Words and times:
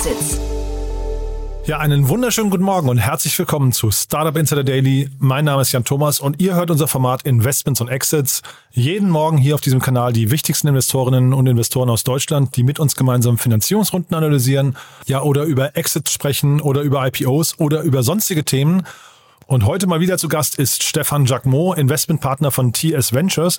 Exits. 0.00 0.40
Ja, 1.66 1.76
einen 1.76 2.08
wunderschönen 2.08 2.48
guten 2.48 2.64
Morgen 2.64 2.88
und 2.88 2.96
herzlich 2.96 3.38
willkommen 3.38 3.70
zu 3.70 3.90
Startup 3.90 4.34
Insider 4.34 4.64
Daily. 4.64 5.10
Mein 5.18 5.44
Name 5.44 5.60
ist 5.60 5.72
Jan 5.72 5.84
Thomas 5.84 6.20
und 6.20 6.40
ihr 6.40 6.54
hört 6.54 6.70
unser 6.70 6.88
Format 6.88 7.24
Investments 7.24 7.82
und 7.82 7.88
Exits. 7.88 8.40
Jeden 8.70 9.10
Morgen 9.10 9.36
hier 9.36 9.54
auf 9.54 9.60
diesem 9.60 9.78
Kanal 9.78 10.14
die 10.14 10.30
wichtigsten 10.30 10.68
Investorinnen 10.68 11.34
und 11.34 11.46
Investoren 11.46 11.90
aus 11.90 12.02
Deutschland, 12.02 12.56
die 12.56 12.62
mit 12.62 12.80
uns 12.80 12.96
gemeinsam 12.96 13.36
Finanzierungsrunden 13.36 14.16
analysieren, 14.16 14.74
ja, 15.04 15.20
oder 15.20 15.42
über 15.42 15.76
Exits 15.76 16.14
sprechen 16.14 16.62
oder 16.62 16.80
über 16.80 17.06
IPOs 17.06 17.58
oder 17.58 17.82
über 17.82 18.02
sonstige 18.02 18.42
Themen. 18.42 18.86
Und 19.46 19.66
heute 19.66 19.86
mal 19.86 20.00
wieder 20.00 20.16
zu 20.16 20.28
Gast 20.28 20.58
ist 20.58 20.82
Stefan 20.82 21.26
Jacquemot, 21.26 21.76
Investmentpartner 21.76 22.50
von 22.50 22.72
TS 22.72 23.12
Ventures. 23.12 23.58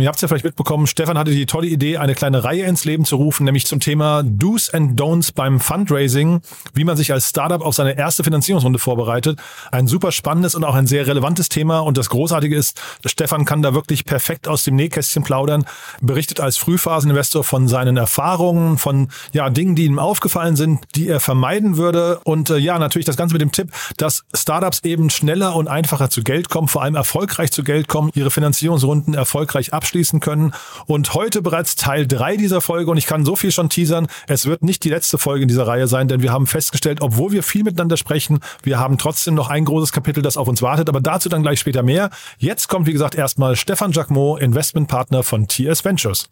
Und 0.00 0.04
ihr 0.04 0.08
habt 0.08 0.16
es 0.16 0.22
ja 0.22 0.28
vielleicht 0.28 0.46
mitbekommen, 0.46 0.86
Stefan 0.86 1.18
hatte 1.18 1.30
die 1.30 1.44
tolle 1.44 1.66
Idee, 1.66 1.98
eine 1.98 2.14
kleine 2.14 2.42
Reihe 2.42 2.64
ins 2.64 2.86
Leben 2.86 3.04
zu 3.04 3.16
rufen, 3.16 3.44
nämlich 3.44 3.66
zum 3.66 3.80
Thema 3.80 4.22
Do's 4.24 4.72
and 4.72 4.98
Don'ts 4.98 5.30
beim 5.34 5.60
Fundraising, 5.60 6.40
wie 6.72 6.84
man 6.84 6.96
sich 6.96 7.12
als 7.12 7.28
Startup 7.28 7.60
auf 7.60 7.74
seine 7.74 7.98
erste 7.98 8.24
Finanzierungsrunde 8.24 8.78
vorbereitet. 8.78 9.38
Ein 9.70 9.86
super 9.86 10.10
spannendes 10.10 10.54
und 10.54 10.64
auch 10.64 10.74
ein 10.74 10.86
sehr 10.86 11.06
relevantes 11.06 11.50
Thema. 11.50 11.80
Und 11.80 11.98
das 11.98 12.08
Großartige 12.08 12.56
ist, 12.56 12.80
Stefan 13.04 13.44
kann 13.44 13.60
da 13.60 13.74
wirklich 13.74 14.06
perfekt 14.06 14.48
aus 14.48 14.64
dem 14.64 14.74
Nähkästchen 14.74 15.22
plaudern, 15.22 15.66
berichtet 16.00 16.40
als 16.40 16.56
Frühphaseninvestor 16.56 17.44
von 17.44 17.68
seinen 17.68 17.98
Erfahrungen, 17.98 18.78
von 18.78 19.08
ja, 19.34 19.50
Dingen, 19.50 19.74
die 19.74 19.84
ihm 19.84 19.98
aufgefallen 19.98 20.56
sind, 20.56 20.80
die 20.94 21.08
er 21.08 21.20
vermeiden 21.20 21.76
würde. 21.76 22.20
Und 22.24 22.48
äh, 22.48 22.56
ja, 22.56 22.78
natürlich 22.78 23.04
das 23.04 23.18
Ganze 23.18 23.34
mit 23.34 23.42
dem 23.42 23.52
Tipp, 23.52 23.70
dass 23.98 24.24
Startups 24.32 24.80
eben 24.82 25.10
schneller 25.10 25.54
und 25.56 25.68
einfacher 25.68 26.08
zu 26.08 26.22
Geld 26.22 26.48
kommen, 26.48 26.68
vor 26.68 26.84
allem 26.84 26.94
erfolgreich 26.94 27.52
zu 27.52 27.62
Geld 27.64 27.86
kommen, 27.86 28.10
ihre 28.14 28.30
Finanzierungsrunden 28.30 29.12
erfolgreich 29.12 29.74
abschließen 29.74 29.89
können. 30.20 30.52
Und 30.86 31.14
heute 31.14 31.42
bereits 31.42 31.76
Teil 31.76 32.06
drei 32.06 32.36
dieser 32.36 32.60
Folge 32.60 32.90
und 32.90 32.96
ich 32.96 33.06
kann 33.06 33.24
so 33.24 33.36
viel 33.36 33.52
schon 33.52 33.68
teasern. 33.68 34.06
Es 34.26 34.46
wird 34.46 34.62
nicht 34.62 34.84
die 34.84 34.90
letzte 34.90 35.18
Folge 35.18 35.42
in 35.42 35.48
dieser 35.48 35.66
Reihe 35.66 35.86
sein, 35.86 36.08
denn 36.08 36.22
wir 36.22 36.32
haben 36.32 36.46
festgestellt, 36.46 37.00
obwohl 37.00 37.32
wir 37.32 37.42
viel 37.42 37.64
miteinander 37.64 37.96
sprechen, 37.96 38.40
wir 38.62 38.78
haben 38.78 38.98
trotzdem 38.98 39.34
noch 39.34 39.50
ein 39.50 39.64
großes 39.64 39.92
Kapitel, 39.92 40.22
das 40.22 40.36
auf 40.36 40.48
uns 40.48 40.62
wartet, 40.62 40.88
aber 40.88 41.00
dazu 41.00 41.28
dann 41.28 41.42
gleich 41.42 41.60
später 41.60 41.82
mehr. 41.82 42.10
Jetzt 42.38 42.68
kommt, 42.68 42.86
wie 42.86 42.92
gesagt, 42.92 43.14
erstmal 43.14 43.56
Stefan 43.56 43.92
Jacquemot, 43.92 44.40
Investmentpartner 44.40 45.22
von 45.22 45.48
TS 45.48 45.84
Ventures. 45.84 46.28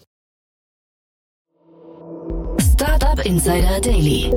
Startup 2.74 3.24
Insider 3.24 3.80
Daily. 3.80 4.32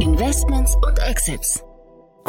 Investments 0.00 0.74
und 0.86 0.98
Exits. 0.98 1.62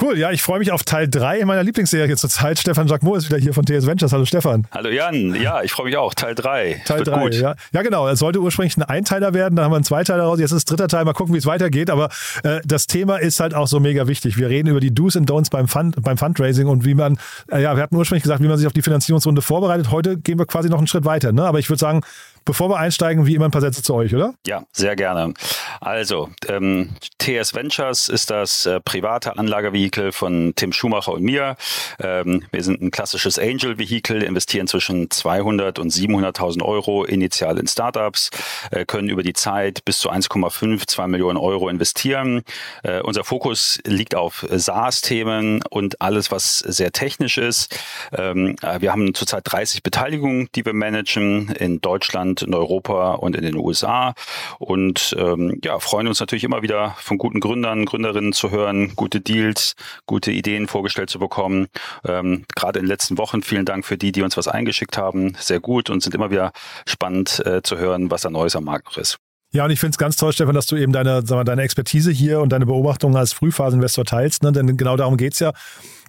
Cool, 0.02 0.17
ja, 0.17 0.31
ich 0.31 0.42
freue 0.42 0.59
mich 0.59 0.72
auf 0.72 0.83
Teil 0.83 1.09
3 1.09 1.39
in 1.39 1.47
meiner 1.47 1.61
Lieblingsserie 1.61 2.16
zurzeit. 2.16 2.58
Stefan 2.58 2.88
Jacquemot 2.88 3.17
ist 3.17 3.30
wieder 3.30 3.38
hier 3.38 3.53
von 3.53 3.66
TS 3.66 3.86
Ventures. 3.86 4.14
Hallo 4.14 4.23
Stefan. 4.23 4.66
Hallo 4.72 4.89
Jan, 4.89 5.36
ja, 5.36 5.61
ich 5.61 5.73
freue 5.73 5.88
mich 5.88 5.97
auch. 5.97 6.14
Teil 6.14 6.36
3. 6.36 6.83
Teil 6.86 7.03
3, 7.03 7.28
ja. 7.31 7.56
Ja, 7.73 7.81
genau. 7.81 8.08
Es 8.08 8.19
sollte 8.19 8.39
ursprünglich 8.39 8.78
ein 8.78 8.83
Einteiler 8.83 9.33
werden, 9.33 9.58
dann 9.58 9.66
haben 9.66 9.72
wir 9.73 9.75
einen 9.75 9.83
Zweiteiler 9.83 10.23
raus. 10.23 10.39
Jetzt 10.39 10.52
ist 10.52 10.59
es 10.59 10.66
dritter 10.66 10.88
Teil. 10.88 11.03
Mal 11.03 11.11
gucken, 11.11 11.33
wie 11.33 11.38
es 11.38 11.45
weitergeht. 11.45 11.89
Aber 11.89 12.08
äh, 12.44 12.61
das 12.64 12.88
Thema 12.88 13.17
ist 13.17 13.41
halt 13.41 13.53
auch 13.53 13.67
so 13.67 13.81
mega 13.81 14.08
wichtig. 14.08 14.38
Wir 14.38 14.47
reden 14.47 14.69
über 14.69 14.80
die 14.80 14.94
Do's 14.94 15.17
und 15.17 15.30
Don'ts 15.30 15.52
beim, 15.52 15.67
Fund, 15.67 16.02
beim 16.02 16.17
Fundraising 16.17 16.67
und 16.67 16.86
wie 16.86 16.94
man, 16.94 17.17
äh, 17.52 17.61
ja, 17.61 17.75
wir 17.75 17.84
hatten 17.84 17.97
ursprünglich 17.97 18.23
gesagt, 18.23 18.41
wie 18.41 18.47
man 18.47 18.58
sich 18.58 18.67
auf 18.67 18.73
die 18.73 18.81
Finanzierungsrunde 18.81 19.41
vorbereitet. 19.41 19.91
Heute 19.91 20.17
gehen 20.17 20.39
wir 20.39 20.45
quasi 20.45 20.69
noch 20.69 20.78
einen 20.78 20.88
Schritt 20.88 21.03
weiter. 21.03 21.34
Ne? 21.34 21.44
Aber 21.44 21.59
ich 21.59 21.69
würde 21.69 21.80
sagen, 21.80 22.03
Bevor 22.50 22.67
wir 22.72 22.78
einsteigen, 22.78 23.28
wie 23.28 23.36
immer 23.36 23.45
ein 23.45 23.52
paar 23.52 23.61
Sätze 23.61 23.83
zu 23.83 23.94
euch, 23.94 24.16
oder? 24.16 24.33
Ja, 24.47 24.64
sehr 24.72 24.95
gerne. 24.95 25.36
Also, 25.81 26.31
ähm, 26.47 26.95
TS 27.19 27.53
Ventures 27.53 28.09
ist 28.09 28.31
das 28.31 28.66
äh, 28.66 28.80
private 28.80 29.38
Anlagevehikel 29.38 30.11
von 30.11 30.53
Tim 30.56 30.73
Schumacher 30.73 31.14
und 31.14 31.22
mir. 31.22 31.58
Ähm, 32.00 32.45
wir 32.52 32.64
sind 32.64 32.81
ein 32.81 32.89
klassisches 32.89 33.38
Angel-Vehikel, 33.38 34.23
investieren 34.23 34.66
zwischen 34.66 35.11
200 35.11 35.78
und 35.78 35.91
700.000 35.91 36.63
Euro 36.63 37.03
initial 37.03 37.59
in 37.59 37.68
Startups, 37.68 38.31
äh, 38.72 38.84
können 38.84 39.09
über 39.09 39.22
die 39.22 39.34
Zeit 39.34 39.85
bis 39.85 40.00
zu 40.00 40.09
1,5, 40.09 40.88
2 40.88 41.06
Millionen 41.06 41.38
Euro 41.38 41.69
investieren. 41.69 42.41
Äh, 42.81 43.01
unser 43.01 43.24
Fokus 43.24 43.79
liegt 43.85 44.16
auf 44.16 44.44
SaaS-Themen 44.50 45.62
und 45.69 46.01
alles, 46.01 46.31
was 46.31 46.57
sehr 46.57 46.91
technisch 46.94 47.38
ist. 47.38 47.78
Ähm, 48.12 48.56
äh, 48.63 48.81
wir 48.81 48.91
haben 48.91 49.13
zurzeit 49.13 49.44
30 49.45 49.84
Beteiligungen, 49.84 50.50
die 50.56 50.66
wir 50.66 50.74
managen 50.74 51.50
in 51.50 51.79
Deutschland, 51.79 52.38
in 52.41 52.53
Europa 52.53 53.13
und 53.13 53.35
in 53.35 53.44
den 53.44 53.55
USA. 53.55 54.13
Und 54.57 55.16
ähm, 55.17 55.59
ja, 55.63 55.79
freuen 55.79 56.07
uns 56.07 56.19
natürlich 56.19 56.44
immer 56.44 56.61
wieder 56.61 56.95
von 57.00 57.17
guten 57.17 57.39
Gründern, 57.39 57.85
Gründerinnen 57.85 58.33
zu 58.33 58.51
hören, 58.51 58.95
gute 58.95 59.22
Deals, 59.22 59.75
gute 60.05 60.31
Ideen 60.31 60.67
vorgestellt 60.67 61.09
zu 61.09 61.19
bekommen. 61.19 61.67
Ähm, 62.05 62.45
Gerade 62.55 62.79
in 62.79 62.85
den 62.85 62.89
letzten 62.89 63.17
Wochen 63.17 63.41
vielen 63.41 63.66
Dank 63.66 63.85
für 63.85 63.97
die, 63.97 64.11
die 64.11 64.22
uns 64.22 64.38
was 64.38 64.47
eingeschickt 64.47 64.97
haben. 64.97 65.35
Sehr 65.39 65.59
gut 65.59 65.89
und 65.89 66.01
sind 66.01 66.16
immer 66.16 66.31
wieder 66.31 66.51
spannend 66.85 67.45
äh, 67.45 67.61
zu 67.61 67.77
hören, 67.77 68.11
was 68.11 68.22
da 68.22 68.29
Neues 68.29 68.56
am 68.56 68.66
Markt 68.66 68.85
noch 68.88 68.97
ist. 68.97 69.17
Ja, 69.51 69.66
und 69.66 69.71
ich 69.71 69.79
finde 69.79 69.91
es 69.91 69.97
ganz 69.97 70.16
toll, 70.16 70.31
Stefan, 70.31 70.53
dass 70.53 70.67
du 70.67 70.75
eben 70.75 70.94
deine, 70.94 71.23
mal, 71.27 71.44
deine 71.44 71.63
Expertise 71.63 72.11
hier 72.11 72.39
und 72.39 72.50
deine 72.50 72.67
Beobachtungen 72.67 73.16
als 73.16 73.33
Frühphaseninvestor 73.33 74.06
teilst, 74.06 74.44
ne? 74.44 74.51
denn 74.51 74.77
genau 74.77 74.95
darum 74.95 75.17
geht's 75.17 75.39
ja 75.39 75.53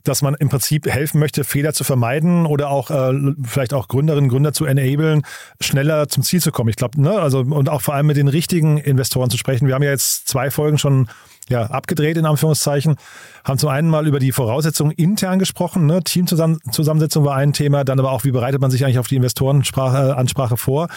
dass 0.04 0.22
man 0.22 0.34
im 0.34 0.48
Prinzip 0.48 0.86
helfen 0.86 1.18
möchte, 1.18 1.44
Fehler 1.44 1.72
zu 1.72 1.84
vermeiden 1.84 2.46
oder 2.46 2.70
auch 2.70 2.90
äh, 2.90 3.12
vielleicht 3.44 3.74
auch 3.74 3.88
Gründerinnen 3.88 4.24
und 4.24 4.30
Gründer 4.30 4.52
zu 4.52 4.64
enablen, 4.64 5.22
schneller 5.60 6.08
zum 6.08 6.22
Ziel 6.22 6.40
zu 6.40 6.52
kommen. 6.52 6.70
Ich 6.70 6.76
glaube, 6.76 7.00
ne, 7.00 7.12
also 7.12 7.40
und 7.40 7.68
auch 7.68 7.82
vor 7.82 7.94
allem 7.94 8.06
mit 8.06 8.16
den 8.16 8.28
richtigen 8.28 8.78
Investoren 8.78 9.30
zu 9.30 9.38
sprechen. 9.38 9.66
Wir 9.66 9.74
haben 9.74 9.82
ja 9.82 9.90
jetzt 9.90 10.28
zwei 10.28 10.50
Folgen 10.50 10.78
schon 10.78 11.08
ja, 11.48 11.62
abgedreht 11.62 12.16
in 12.16 12.26
Anführungszeichen, 12.26 12.96
haben 13.44 13.58
zum 13.58 13.70
einen 13.70 13.88
mal 13.88 14.06
über 14.06 14.20
die 14.20 14.30
Voraussetzungen 14.30 14.92
intern 14.92 15.40
gesprochen, 15.40 15.86
ne? 15.86 16.00
Teamzusammensetzung 16.02 17.24
war 17.24 17.34
ein 17.34 17.52
Thema, 17.52 17.82
dann 17.82 17.98
aber 17.98 18.12
auch, 18.12 18.22
wie 18.22 18.30
bereitet 18.30 18.60
man 18.60 18.70
sich 18.70 18.84
eigentlich 18.84 19.00
auf 19.00 19.08
die 19.08 19.16
Investorenansprache 19.16 20.56
vor 20.56 20.88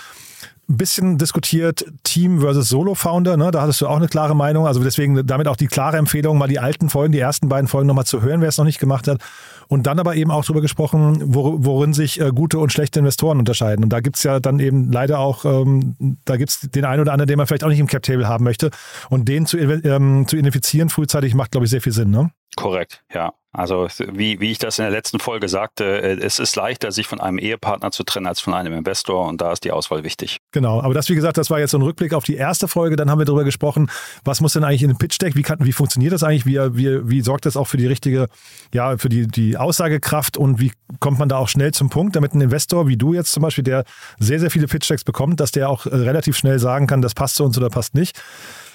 ein 0.69 0.77
bisschen 0.77 1.17
diskutiert, 1.17 1.85
Team 2.03 2.39
versus 2.39 2.69
Solo-Founder, 2.69 3.35
ne? 3.35 3.51
da 3.51 3.61
hattest 3.61 3.81
du 3.81 3.87
auch 3.87 3.97
eine 3.97 4.07
klare 4.07 4.35
Meinung. 4.35 4.65
Also 4.65 4.81
deswegen 4.81 5.25
damit 5.27 5.47
auch 5.47 5.57
die 5.57 5.67
klare 5.67 5.97
Empfehlung, 5.97 6.37
mal 6.37 6.47
die 6.47 6.59
alten 6.59 6.89
Folgen, 6.89 7.11
die 7.11 7.19
ersten 7.19 7.49
beiden 7.49 7.67
Folgen 7.67 7.87
nochmal 7.87 8.05
zu 8.05 8.21
hören, 8.21 8.39
wer 8.39 8.47
es 8.47 8.57
noch 8.57 8.65
nicht 8.65 8.79
gemacht 8.79 8.92
hat. 9.01 9.19
Und 9.67 9.87
dann 9.87 9.99
aber 9.99 10.15
eben 10.15 10.29
auch 10.29 10.43
darüber 10.43 10.61
gesprochen, 10.61 11.19
worin 11.25 11.93
sich 11.93 12.19
äh, 12.19 12.29
gute 12.29 12.59
und 12.59 12.71
schlechte 12.71 12.99
Investoren 12.99 13.39
unterscheiden. 13.39 13.83
Und 13.83 13.91
da 13.91 14.01
gibt's 14.01 14.23
ja 14.23 14.39
dann 14.39 14.59
eben 14.59 14.91
leider 14.91 15.19
auch, 15.19 15.45
ähm, 15.45 16.17
da 16.25 16.37
gibt's 16.37 16.59
den 16.61 16.85
einen 16.85 17.01
oder 17.01 17.13
anderen, 17.13 17.27
den 17.27 17.37
man 17.37 17.47
vielleicht 17.47 17.63
auch 17.63 17.69
nicht 17.69 17.79
im 17.79 17.87
Cap-Table 17.87 18.27
haben 18.27 18.43
möchte. 18.43 18.69
Und 19.09 19.27
den 19.29 19.45
zu, 19.45 19.57
ähm, 19.57 20.27
zu 20.27 20.35
identifizieren 20.35 20.89
frühzeitig 20.89 21.33
macht, 21.33 21.51
glaube 21.51 21.65
ich, 21.65 21.71
sehr 21.71 21.81
viel 21.81 21.93
Sinn. 21.93 22.11
Ne? 22.11 22.29
Korrekt, 22.55 23.03
ja. 23.13 23.33
Also 23.53 23.87
wie, 24.11 24.39
wie 24.39 24.51
ich 24.51 24.57
das 24.57 24.79
in 24.79 24.83
der 24.83 24.91
letzten 24.91 25.19
Folge 25.19 25.47
sagte, 25.47 26.01
äh, 26.01 26.17
es 26.19 26.39
ist 26.39 26.55
leichter, 26.55 26.91
sich 26.91 27.05
von 27.05 27.21
einem 27.21 27.37
Ehepartner 27.37 27.91
zu 27.91 28.03
trennen 28.03 28.25
als 28.25 28.39
von 28.39 28.55
einem 28.55 28.73
Investor 28.73 29.27
und 29.27 29.41
da 29.41 29.51
ist 29.51 29.63
die 29.63 29.71
Auswahl 29.71 30.03
wichtig. 30.03 30.37
Genau, 30.51 30.81
aber 30.81 30.95
das, 30.95 31.07
wie 31.09 31.15
gesagt, 31.15 31.37
das 31.37 31.51
war 31.51 31.59
jetzt 31.59 31.71
so 31.71 31.77
ein 31.77 31.83
Rückblick 31.83 32.13
auf 32.13 32.23
die 32.23 32.35
erste 32.35 32.67
Folge. 32.67 32.95
Dann 32.95 33.11
haben 33.11 33.19
wir 33.19 33.25
darüber 33.25 33.43
gesprochen, 33.43 33.91
was 34.23 34.41
muss 34.41 34.53
denn 34.53 34.63
eigentlich 34.63 34.81
in 34.81 34.89
den 34.89 34.97
Pitch 34.97 35.19
Deck, 35.21 35.35
wie, 35.35 35.43
kann, 35.43 35.59
wie 35.61 35.71
funktioniert 35.71 36.13
das 36.13 36.23
eigentlich, 36.23 36.47
wie, 36.47 36.57
wie, 36.75 37.07
wie 37.07 37.21
sorgt 37.21 37.45
das 37.45 37.55
auch 37.55 37.67
für 37.67 37.77
die 37.77 37.87
richtige, 37.87 38.27
ja, 38.73 38.97
für 38.97 39.09
die, 39.09 39.27
die 39.27 39.55
Aussagekraft 39.55 40.35
und 40.35 40.59
wie 40.59 40.71
kommt 40.99 41.19
man 41.19 41.29
da 41.29 41.37
auch 41.37 41.47
schnell 41.47 41.73
zum 41.73 41.89
Punkt, 41.89 42.15
damit 42.15 42.33
ein 42.33 42.41
Investor 42.41 42.87
wie 42.87 42.97
du 42.97 43.13
jetzt 43.13 43.31
zum 43.31 43.43
Beispiel, 43.43 43.63
der 43.63 43.83
sehr, 44.19 44.39
sehr 44.39 44.49
viele 44.49 44.67
Pitch 44.67 44.89
Decks 44.89 45.03
bekommt, 45.03 45.39
dass 45.39 45.51
der 45.51 45.69
auch 45.69 45.85
äh, 45.85 45.95
relativ 45.95 46.35
schnell 46.37 46.57
sagen 46.57 46.87
kann, 46.87 47.01
das 47.01 47.13
passt 47.13 47.35
zu 47.35 47.43
uns 47.43 47.57
oder 47.57 47.69
passt 47.69 47.93
nicht. 47.93 48.19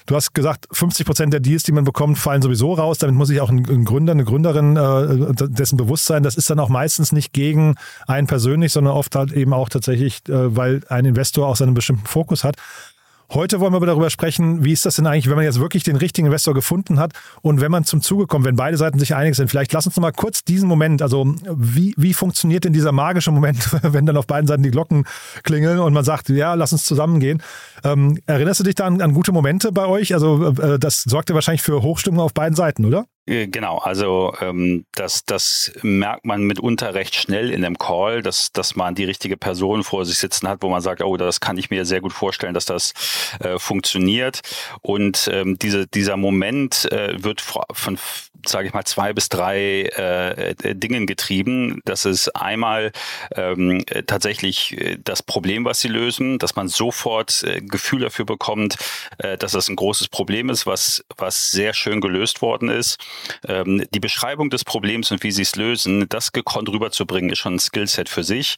Du 0.08 0.16
hast 0.16 0.32
gesagt, 0.32 0.66
50 0.72 1.04
Prozent 1.04 1.32
der 1.34 1.40
Deals, 1.40 1.64
die 1.64 1.72
man 1.72 1.84
bekommt, 1.84 2.16
fallen 2.16 2.40
sowieso 2.40 2.72
raus. 2.72 2.96
Damit 2.96 3.14
muss 3.14 3.28
sich 3.28 3.42
auch 3.42 3.50
ein, 3.50 3.58
ein 3.68 3.84
Gründer, 3.84 4.12
eine 4.12 4.24
Gründerin 4.24 4.74
äh, 4.76 5.34
dessen 5.50 5.76
bewusst 5.76 6.06
sein. 6.06 6.22
Das 6.22 6.34
ist 6.34 6.48
dann 6.48 6.58
auch 6.60 6.70
meistens 6.70 7.12
nicht 7.12 7.34
gegen 7.34 7.74
einen 8.06 8.26
persönlich, 8.26 8.72
sondern 8.72 8.94
oft 8.94 9.14
halt 9.14 9.32
eben 9.32 9.52
auch 9.52 9.68
tatsächlich, 9.68 10.26
äh, 10.30 10.56
weil 10.56 10.80
ein 10.88 11.04
Investor 11.04 11.46
auch 11.46 11.56
seinen 11.56 11.74
bestimmten 11.74 12.06
Fokus 12.06 12.42
hat. 12.42 12.56
Heute 13.30 13.60
wollen 13.60 13.74
wir 13.74 13.80
darüber 13.80 14.08
sprechen, 14.08 14.64
wie 14.64 14.72
ist 14.72 14.86
das 14.86 14.96
denn 14.96 15.06
eigentlich, 15.06 15.28
wenn 15.28 15.36
man 15.36 15.44
jetzt 15.44 15.60
wirklich 15.60 15.82
den 15.82 15.96
richtigen 15.96 16.28
Investor 16.28 16.54
gefunden 16.54 16.98
hat 16.98 17.12
und 17.42 17.60
wenn 17.60 17.70
man 17.70 17.84
zum 17.84 18.00
Zuge 18.00 18.26
kommt, 18.26 18.46
wenn 18.46 18.56
beide 18.56 18.78
Seiten 18.78 18.98
sich 18.98 19.14
einig 19.14 19.36
sind. 19.36 19.50
Vielleicht 19.50 19.70
lass 19.74 19.86
uns 19.86 19.96
noch 19.96 20.00
mal 20.00 20.12
kurz 20.12 20.44
diesen 20.44 20.66
Moment, 20.66 21.02
also 21.02 21.34
wie, 21.54 21.92
wie 21.98 22.14
funktioniert 22.14 22.64
denn 22.64 22.72
dieser 22.72 22.90
magische 22.90 23.30
Moment, 23.30 23.58
wenn 23.82 24.06
dann 24.06 24.16
auf 24.16 24.26
beiden 24.26 24.46
Seiten 24.46 24.62
die 24.62 24.70
Glocken 24.70 25.04
klingeln 25.42 25.78
und 25.78 25.92
man 25.92 26.04
sagt, 26.04 26.30
ja, 26.30 26.54
lass 26.54 26.72
uns 26.72 26.84
zusammengehen. 26.84 27.42
Ähm, 27.84 28.18
erinnerst 28.24 28.60
du 28.60 28.64
dich 28.64 28.76
da 28.76 28.86
an, 28.86 29.02
an, 29.02 29.12
gute 29.12 29.32
Momente 29.32 29.72
bei 29.72 29.84
euch? 29.84 30.14
Also 30.14 30.52
äh, 30.52 30.78
das 30.78 31.02
sorgte 31.02 31.34
wahrscheinlich 31.34 31.62
für 31.62 31.82
Hochstimmung 31.82 32.20
auf 32.20 32.32
beiden 32.32 32.56
Seiten, 32.56 32.86
oder? 32.86 33.04
Äh, 33.28 33.46
genau, 33.48 33.78
also 33.78 34.34
ähm, 34.40 34.86
das, 34.92 35.24
das 35.24 35.72
merkt 35.82 36.24
man 36.24 36.42
mitunter 36.42 36.94
recht 36.94 37.14
schnell 37.14 37.50
in 37.50 37.62
dem 37.62 37.78
Call, 37.78 38.22
dass, 38.22 38.52
dass 38.52 38.74
man 38.74 38.94
die 38.94 39.04
richtige 39.04 39.36
Person 39.36 39.84
vor 39.84 40.06
sich 40.06 40.18
sitzen 40.18 40.48
hat, 40.48 40.62
wo 40.62 40.70
man 40.70 40.80
sagt, 40.80 41.02
oh, 41.02 41.16
das 41.16 41.40
kann 41.40 41.58
ich 41.58 41.70
mir 41.70 41.84
sehr 41.84 42.00
gut 42.00 42.12
vorstellen, 42.12 42.54
dass 42.54 42.64
das 42.64 42.94
äh, 43.40 43.58
funktioniert. 43.58 44.40
Und 44.80 45.28
ähm, 45.32 45.58
diese, 45.58 45.86
dieser 45.86 46.16
Moment 46.16 46.90
äh, 46.90 47.22
wird 47.22 47.40
von 47.40 47.98
sage 48.48 48.68
ich 48.68 48.74
mal, 48.74 48.84
zwei 48.84 49.12
bis 49.12 49.28
drei 49.28 49.82
äh, 49.82 50.54
Dingen 50.74 51.06
getrieben. 51.06 51.80
Das 51.84 52.04
ist 52.04 52.28
einmal 52.36 52.92
ähm, 53.34 53.84
tatsächlich 54.06 54.98
das 55.04 55.22
Problem, 55.22 55.64
was 55.64 55.80
sie 55.80 55.88
lösen, 55.88 56.38
dass 56.38 56.56
man 56.56 56.68
sofort 56.68 57.42
äh, 57.44 57.60
Gefühl 57.60 58.00
dafür 58.00 58.24
bekommt, 58.24 58.76
äh, 59.18 59.36
dass 59.36 59.52
das 59.52 59.68
ein 59.68 59.76
großes 59.76 60.08
Problem 60.08 60.50
ist, 60.50 60.66
was, 60.66 61.04
was 61.16 61.50
sehr 61.50 61.74
schön 61.74 62.00
gelöst 62.00 62.42
worden 62.42 62.68
ist. 62.68 62.98
Ähm, 63.46 63.84
die 63.92 64.00
Beschreibung 64.00 64.50
des 64.50 64.64
Problems 64.64 65.10
und 65.10 65.22
wie 65.22 65.30
sie 65.30 65.42
es 65.42 65.56
lösen, 65.56 66.08
das 66.08 66.32
gekonnt 66.32 66.68
rüberzubringen, 66.68 67.30
ist 67.30 67.38
schon 67.38 67.54
ein 67.54 67.60
Skillset 67.60 68.08
für 68.08 68.24
sich. 68.24 68.56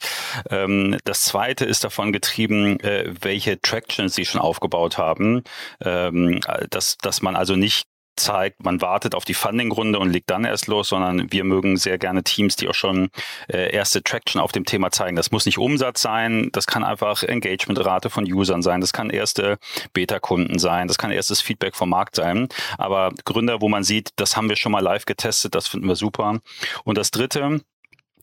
Ähm, 0.50 0.98
das 1.04 1.24
zweite 1.24 1.64
ist 1.64 1.84
davon 1.84 2.12
getrieben, 2.12 2.80
äh, 2.80 3.12
welche 3.20 3.60
Tractions 3.60 4.14
sie 4.14 4.24
schon 4.24 4.40
aufgebaut 4.40 4.98
haben, 4.98 5.42
ähm, 5.84 6.40
dass, 6.70 6.98
dass 6.98 7.22
man 7.22 7.36
also 7.36 7.56
nicht 7.56 7.86
zeigt, 8.20 8.64
man 8.64 8.80
wartet 8.80 9.14
auf 9.14 9.24
die 9.24 9.34
Funding-Runde 9.34 9.98
und 9.98 10.10
legt 10.10 10.30
dann 10.30 10.44
erst 10.44 10.66
los, 10.66 10.88
sondern 10.88 11.30
wir 11.32 11.44
mögen 11.44 11.76
sehr 11.76 11.98
gerne 11.98 12.22
Teams, 12.22 12.56
die 12.56 12.68
auch 12.68 12.74
schon 12.74 13.10
äh, 13.48 13.72
erste 13.72 14.02
Traction 14.02 14.40
auf 14.40 14.52
dem 14.52 14.64
Thema 14.64 14.90
zeigen. 14.90 15.16
Das 15.16 15.30
muss 15.30 15.46
nicht 15.46 15.58
Umsatz 15.58 16.02
sein, 16.02 16.50
das 16.52 16.66
kann 16.66 16.84
einfach 16.84 17.22
Engagement-Rate 17.22 18.10
von 18.10 18.30
Usern 18.30 18.62
sein, 18.62 18.80
das 18.80 18.92
kann 18.92 19.10
erste 19.10 19.58
Beta-Kunden 19.92 20.58
sein, 20.58 20.88
das 20.88 20.98
kann 20.98 21.10
erstes 21.10 21.40
Feedback 21.40 21.74
vom 21.74 21.90
Markt 21.90 22.16
sein. 22.16 22.48
Aber 22.78 23.12
Gründer, 23.24 23.60
wo 23.60 23.68
man 23.68 23.84
sieht, 23.84 24.10
das 24.16 24.36
haben 24.36 24.48
wir 24.48 24.56
schon 24.56 24.72
mal 24.72 24.80
live 24.80 25.06
getestet, 25.06 25.54
das 25.54 25.68
finden 25.68 25.88
wir 25.88 25.96
super. 25.96 26.40
Und 26.84 26.98
das 26.98 27.10
dritte, 27.10 27.60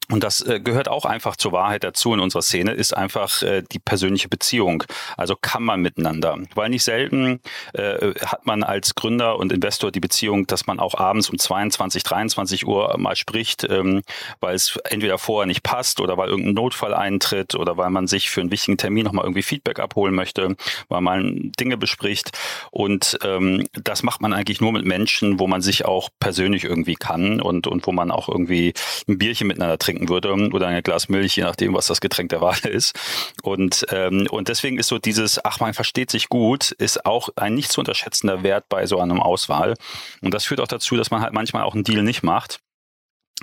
und 0.09 0.23
das 0.23 0.41
äh, 0.41 0.61
gehört 0.61 0.87
auch 0.87 1.03
einfach 1.03 1.35
zur 1.35 1.51
Wahrheit 1.51 1.83
dazu 1.83 2.13
in 2.13 2.21
unserer 2.21 2.41
Szene, 2.41 2.71
ist 2.71 2.95
einfach 2.95 3.41
äh, 3.41 3.61
die 3.69 3.79
persönliche 3.79 4.29
Beziehung. 4.29 4.83
Also 5.17 5.35
kann 5.35 5.63
man 5.63 5.81
miteinander. 5.81 6.37
Weil 6.55 6.69
nicht 6.69 6.83
selten 6.83 7.41
äh, 7.73 8.13
hat 8.25 8.45
man 8.45 8.63
als 8.63 8.95
Gründer 8.95 9.37
und 9.37 9.51
Investor 9.51 9.91
die 9.91 9.99
Beziehung, 9.99 10.47
dass 10.47 10.65
man 10.65 10.79
auch 10.79 10.95
abends 10.95 11.29
um 11.29 11.37
22, 11.37 12.03
23 12.03 12.65
Uhr 12.65 12.97
mal 12.97 13.17
spricht, 13.17 13.65
ähm, 13.69 14.01
weil 14.39 14.55
es 14.55 14.79
entweder 14.89 15.17
vorher 15.17 15.45
nicht 15.45 15.63
passt 15.63 15.99
oder 15.99 16.17
weil 16.17 16.29
irgendein 16.29 16.53
Notfall 16.53 16.93
eintritt 16.93 17.55
oder 17.55 17.75
weil 17.75 17.89
man 17.89 18.07
sich 18.07 18.29
für 18.29 18.39
einen 18.39 18.51
wichtigen 18.51 18.77
Termin 18.77 19.03
nochmal 19.03 19.25
irgendwie 19.25 19.43
Feedback 19.43 19.79
abholen 19.79 20.15
möchte, 20.15 20.55
weil 20.87 21.01
man 21.01 21.51
Dinge 21.59 21.75
bespricht. 21.75 22.37
Und 22.71 23.19
ähm, 23.25 23.67
das 23.73 24.03
macht 24.03 24.21
man 24.21 24.31
eigentlich 24.31 24.61
nur 24.61 24.71
mit 24.71 24.85
Menschen, 24.85 25.37
wo 25.37 25.47
man 25.47 25.61
sich 25.61 25.83
auch 25.83 26.09
persönlich 26.21 26.63
irgendwie 26.63 26.95
kann 26.95 27.41
und, 27.41 27.67
und 27.67 27.85
wo 27.87 27.91
man 27.91 28.09
auch 28.09 28.29
irgendwie 28.29 28.73
ein 29.09 29.17
Bierchen 29.17 29.47
miteinander 29.47 29.77
trinkt 29.77 29.96
trinken 29.97 30.09
würde 30.09 30.33
oder 30.53 30.67
ein 30.67 30.83
Glas 30.83 31.09
Milch, 31.09 31.35
je 31.35 31.43
nachdem, 31.43 31.73
was 31.73 31.87
das 31.87 32.01
Getränk 32.01 32.29
der 32.29 32.41
Wahl 32.41 32.59
ist. 32.65 32.97
Und, 33.41 33.85
ähm, 33.91 34.27
und 34.29 34.47
deswegen 34.47 34.77
ist 34.77 34.87
so 34.87 34.99
dieses, 34.99 35.43
ach, 35.43 35.59
man 35.59 35.73
versteht 35.73 36.11
sich 36.11 36.29
gut, 36.29 36.71
ist 36.71 37.05
auch 37.05 37.29
ein 37.35 37.55
nicht 37.55 37.71
zu 37.71 37.81
unterschätzender 37.81 38.43
Wert 38.43 38.65
bei 38.69 38.85
so 38.85 38.99
einem 38.99 39.19
Auswahl. 39.19 39.75
Und 40.21 40.33
das 40.33 40.45
führt 40.45 40.61
auch 40.61 40.67
dazu, 40.67 40.95
dass 40.95 41.11
man 41.11 41.21
halt 41.21 41.33
manchmal 41.33 41.63
auch 41.63 41.73
einen 41.73 41.83
Deal 41.83 42.03
nicht 42.03 42.23
macht 42.23 42.59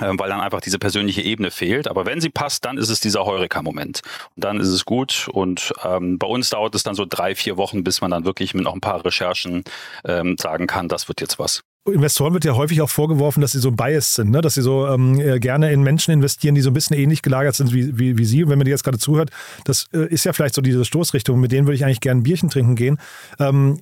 ähm, 0.01 0.19
weil 0.19 0.29
dann 0.29 0.41
einfach 0.41 0.61
diese 0.61 0.81
persönliche 0.81 1.23
Ebene 1.23 1.53
fehlt. 1.53 1.87
Aber 1.87 2.05
wenn 2.05 2.21
sie 2.21 2.29
passt, 2.29 2.65
dann 2.65 2.79
ist 2.79 2.89
es 2.89 2.99
dieser 2.99 3.25
Heureka-Moment. 3.25 4.01
Und 4.35 4.45
dann 4.45 4.59
ist 4.59 4.67
es 4.67 4.85
gut. 4.85 5.29
Und 5.31 5.73
ähm, 5.85 6.19
bei 6.19 6.27
uns 6.27 6.51
dauert 6.51 6.75
es 6.75 6.83
dann 6.83 6.97
so 6.97 7.07
drei, 7.09 7.37
vier 7.37 7.57
Wochen, 7.57 7.85
bis 7.85 8.01
man 8.01 8.11
dann 8.11 8.25
wirklich 8.25 8.55
mit 8.55 8.65
noch 8.65 8.75
ein 8.75 8.81
paar 8.81 9.05
Recherchen 9.05 9.63
ähm, 10.05 10.37
sagen 10.37 10.67
kann, 10.67 10.89
das 10.89 11.07
wird 11.07 11.21
jetzt 11.21 11.39
was. 11.39 11.63
Investoren 11.87 12.33
wird 12.33 12.45
ja 12.45 12.57
häufig 12.57 12.81
auch 12.81 12.89
vorgeworfen, 12.89 13.41
dass 13.43 13.53
sie 13.53 13.59
so 13.59 13.71
biased 13.71 14.15
sind, 14.15 14.31
ne? 14.31 14.41
dass 14.41 14.55
sie 14.55 14.63
so 14.63 14.87
ähm, 14.87 15.21
äh, 15.21 15.39
gerne 15.39 15.71
in 15.71 15.83
Menschen 15.83 16.13
investieren, 16.13 16.55
die 16.55 16.63
so 16.63 16.71
ein 16.71 16.75
bisschen 16.75 16.97
ähnlich 16.97 17.21
gelagert 17.21 17.55
sind 17.55 17.75
wie, 17.75 17.99
wie, 17.99 18.17
wie 18.17 18.25
Sie. 18.25 18.43
Und 18.43 18.51
wenn 18.51 18.59
man 18.59 18.65
dir 18.65 18.71
jetzt 18.71 18.85
gerade 18.85 18.99
zuhört, 18.99 19.31
das 19.65 19.87
äh, 19.93 20.07
ist 20.09 20.25
ja 20.25 20.33
vielleicht 20.33 20.55
so 20.55 20.63
diese 20.63 20.85
Stoßrichtung, 20.85 21.39
mit 21.39 21.53
denen 21.53 21.67
würde 21.67 21.77
ich 21.77 21.85
eigentlich 21.85 22.01
gerne 22.01 22.21
ein 22.21 22.23
Bierchen 22.23 22.49
trinken 22.49 22.75
gehen. 22.75 22.99
Ähm, 23.39 23.81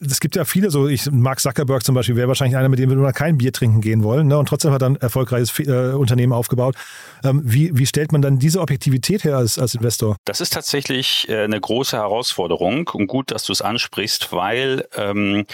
es 0.00 0.20
gibt 0.20 0.36
ja 0.36 0.44
viele, 0.44 0.70
so 0.70 0.88
ich, 0.88 1.10
Mark 1.10 1.40
Zuckerberg 1.40 1.84
zum 1.84 1.94
Beispiel 1.94 2.16
wäre 2.16 2.28
wahrscheinlich 2.28 2.56
einer, 2.56 2.68
mit 2.68 2.78
dem 2.78 2.88
wir 2.88 2.96
nur 2.96 3.12
kein 3.12 3.38
Bier 3.38 3.52
trinken 3.52 3.80
gehen 3.80 4.02
wollen. 4.02 4.28
Ne? 4.28 4.38
Und 4.38 4.48
trotzdem 4.48 4.72
hat 4.72 4.82
er 4.82 4.90
ein 4.90 4.96
erfolgreiches 4.96 5.58
äh, 5.58 5.92
Unternehmen 5.92 6.32
aufgebaut. 6.32 6.74
Ähm, 7.22 7.42
wie, 7.44 7.76
wie 7.76 7.86
stellt 7.86 8.12
man 8.12 8.22
dann 8.22 8.38
diese 8.38 8.60
Objektivität 8.60 9.24
her 9.24 9.36
als, 9.36 9.58
als 9.58 9.74
Investor? 9.74 10.16
Das 10.24 10.40
ist 10.40 10.52
tatsächlich 10.52 11.28
äh, 11.28 11.44
eine 11.44 11.60
große 11.60 11.96
Herausforderung 11.96 12.88
und 12.88 13.06
gut, 13.06 13.30
dass 13.30 13.44
du 13.44 13.52
es 13.52 13.62
ansprichst, 13.62 14.32
weil 14.32 14.86
ähm, 14.96 15.46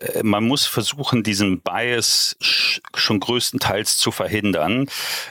äh, 0.00 0.22
man 0.22 0.44
muss 0.44 0.66
versuchen, 0.66 1.22
diesen 1.22 1.60
Bias 1.60 2.36
schon 2.40 3.20
größtenteils 3.20 3.98
zu 3.98 4.10
verhindern. 4.10 4.88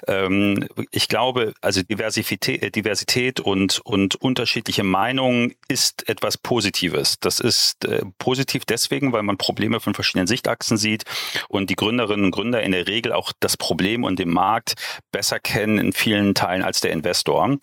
Ähm, 0.08 0.68
ich 0.92 1.08
glaube, 1.08 1.54
also 1.62 1.82
Diversität, 1.82 2.62
äh, 2.62 2.70
Diversität 2.70 3.40
und, 3.40 3.80
und 3.80 4.16
unterschiedliche 4.16 4.84
Meinungen 4.84 5.54
ist 5.68 6.08
etwas 6.08 6.38
Positives. 6.38 7.20
Das 7.20 7.40
ist 7.40 7.86
äh, 7.86 8.04
positiv 8.20 8.43
positiv 8.44 8.66
deswegen, 8.66 9.14
weil 9.14 9.24
man 9.24 9.38
Probleme 9.38 9.80
von 9.80 9.94
verschiedenen 9.94 10.28
Sichtachsen 10.28 10.76
sieht 10.76 11.06
und 11.48 11.70
die 11.70 11.76
Gründerinnen 11.76 12.26
und 12.26 12.32
Gründer 12.32 12.62
in 12.62 12.74
der 12.74 12.88
Regel 12.88 13.14
auch 13.14 13.32
das 13.40 13.56
Problem 13.56 14.04
und 14.04 14.20
den 14.20 14.30
Markt 14.30 14.74
besser 15.14 15.40
kennen 15.40 15.78
in 15.78 15.94
vielen 15.94 16.36
Teilen 16.36 16.62
als 16.62 16.82
der 16.82 16.92
Investor. 16.92 17.58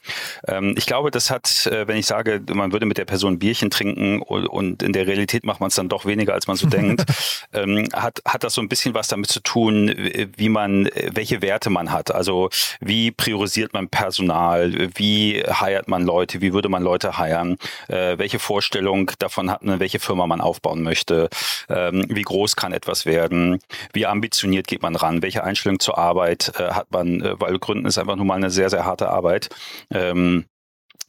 Ähm, 0.49 0.75
ich 0.79 0.87
glaube, 0.87 1.11
das 1.11 1.31
hat, 1.31 1.67
äh, 1.67 1.87
wenn 1.87 1.99
ich 1.99 2.07
sage, 2.07 2.41
man 2.55 2.73
würde 2.73 2.87
mit 2.87 2.97
der 2.97 3.05
Person 3.05 3.39
Bierchen 3.39 3.71
trinken 3.71 4.23
und 4.23 4.83
in 4.83 4.95
der 4.95 5.07
Realität 5.07 5.45
macht 5.45 5.61
man 5.61 5.69
es 5.69 5.75
dann 5.75 5.91
doch 5.91 6.07
weniger, 6.07 6.33
als 6.33 6.47
man 6.47 6.57
so 6.57 6.67
denkt, 6.69 7.05
ähm, 7.53 7.87
hat, 7.93 8.23
hat 8.25 8.43
das 8.43 8.55
so 8.55 8.63
ein 8.63 8.69
bisschen 8.69 8.95
was 8.95 9.09
damit 9.09 9.29
zu 9.29 9.41
tun, 9.41 9.95
wie 10.37 10.49
man, 10.49 10.89
welche 11.13 11.43
Werte 11.43 11.69
man 11.69 11.93
hat. 11.93 12.11
Also 12.11 12.49
wie 12.81 13.11
priorisiert 13.11 13.75
man 13.75 13.89
Personal, 13.91 14.73
wie 14.95 15.43
heiert 15.43 15.89
man 15.89 16.05
Leute, 16.05 16.41
wie 16.41 16.55
würde 16.55 16.71
man 16.71 16.83
Leute 16.83 17.19
heiern, 17.19 17.59
äh, 17.89 18.17
welche 18.17 18.39
Vorstellung 18.39 19.11
davon 19.19 19.51
hat 19.51 19.63
man, 19.63 19.79
welche 19.79 19.99
Firma 19.99 20.27
man 20.27 20.41
aufbaut 20.41 20.70
aufbauen 20.71 20.83
möchte. 20.83 21.29
Ähm, 21.69 22.07
wie 22.09 22.23
groß 22.23 22.57
kann 22.57 22.73
etwas 22.73 23.07
werden? 23.07 23.61
Wie 23.93 24.07
ambitioniert 24.07 24.67
geht 24.67 24.83
man 24.83 24.97
ran? 24.97 25.23
Welche 25.23 25.45
Einstellung 25.45 25.81
zur 25.81 25.99
Arbeit 25.99 26.53
äh, 26.59 26.73
hat 26.73 26.91
man? 26.93 27.21
Äh, 27.21 27.41
weil 27.41 27.59
Gründen 27.59 27.87
ist 27.87 27.99
einfach 27.99 28.17
nun 28.17 28.27
mal 28.27 28.35
eine 28.35 28.51
sehr, 28.51 28.71
sehr 28.71 28.85
harte 28.85 29.09
Arbeit. 29.09 29.49
Ähm, 29.93 30.45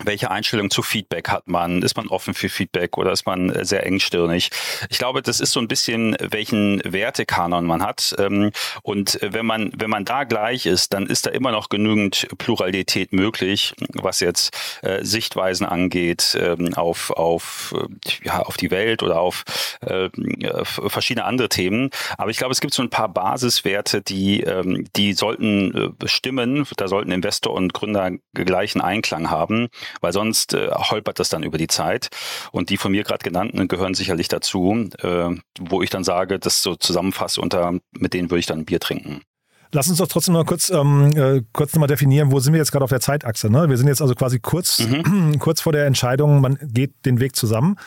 welche 0.05 0.31
Einstellung 0.31 0.69
zu 0.69 0.81
Feedback 0.81 1.29
hat 1.29 1.47
man? 1.47 1.81
Ist 1.81 1.97
man 1.97 2.07
offen 2.07 2.33
für 2.33 2.49
Feedback 2.49 2.97
oder 2.97 3.11
ist 3.11 3.25
man 3.25 3.49
äh, 3.49 3.65
sehr 3.65 3.85
engstirnig? 3.85 4.49
Ich 4.89 4.97
glaube, 4.97 5.21
das 5.21 5.39
ist 5.39 5.51
so 5.51 5.59
ein 5.59 5.67
bisschen, 5.67 6.15
welchen 6.19 6.81
Wertekanon 6.83 7.65
man 7.65 7.83
hat. 7.83 8.15
Ähm, 8.17 8.51
und 8.83 9.19
wenn 9.21 9.45
man, 9.45 9.71
wenn 9.75 9.89
man 9.89 10.05
da 10.05 10.23
gleich 10.23 10.65
ist, 10.65 10.93
dann 10.93 11.07
ist 11.07 11.25
da 11.25 11.31
immer 11.31 11.51
noch 11.51 11.69
genügend 11.69 12.27
Pluralität 12.37 13.13
möglich, 13.13 13.73
was 13.93 14.19
jetzt 14.19 14.57
äh, 14.81 15.03
Sichtweisen 15.03 15.65
angeht, 15.65 16.37
ähm, 16.39 16.73
auf, 16.75 17.11
auf, 17.11 17.75
äh, 17.77 18.27
ja, 18.27 18.39
auf 18.39 18.57
die 18.57 18.71
Welt 18.71 19.03
oder 19.03 19.19
auf 19.19 19.43
äh, 19.81 20.09
verschiedene 20.63 21.25
andere 21.25 21.49
Themen. 21.49 21.89
Aber 22.17 22.31
ich 22.31 22.37
glaube, 22.37 22.51
es 22.51 22.61
gibt 22.61 22.73
so 22.73 22.81
ein 22.81 22.89
paar 22.89 23.09
Basiswerte, 23.09 24.01
die, 24.01 24.41
ähm, 24.41 24.87
die 24.95 25.13
sollten 25.13 25.95
stimmen. 26.05 26.65
Da 26.77 26.87
sollten 26.87 27.11
Investor 27.11 27.53
und 27.53 27.73
Gründer 27.73 28.11
gleichen 28.33 28.81
Einklang 28.81 29.29
haben 29.29 29.69
weil 29.99 30.13
sonst 30.13 30.53
äh, 30.53 30.69
holpert 30.71 31.19
das 31.19 31.29
dann 31.29 31.43
über 31.43 31.57
die 31.57 31.67
Zeit. 31.67 32.09
Und 32.51 32.69
die 32.69 32.77
von 32.77 32.91
mir 32.91 33.03
gerade 33.03 33.23
genannten 33.23 33.67
gehören 33.67 33.93
sicherlich 33.93 34.27
dazu, 34.27 34.89
äh, 34.99 35.29
wo 35.59 35.81
ich 35.81 35.89
dann 35.89 36.03
sage, 36.03 36.39
das 36.39 36.61
so 36.61 36.75
zusammenfasse 36.75 37.41
unter, 37.41 37.73
mit 37.91 38.13
denen 38.13 38.29
würde 38.29 38.39
ich 38.39 38.45
dann 38.45 38.59
ein 38.59 38.65
Bier 38.65 38.79
trinken. 38.79 39.21
Lass 39.73 39.87
uns 39.87 39.99
doch 39.99 40.07
trotzdem 40.07 40.33
mal 40.33 40.43
kurz, 40.43 40.69
ähm, 40.69 41.11
äh, 41.15 41.43
kurz 41.53 41.73
nochmal 41.73 41.87
definieren, 41.87 42.31
wo 42.31 42.39
sind 42.39 42.53
wir 42.53 42.59
jetzt 42.59 42.71
gerade 42.71 42.83
auf 42.83 42.89
der 42.89 42.99
Zeitachse? 42.99 43.49
Ne? 43.49 43.69
Wir 43.69 43.77
sind 43.77 43.87
jetzt 43.87 44.01
also 44.01 44.15
quasi 44.15 44.39
kurz, 44.39 44.79
mhm. 44.79 45.37
kurz 45.39 45.61
vor 45.61 45.71
der 45.71 45.85
Entscheidung, 45.85 46.41
man 46.41 46.57
geht 46.61 47.05
den 47.05 47.19
Weg 47.19 47.35
zusammen. 47.35 47.77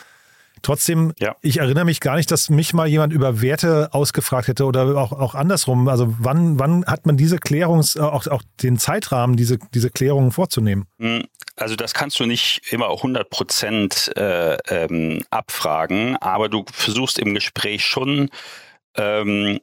Trotzdem, 0.65 1.13
ja. 1.19 1.35
ich 1.41 1.57
erinnere 1.57 1.85
mich 1.85 1.99
gar 1.99 2.15
nicht, 2.15 2.31
dass 2.31 2.49
mich 2.49 2.73
mal 2.73 2.87
jemand 2.87 3.13
über 3.13 3.39
Werte 3.39 3.89
ausgefragt 3.91 4.47
hätte 4.47 4.65
oder 4.65 4.97
auch, 4.97 5.11
auch 5.11 5.35
andersrum. 5.35 5.87
Also 5.87 6.15
wann, 6.17 6.57
wann 6.57 6.85
hat 6.87 7.05
man 7.05 7.17
diese 7.17 7.37
Klärungs, 7.37 7.95
äh, 7.95 7.99
auch, 7.99 8.25
auch 8.25 8.41
den 8.63 8.79
Zeitrahmen, 8.79 9.37
diese, 9.37 9.59
diese 9.75 9.91
Klärungen 9.91 10.31
vorzunehmen? 10.31 10.87
Hm, 10.97 11.25
also 11.55 11.75
das 11.75 11.93
kannst 11.93 12.19
du 12.19 12.25
nicht 12.25 12.61
immer 12.71 12.89
100 12.89 13.29
Prozent 13.29 14.11
äh, 14.17 14.57
ähm, 14.67 15.21
abfragen, 15.29 16.17
aber 16.17 16.49
du 16.49 16.65
versuchst 16.71 17.19
im 17.19 17.35
Gespräch 17.35 17.85
schon 17.85 18.31
ähm, 18.95 19.59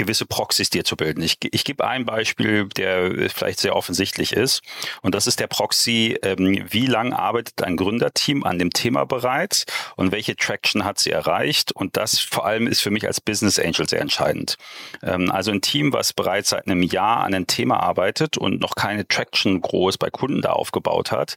gewisse 0.00 0.24
Proxys 0.24 0.70
dir 0.70 0.82
zu 0.82 0.96
bilden. 0.96 1.22
Ich, 1.22 1.36
ich 1.42 1.64
gebe 1.64 1.86
ein 1.86 2.06
Beispiel, 2.06 2.66
der 2.68 3.28
vielleicht 3.28 3.60
sehr 3.60 3.76
offensichtlich 3.76 4.32
ist. 4.32 4.62
Und 5.02 5.14
das 5.14 5.26
ist 5.26 5.40
der 5.40 5.46
Proxy, 5.46 6.18
ähm, 6.22 6.64
wie 6.70 6.86
lang 6.86 7.12
arbeitet 7.12 7.62
ein 7.62 7.76
Gründerteam 7.76 8.42
an 8.44 8.58
dem 8.58 8.70
Thema 8.70 9.04
bereits 9.04 9.66
und 9.96 10.10
welche 10.10 10.36
Traction 10.36 10.84
hat 10.84 10.98
sie 10.98 11.10
erreicht. 11.10 11.72
Und 11.72 11.98
das 11.98 12.18
vor 12.18 12.46
allem 12.46 12.66
ist 12.66 12.80
für 12.80 12.90
mich 12.90 13.06
als 13.06 13.20
Business 13.20 13.58
Angel 13.58 13.86
sehr 13.86 14.00
entscheidend. 14.00 14.56
Ähm, 15.02 15.30
also 15.30 15.50
ein 15.50 15.60
Team, 15.60 15.92
was 15.92 16.14
bereits 16.14 16.48
seit 16.48 16.66
einem 16.66 16.82
Jahr 16.82 17.18
an 17.18 17.34
einem 17.34 17.46
Thema 17.46 17.80
arbeitet 17.80 18.38
und 18.38 18.58
noch 18.58 18.76
keine 18.76 19.06
Traction 19.06 19.60
groß 19.60 19.98
bei 19.98 20.08
Kunden 20.08 20.40
da 20.40 20.52
aufgebaut 20.52 21.12
hat, 21.12 21.34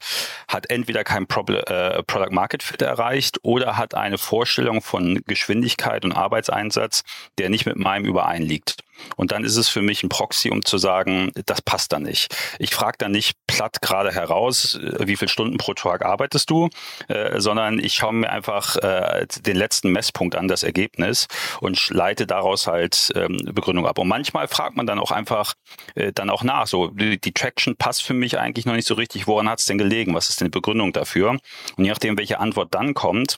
hat 0.47 0.69
entweder 0.69 1.03
kein 1.03 1.27
Problem, 1.27 1.63
äh, 1.67 2.01
Product 2.03 2.31
Market 2.31 2.63
Fit 2.63 2.81
erreicht 2.81 3.39
oder 3.43 3.75
hat 3.75 3.93
eine 3.93 4.17
Vorstellung 4.17 4.81
von 4.81 5.21
Geschwindigkeit 5.27 6.05
und 6.05 6.13
Arbeitseinsatz, 6.13 7.03
der 7.37 7.49
nicht 7.49 7.65
mit 7.65 7.75
meinem 7.75 8.05
übereinliegt 8.05 8.52
liegt. 8.53 8.75
Und 9.15 9.31
dann 9.31 9.43
ist 9.43 9.57
es 9.57 9.67
für 9.69 9.81
mich 9.81 10.03
ein 10.03 10.09
Proxy, 10.09 10.49
um 10.49 10.63
zu 10.63 10.77
sagen, 10.77 11.31
das 11.45 11.61
passt 11.61 11.91
da 11.91 11.99
nicht. 11.99 12.35
Ich 12.59 12.73
frage 12.73 12.97
dann 12.99 13.11
nicht 13.11 13.35
platt 13.47 13.81
gerade 13.81 14.11
heraus, 14.11 14.75
äh, 14.75 15.07
wie 15.07 15.15
viele 15.15 15.29
Stunden 15.29 15.57
pro 15.57 15.73
Tag 15.73 16.05
arbeitest 16.05 16.49
du, 16.49 16.69
äh, 17.07 17.39
sondern 17.39 17.79
ich 17.79 17.95
schaue 17.95 18.13
mir 18.13 18.29
einfach 18.29 18.77
äh, 18.77 19.25
den 19.41 19.57
letzten 19.57 19.91
Messpunkt 19.91 20.35
an, 20.35 20.47
das 20.47 20.63
Ergebnis, 20.63 21.27
und 21.59 21.89
leite 21.89 22.27
daraus 22.27 22.67
halt 22.67 23.11
ähm, 23.15 23.37
Begründung 23.51 23.87
ab. 23.87 23.97
Und 23.97 24.07
manchmal 24.07 24.47
fragt 24.47 24.77
man 24.77 24.85
dann 24.85 24.99
auch 24.99 25.11
einfach 25.11 25.55
äh, 25.95 26.13
dann 26.13 26.29
auch 26.29 26.43
nach, 26.43 26.67
so 26.67 26.87
die, 26.87 27.19
die 27.19 27.33
Traction 27.33 27.75
passt 27.75 28.03
für 28.03 28.13
mich 28.13 28.39
eigentlich 28.39 28.65
noch 28.65 28.75
nicht 28.75 28.87
so 28.87 28.93
richtig, 28.93 29.27
woran 29.27 29.49
hat 29.49 29.59
es 29.59 29.65
denn 29.65 29.77
gelegen, 29.77 30.13
was 30.13 30.29
ist 30.29 30.39
denn 30.39 30.47
die 30.47 30.57
Begründung 30.57 30.93
dafür? 30.93 31.31
Und 31.31 31.83
je 31.83 31.89
nachdem, 31.89 32.17
welche 32.17 32.39
Antwort 32.39 32.73
dann 32.73 32.93
kommt, 32.93 33.37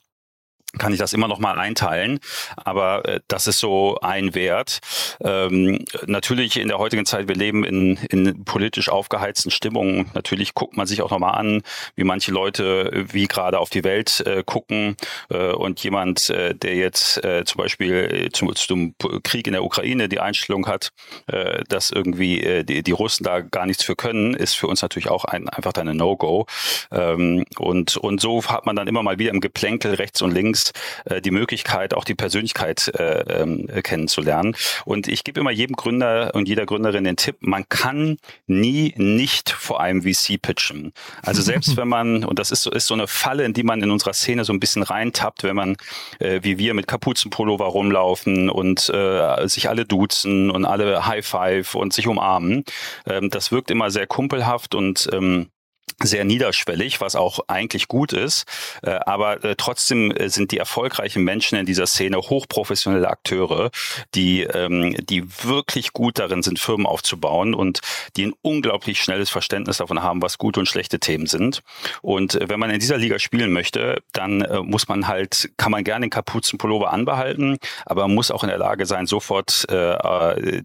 kann 0.78 0.94
ich 0.94 1.00
das 1.00 1.14
immer 1.14 1.28
noch 1.28 1.40
mal 1.40 1.60
einteilen. 1.60 2.20
Aber 2.58 3.06
äh, 3.06 3.20
das 3.28 3.48
ist 3.48 3.60
so 3.60 3.98
ein 4.02 4.36
Wert. 4.36 4.80
Ähm, 5.22 5.86
natürlich 6.06 6.60
in 6.60 6.68
der 6.68 6.78
heutigen 6.78 7.06
Zeit, 7.06 7.28
wir 7.28 7.36
leben 7.36 7.64
in, 7.64 7.98
in 8.10 8.46
politisch 8.46 8.90
aufgeheizten 8.90 9.52
Stimmungen. 9.52 10.10
Natürlich 10.14 10.54
guckt 10.54 10.78
man 10.78 10.88
sich 10.88 11.02
auch 11.02 11.12
noch 11.12 11.20
mal 11.20 11.32
an, 11.32 11.62
wie 11.96 12.04
manche 12.04 12.32
Leute 12.32 13.06
wie 13.12 13.28
gerade 13.28 13.60
auf 13.60 13.70
die 13.70 13.84
Welt 13.84 14.22
äh, 14.26 14.44
gucken. 14.46 14.96
Äh, 15.30 15.52
und 15.52 15.84
jemand, 15.84 16.30
äh, 16.30 16.54
der 16.56 16.76
jetzt 16.76 17.24
äh, 17.24 17.44
zum 17.46 17.60
Beispiel 17.60 17.94
äh, 17.94 18.30
zum, 18.32 18.56
zum 18.56 18.96
Krieg 19.24 19.48
in 19.48 19.54
der 19.54 19.64
Ukraine 19.64 20.10
die 20.10 20.20
Einstellung 20.20 20.68
hat, 20.68 20.92
äh, 21.28 21.64
dass 21.68 21.90
irgendwie 21.92 22.42
äh, 22.42 22.64
die, 22.64 22.84
die 22.84 22.92
Russen 22.92 23.24
da 23.24 23.42
gar 23.42 23.66
nichts 23.66 23.84
für 23.84 23.96
können, 23.96 24.34
ist 24.34 24.56
für 24.56 24.68
uns 24.68 24.82
natürlich 24.82 25.10
auch 25.10 25.26
ein, 25.26 25.50
einfach 25.50 25.74
dann 25.74 25.88
ein 25.88 25.98
No-Go. 25.98 26.46
Ähm, 26.92 27.46
und, 27.58 27.98
und 27.98 28.22
so 28.22 28.44
hat 28.46 28.66
man 28.66 28.76
dann 28.76 28.88
immer 28.88 29.04
mal 29.04 29.20
wieder 29.20 29.32
im 29.32 29.42
Geplänkel 29.42 29.96
rechts 29.96 30.22
und 30.22 30.32
links 30.32 30.65
äh, 31.06 31.22
die 31.22 31.32
Möglichkeit, 31.32 31.94
auch 31.94 32.04
die 32.04 32.16
Persönlichkeit 32.16 32.92
äh, 32.98 33.42
ähm, 33.42 33.68
kennenzulernen. 33.84 34.56
Und 34.86 35.08
ich 35.08 35.24
gebe 35.24 35.40
immer 35.40 35.52
jedem 35.52 35.76
Gründer 35.76 36.34
und 36.34 36.48
jeder 36.48 36.66
Gründerin 36.66 37.04
den 37.04 37.18
Tipp, 37.18 37.38
man 37.40 37.68
kann 37.70 38.18
nie 38.48 38.94
nicht 38.98 39.52
vor 39.52 39.82
einem 39.82 40.04
VC 40.04 40.42
pitchen. 40.42 40.94
Also 41.22 41.42
selbst 41.42 41.78
wenn 41.78 41.88
man, 41.88 42.24
und 42.24 42.40
das 42.40 42.52
ist 42.52 42.64
so, 42.64 42.72
ist 42.72 42.88
so 42.88 42.94
eine 42.94 43.08
Falle, 43.08 43.46
in 43.46 43.54
die 43.54 43.64
man 43.64 43.82
in 43.82 43.92
unserer 43.92 44.14
Szene 44.14 44.46
so 44.46 44.54
ein 44.54 44.60
bisschen 44.60 44.84
reintappt, 44.84 45.44
wenn 45.44 45.56
man 45.56 45.78
äh, 46.20 46.40
wie 46.44 46.58
wir 46.58 46.74
mit 46.74 46.88
Kapuzenpullover 46.88 47.66
rumlaufen 47.66 48.50
und 48.50 48.90
äh, 48.90 49.48
sich 49.48 49.70
alle 49.70 49.86
duzen 49.86 50.52
und 50.52 50.66
alle 50.66 51.06
High 51.06 51.26
Five 51.26 51.76
und 51.76 51.94
sich 51.94 52.08
umarmen. 52.08 52.64
Ähm, 53.06 53.30
das 53.30 53.52
wirkt 53.52 53.72
immer 53.72 53.92
sehr 53.92 54.08
kumpelhaft 54.08 54.76
und 54.76 55.10
ähm, 55.14 55.50
sehr 56.04 56.26
niederschwellig, 56.26 57.00
was 57.00 57.16
auch 57.16 57.40
eigentlich 57.48 57.88
gut 57.88 58.12
ist. 58.12 58.46
Äh, 58.82 59.00
aber 59.06 59.44
äh, 59.44 59.56
trotzdem 59.58 60.12
äh, 60.12 60.30
sind 60.30 60.52
die 60.52 60.58
erfolgreichen 60.58 61.24
Menschen 61.24 61.58
in 61.58 61.66
dieser 61.66 61.88
Szene 61.88 62.18
hochprofessionelle 62.18 63.08
Akteure, 63.08 63.72
die, 64.14 64.42
ähm, 64.42 64.96
die 65.10 65.24
wirklich 65.44 65.94
gut 65.94 66.20
darin 66.20 66.44
sind, 66.44 66.60
Firmen 66.60 66.86
aufzubauen 66.86 67.54
und 67.54 67.80
die 68.18 68.28
ein 68.28 68.34
unglaublich 68.42 69.02
schnelles 69.02 69.30
Verständnis 69.30 69.78
davon 69.78 70.04
haben, 70.04 70.22
was 70.22 70.38
gute 70.38 70.60
und 70.60 70.68
schlechte 70.68 71.00
Themen 71.00 71.28
sind. 71.28 71.64
Und 72.02 72.38
wenn 72.42 72.60
man 72.60 72.70
in 72.70 72.80
dieser 72.80 72.98
Liga 72.98 73.20
spielen 73.20 73.52
möchte, 73.52 74.02
dann 74.14 74.46
muss 74.64 74.88
man 74.88 75.08
halt, 75.08 75.50
kann 75.58 75.72
man 75.72 75.84
gerne 75.84 76.06
den 76.06 76.10
Kapuzenpullover 76.10 76.92
anbehalten, 76.92 77.58
aber 77.86 78.08
man 78.08 78.16
muss 78.16 78.32
auch 78.32 78.44
in 78.44 78.50
der 78.50 78.58
Lage 78.58 78.86
sein, 78.86 79.08
sofort 79.08 79.66
äh, 79.70 79.96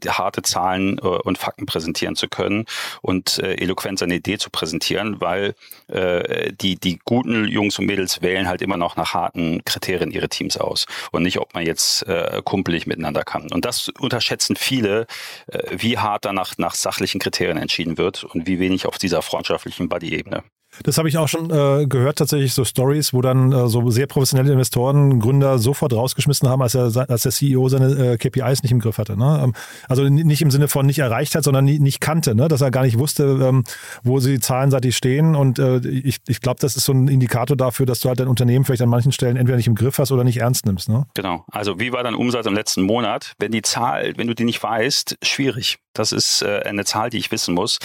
harte 0.08 0.42
Zahlen 0.42 0.98
und 0.98 1.38
Fakten 1.38 1.66
präsentieren 1.66 2.16
zu 2.16 2.28
können 2.28 2.66
und 3.02 3.38
eloquent 3.38 3.98
seine 3.98 4.16
Idee 4.16 4.38
zu 4.38 4.50
präsentieren 4.50 5.09
weil 5.18 5.54
äh, 5.88 6.52
die, 6.52 6.78
die 6.78 6.98
guten 7.04 7.46
Jungs 7.46 7.78
und 7.78 7.86
Mädels 7.86 8.22
wählen 8.22 8.48
halt 8.48 8.62
immer 8.62 8.76
noch 8.76 8.96
nach 8.96 9.14
harten 9.14 9.64
Kriterien 9.64 10.10
ihre 10.10 10.28
Teams 10.28 10.56
aus 10.56 10.86
und 11.10 11.22
nicht, 11.22 11.38
ob 11.38 11.54
man 11.54 11.64
jetzt 11.64 12.06
äh, 12.06 12.42
kumpelig 12.44 12.86
miteinander 12.86 13.24
kann. 13.24 13.50
Und 13.50 13.64
das 13.64 13.88
unterschätzen 13.98 14.56
viele, 14.56 15.06
äh, 15.46 15.58
wie 15.70 15.98
hart 15.98 16.24
danach 16.24 16.58
nach 16.58 16.74
sachlichen 16.74 17.20
Kriterien 17.20 17.56
entschieden 17.56 17.98
wird 17.98 18.24
und 18.24 18.46
wie 18.46 18.60
wenig 18.60 18.86
auf 18.86 18.98
dieser 18.98 19.22
freundschaftlichen 19.22 19.88
Buddy-Ebene. 19.88 20.44
Das 20.84 20.98
habe 20.98 21.08
ich 21.08 21.18
auch 21.18 21.28
schon 21.28 21.50
äh, 21.50 21.86
gehört, 21.86 22.18
tatsächlich 22.18 22.54
so 22.54 22.64
Stories, 22.64 23.12
wo 23.12 23.20
dann 23.20 23.52
äh, 23.52 23.68
so 23.68 23.90
sehr 23.90 24.06
professionelle 24.06 24.52
Investoren 24.52 25.18
Gründer 25.18 25.58
sofort 25.58 25.92
rausgeschmissen 25.92 26.48
haben, 26.48 26.62
als, 26.62 26.74
er, 26.74 27.10
als 27.10 27.22
der 27.22 27.32
CEO 27.32 27.68
seine 27.68 28.12
äh, 28.12 28.16
KPIs 28.16 28.62
nicht 28.62 28.72
im 28.72 28.78
Griff 28.78 28.98
hatte. 28.98 29.16
Ne? 29.16 29.40
Ähm, 29.42 29.54
also 29.88 30.04
nicht 30.04 30.42
im 30.42 30.50
Sinne 30.50 30.68
von 30.68 30.86
nicht 30.86 31.00
erreicht 31.00 31.34
hat, 31.34 31.44
sondern 31.44 31.64
nie, 31.64 31.80
nicht 31.80 32.00
kannte, 32.00 32.34
ne? 32.34 32.48
dass 32.48 32.60
er 32.60 32.70
gar 32.70 32.82
nicht 32.84 32.98
wusste, 32.98 33.24
ähm, 33.42 33.64
wo 34.04 34.20
sie 34.20 34.38
zahlenseitig 34.38 34.96
stehen. 34.96 35.34
Und 35.34 35.58
äh, 35.58 35.78
ich, 35.88 36.18
ich 36.28 36.40
glaube, 36.40 36.60
das 36.60 36.76
ist 36.76 36.84
so 36.84 36.92
ein 36.92 37.08
Indikator 37.08 37.56
dafür, 37.56 37.84
dass 37.84 38.00
du 38.00 38.08
halt 38.08 38.20
dein 38.20 38.28
Unternehmen 38.28 38.64
vielleicht 38.64 38.82
an 38.82 38.88
manchen 38.88 39.12
Stellen 39.12 39.36
entweder 39.36 39.56
nicht 39.56 39.68
im 39.68 39.74
Griff 39.74 39.98
hast 39.98 40.12
oder 40.12 40.24
nicht 40.24 40.38
ernst 40.38 40.66
nimmst. 40.66 40.88
Ne? 40.88 41.04
Genau. 41.14 41.44
Also 41.50 41.80
wie 41.80 41.92
war 41.92 42.04
dein 42.04 42.14
Umsatz 42.14 42.46
im 42.46 42.54
letzten 42.54 42.82
Monat? 42.82 43.34
Wenn 43.38 43.50
die 43.50 43.62
Zahl, 43.62 44.12
wenn 44.16 44.28
du 44.28 44.34
die 44.34 44.44
nicht 44.44 44.62
weißt, 44.62 45.18
schwierig. 45.22 45.78
Das 45.92 46.12
ist 46.12 46.42
äh, 46.42 46.60
eine 46.64 46.84
Zahl, 46.84 47.10
die 47.10 47.18
ich 47.18 47.30
wissen 47.30 47.54
muss. 47.54 47.78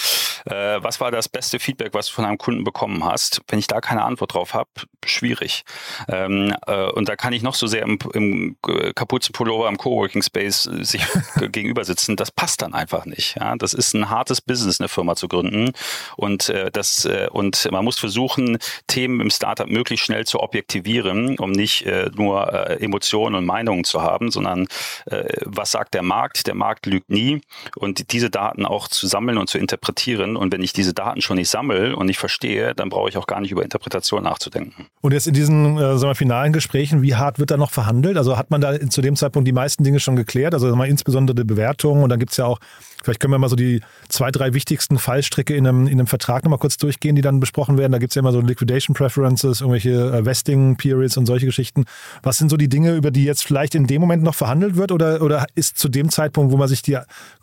Äh, 0.46 0.78
was 0.82 1.00
war 1.00 1.12
das 1.12 1.28
beste 1.28 1.60
Feedback, 1.60 1.94
was 1.94 2.08
du 2.08 2.14
von 2.14 2.26
einem 2.26 2.38
Kunden 2.38 2.64
bekommen 2.64 3.04
hast? 3.04 3.42
Wenn 3.48 3.60
ich 3.60 3.68
da 3.68 3.82
keine 3.82 4.04
Antwort 4.04 4.34
drauf 4.34 4.54
habe, 4.54 4.70
schwierig. 5.06 5.64
Ähm, 6.08 6.56
äh, 6.68 6.90
und 6.92 7.10
da 7.10 7.16
kann 7.16 7.34
ich 7.34 7.42
noch 7.42 7.56
so 7.56 7.68
sehr 7.68 7.84
im, 7.84 7.98
im 8.14 8.58
Kapuzenpullover 8.62 9.68
im 9.68 9.78
Coworking 9.78 10.22
Space 10.22 10.64
sich 10.64 11.06
gegenüber 11.52 11.84
sitzen. 11.84 12.16
Das 12.16 12.32
passt 12.32 12.62
dann 12.62 12.74
einfach 12.74 13.06
nicht. 13.06 13.36
Ja? 13.40 13.56
Das 13.56 13.74
ist 13.74 13.94
ein 13.94 14.10
hartes 14.10 14.42
Business, 14.42 14.80
eine 14.80 14.90
Firma 14.90 15.16
zu 15.16 15.28
gründen. 15.28 15.72
Und 16.16 16.50
äh, 16.50 16.72
das 16.72 17.06
äh, 17.06 17.28
und 17.32 17.70
man 17.72 17.84
muss 17.84 17.98
versuchen, 17.98 18.58
Themen 18.88 19.20
im 19.22 19.30
Startup 19.30 19.68
möglichst 19.68 20.06
schnell 20.06 20.26
zu 20.26 20.40
objektivieren, 20.40 21.40
um 21.40 21.52
nicht 21.52 21.86
äh, 21.86 22.10
nur 22.16 22.54
äh, 22.54 22.84
Emotionen 22.84 23.36
und 23.36 23.46
Meinungen 23.46 23.84
zu 23.84 24.02
haben, 24.02 24.32
sondern 24.32 24.68
äh, 25.06 25.24
was 25.46 25.72
sagt 25.72 25.94
der 25.94 26.04
Markt? 26.04 26.48
Der 26.48 26.56
Markt 26.56 26.86
lügt 26.86 27.10
nie 27.10 27.42
und 27.76 27.95
und 27.96 28.12
diese 28.12 28.30
Daten 28.30 28.66
auch 28.66 28.88
zu 28.88 29.08
sammeln 29.08 29.38
und 29.38 29.50
zu 29.50 29.58
interpretieren. 29.58 30.36
Und 30.36 30.54
wenn 30.54 30.62
ich 30.62 30.74
diese 30.74 30.94
Daten 30.94 31.22
schon 31.22 31.38
nicht 31.38 31.50
sammle 31.50 31.96
und 31.96 32.08
nicht 32.08 32.18
verstehe, 32.18 32.74
dann 32.76 32.90
brauche 32.90 33.10
ich 33.10 33.18
auch 33.18 33.28
gar 33.28 33.42
nicht 33.42 33.52
über 33.52 33.64
Interpretation 33.64 34.24
nachzudenken. 34.24 34.88
Und 35.02 35.14
jetzt 35.14 35.28
in 35.28 35.34
diesen 35.34 35.78
äh, 35.78 36.00
wir, 36.00 36.16
finalen 36.16 36.54
Gesprächen, 36.54 37.02
wie 37.02 37.16
hart 37.16 37.40
wird 37.40 37.52
da 37.52 37.58
noch 37.58 37.72
verhandelt? 37.72 38.18
Also 38.18 38.38
hat 38.38 38.52
man 38.52 38.62
da 38.62 38.80
zu 38.90 39.02
dem 39.02 39.16
Zeitpunkt 39.16 39.48
die 39.48 39.54
meisten 39.54 39.84
Dinge 39.84 40.00
schon 40.00 40.16
geklärt? 40.16 40.54
Also 40.54 40.76
mal 40.76 40.88
insbesondere 40.88 41.36
die 41.36 41.44
Bewertung 41.44 42.04
und 42.04 42.10
dann 42.10 42.20
gibt 42.20 42.32
es 42.32 42.38
ja 42.38 42.46
auch 42.46 42.60
Vielleicht 43.06 43.20
können 43.20 43.34
wir 43.34 43.38
mal 43.38 43.50
so 43.50 43.56
die 43.56 43.82
zwei, 44.10 44.32
drei 44.32 44.56
wichtigsten 44.56 44.98
Fallstricke 44.98 45.56
in 45.56 45.68
einem, 45.68 45.86
in 45.86 45.94
einem 45.94 46.08
Vertrag 46.08 46.44
nochmal 46.44 46.58
kurz 46.58 46.78
durchgehen, 46.78 47.16
die 47.16 47.22
dann 47.22 47.40
besprochen 47.40 47.78
werden. 47.78 47.92
Da 47.92 48.00
gibt 48.00 48.10
es 48.12 48.16
ja 48.16 48.22
immer 48.22 48.32
so 48.32 48.42
Liquidation 48.42 48.96
Preferences, 48.96 49.62
irgendwelche 49.62 49.92
äh, 49.92 50.26
Vesting 50.26 50.76
Periods 50.76 51.16
und 51.16 51.28
solche 51.28 51.46
Geschichten. 51.46 51.86
Was 52.24 52.40
sind 52.40 52.50
so 52.50 52.58
die 52.58 52.68
Dinge, 52.68 52.96
über 52.96 53.12
die 53.12 53.24
jetzt 53.24 53.46
vielleicht 53.46 53.76
in 53.76 53.86
dem 53.86 54.02
Moment 54.02 54.24
noch 54.24 54.34
verhandelt 54.34 54.76
wird 54.76 54.92
oder, 54.92 55.22
oder 55.22 55.46
ist 55.54 55.78
zu 55.78 55.88
dem 55.88 56.10
Zeitpunkt, 56.10 56.52
wo 56.52 56.58
man 56.58 56.68
sich 56.68 56.82
die, 56.82 56.98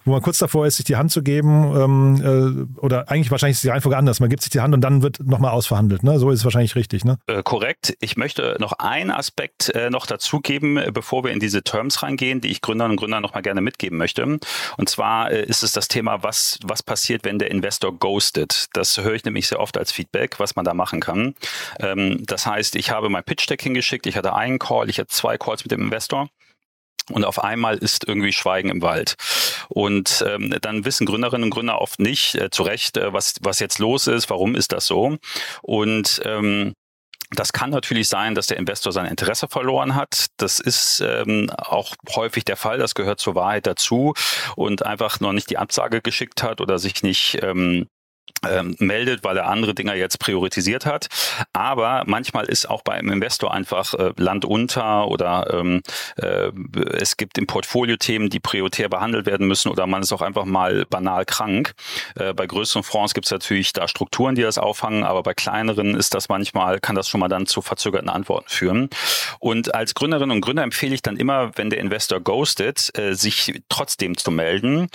wo 0.04 0.12
man 0.12 0.22
kurz 0.22 0.38
davor 0.38 0.66
ist, 0.66 0.76
sich 0.76 0.84
die 0.84 0.96
Hand 0.96 1.12
zu 1.12 1.22
geben, 1.22 1.74
ähm, 1.76 2.68
äh, 2.76 2.80
oder 2.80 3.10
eigentlich 3.10 3.30
wahrscheinlich 3.30 3.56
ist 3.56 3.64
die 3.64 3.68
Reihenfolge 3.68 3.96
anders. 3.96 4.20
Man 4.20 4.30
gibt 4.30 4.42
sich 4.42 4.50
die 4.50 4.60
Hand 4.60 4.74
und 4.74 4.80
dann 4.80 5.02
wird 5.02 5.20
nochmal 5.20 5.52
ausverhandelt. 5.52 6.02
Ne? 6.02 6.18
So 6.18 6.30
ist 6.30 6.40
es 6.40 6.44
wahrscheinlich 6.44 6.74
richtig. 6.74 7.04
Ne? 7.04 7.18
Äh, 7.26 7.42
korrekt. 7.42 7.94
Ich 8.00 8.16
möchte 8.16 8.56
noch 8.58 8.72
einen 8.74 9.10
Aspekt 9.10 9.70
äh, 9.70 9.90
noch 9.90 10.06
dazugeben, 10.06 10.76
äh, 10.76 10.90
bevor 10.92 11.24
wir 11.24 11.32
in 11.32 11.40
diese 11.40 11.62
Terms 11.62 12.02
reingehen, 12.02 12.40
die 12.40 12.48
ich 12.48 12.60
Gründern 12.60 12.92
und 12.92 12.96
Gründern 12.96 13.22
nochmal 13.22 13.42
gerne 13.42 13.60
mitgeben 13.60 13.98
möchte. 13.98 14.22
Und 14.22 14.88
zwar 14.88 15.30
äh, 15.30 15.44
ist 15.44 15.62
es 15.62 15.72
das 15.72 15.88
Thema, 15.88 16.22
was, 16.22 16.58
was 16.64 16.82
passiert, 16.82 17.24
wenn 17.24 17.38
der 17.38 17.50
Investor 17.50 17.96
ghostet. 17.96 18.66
Das 18.72 18.98
höre 18.98 19.14
ich 19.14 19.24
nämlich 19.24 19.48
sehr 19.48 19.60
oft 19.60 19.76
als 19.76 19.92
Feedback, 19.92 20.38
was 20.38 20.56
man 20.56 20.64
da 20.64 20.74
machen 20.74 21.00
kann. 21.00 21.34
Ähm, 21.80 22.22
das 22.26 22.46
heißt, 22.46 22.76
ich 22.76 22.90
habe 22.90 23.08
mein 23.08 23.24
Pitch 23.24 23.48
Deck 23.48 23.62
hingeschickt, 23.62 24.06
ich 24.06 24.16
hatte 24.16 24.34
einen 24.34 24.58
Call, 24.58 24.88
ich 24.90 24.98
hatte 24.98 25.08
zwei 25.08 25.38
Calls 25.38 25.64
mit 25.64 25.72
dem 25.72 25.82
Investor. 25.82 26.28
Und 27.10 27.24
auf 27.24 27.42
einmal 27.42 27.78
ist 27.78 28.06
irgendwie 28.06 28.32
Schweigen 28.32 28.70
im 28.70 28.82
Wald. 28.82 29.16
Und 29.68 30.24
ähm, 30.26 30.54
dann 30.60 30.84
wissen 30.84 31.06
Gründerinnen 31.06 31.44
und 31.44 31.50
Gründer 31.50 31.80
oft 31.80 31.98
nicht 31.98 32.34
äh, 32.34 32.50
zu 32.50 32.62
Recht, 32.62 32.96
äh, 32.96 33.12
was, 33.12 33.34
was 33.40 33.58
jetzt 33.58 33.78
los 33.78 34.06
ist, 34.06 34.30
warum 34.30 34.54
ist 34.54 34.72
das 34.72 34.86
so. 34.86 35.16
Und 35.62 36.20
ähm, 36.24 36.74
das 37.34 37.52
kann 37.52 37.70
natürlich 37.70 38.08
sein, 38.08 38.34
dass 38.34 38.46
der 38.46 38.58
Investor 38.58 38.92
sein 38.92 39.06
Interesse 39.06 39.48
verloren 39.48 39.94
hat. 39.94 40.26
Das 40.36 40.60
ist 40.60 41.00
ähm, 41.00 41.50
auch 41.56 41.94
häufig 42.14 42.44
der 42.44 42.56
Fall. 42.56 42.78
Das 42.78 42.94
gehört 42.94 43.20
zur 43.20 43.34
Wahrheit 43.34 43.66
dazu 43.66 44.14
und 44.54 44.84
einfach 44.84 45.20
noch 45.20 45.32
nicht 45.32 45.48
die 45.50 45.58
Absage 45.58 46.02
geschickt 46.02 46.42
hat 46.42 46.60
oder 46.60 46.78
sich 46.78 47.02
nicht 47.02 47.38
ähm, 47.42 47.86
ähm, 48.48 48.76
meldet, 48.78 49.24
weil 49.24 49.36
er 49.36 49.48
andere 49.48 49.74
Dinger 49.74 49.94
jetzt 49.94 50.18
priorisiert 50.18 50.86
hat. 50.86 51.06
Aber 51.52 52.02
manchmal 52.06 52.46
ist 52.46 52.68
auch 52.68 52.82
bei 52.82 52.94
einem 52.94 53.12
Investor 53.12 53.52
einfach 53.52 53.94
äh, 53.94 54.12
Land 54.16 54.44
unter 54.44 55.08
oder 55.08 55.46
ähm, 55.52 55.82
äh, 56.16 56.50
es 56.92 57.16
gibt 57.16 57.38
im 57.38 57.46
Portfolio 57.46 57.96
Themen, 57.96 58.30
die 58.30 58.40
prioritär 58.40 58.88
behandelt 58.88 59.26
werden 59.26 59.46
müssen 59.46 59.68
oder 59.68 59.86
man 59.86 60.02
ist 60.02 60.12
auch 60.12 60.22
einfach 60.22 60.44
mal 60.44 60.86
banal 60.86 61.24
krank. 61.24 61.74
Äh, 62.16 62.34
bei 62.34 62.46
größeren 62.46 62.82
Fonds 62.82 63.14
gibt 63.14 63.26
es 63.26 63.32
natürlich 63.32 63.72
da 63.72 63.88
Strukturen, 63.88 64.34
die 64.34 64.42
das 64.42 64.58
auffangen, 64.58 65.04
aber 65.04 65.22
bei 65.22 65.34
kleineren 65.34 65.94
ist 65.94 66.14
das 66.14 66.28
manchmal, 66.28 66.80
kann 66.80 66.96
das 66.96 67.08
schon 67.08 67.20
mal 67.20 67.28
dann 67.28 67.46
zu 67.46 67.62
verzögerten 67.62 68.08
Antworten 68.08 68.48
führen. 68.48 68.90
Und 69.38 69.74
als 69.74 69.94
Gründerinnen 69.94 70.36
und 70.36 70.40
Gründer 70.40 70.62
empfehle 70.62 70.94
ich 70.94 71.02
dann 71.02 71.16
immer, 71.16 71.52
wenn 71.56 71.70
der 71.70 71.80
Investor 71.80 72.20
ghostet, 72.20 72.96
äh, 72.98 73.14
sich 73.14 73.62
trotzdem 73.68 74.16
zu 74.16 74.30
melden 74.30 74.88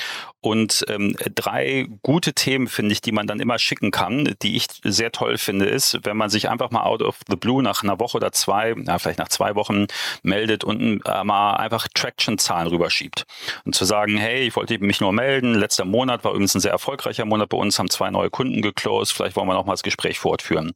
Und 0.47 0.85
ähm, 0.87 1.13
drei 1.35 1.87
gute 2.03 2.31
Themen 2.31 2.67
finde 2.67 2.93
ich, 2.93 3.01
die 3.01 3.11
man 3.11 3.27
dann 3.27 3.41
immer 3.41 3.59
schicken 3.59 3.91
kann, 3.91 4.33
die 4.41 4.55
ich 4.55 4.67
sehr 4.81 5.11
toll 5.11 5.37
finde, 5.37 5.65
ist, 5.65 5.99
wenn 6.03 6.15
man 6.15 6.29
sich 6.29 6.47
einfach 6.47 6.71
mal 6.71 6.83
out 6.83 7.01
of 7.01 7.19
the 7.27 7.35
blue 7.35 7.61
nach 7.61 7.83
einer 7.83 7.99
Woche 7.99 8.15
oder 8.15 8.31
zwei, 8.31 8.73
na, 8.77 8.97
vielleicht 8.97 9.19
nach 9.19 9.27
zwei 9.27 9.55
Wochen 9.55 9.87
meldet 10.23 10.63
und 10.63 11.01
äh, 11.05 11.23
mal 11.25 11.55
einfach 11.55 11.89
Traction-Zahlen 11.93 12.67
rüberschiebt. 12.69 13.25
Und 13.65 13.75
zu 13.75 13.83
sagen, 13.83 14.15
hey, 14.15 14.47
ich 14.47 14.55
wollte 14.55 14.79
mich 14.79 15.01
nur 15.01 15.11
melden, 15.11 15.53
letzter 15.53 15.83
Monat 15.83 16.23
war 16.23 16.31
übrigens 16.31 16.55
ein 16.55 16.61
sehr 16.61 16.71
erfolgreicher 16.71 17.25
Monat 17.25 17.49
bei 17.49 17.57
uns, 17.57 17.77
haben 17.77 17.89
zwei 17.89 18.09
neue 18.09 18.29
Kunden 18.29 18.61
geclosed, 18.61 19.13
vielleicht 19.13 19.35
wollen 19.35 19.49
wir 19.49 19.53
noch 19.53 19.65
mal 19.65 19.73
das 19.73 19.83
Gespräch 19.83 20.17
fortführen. 20.17 20.71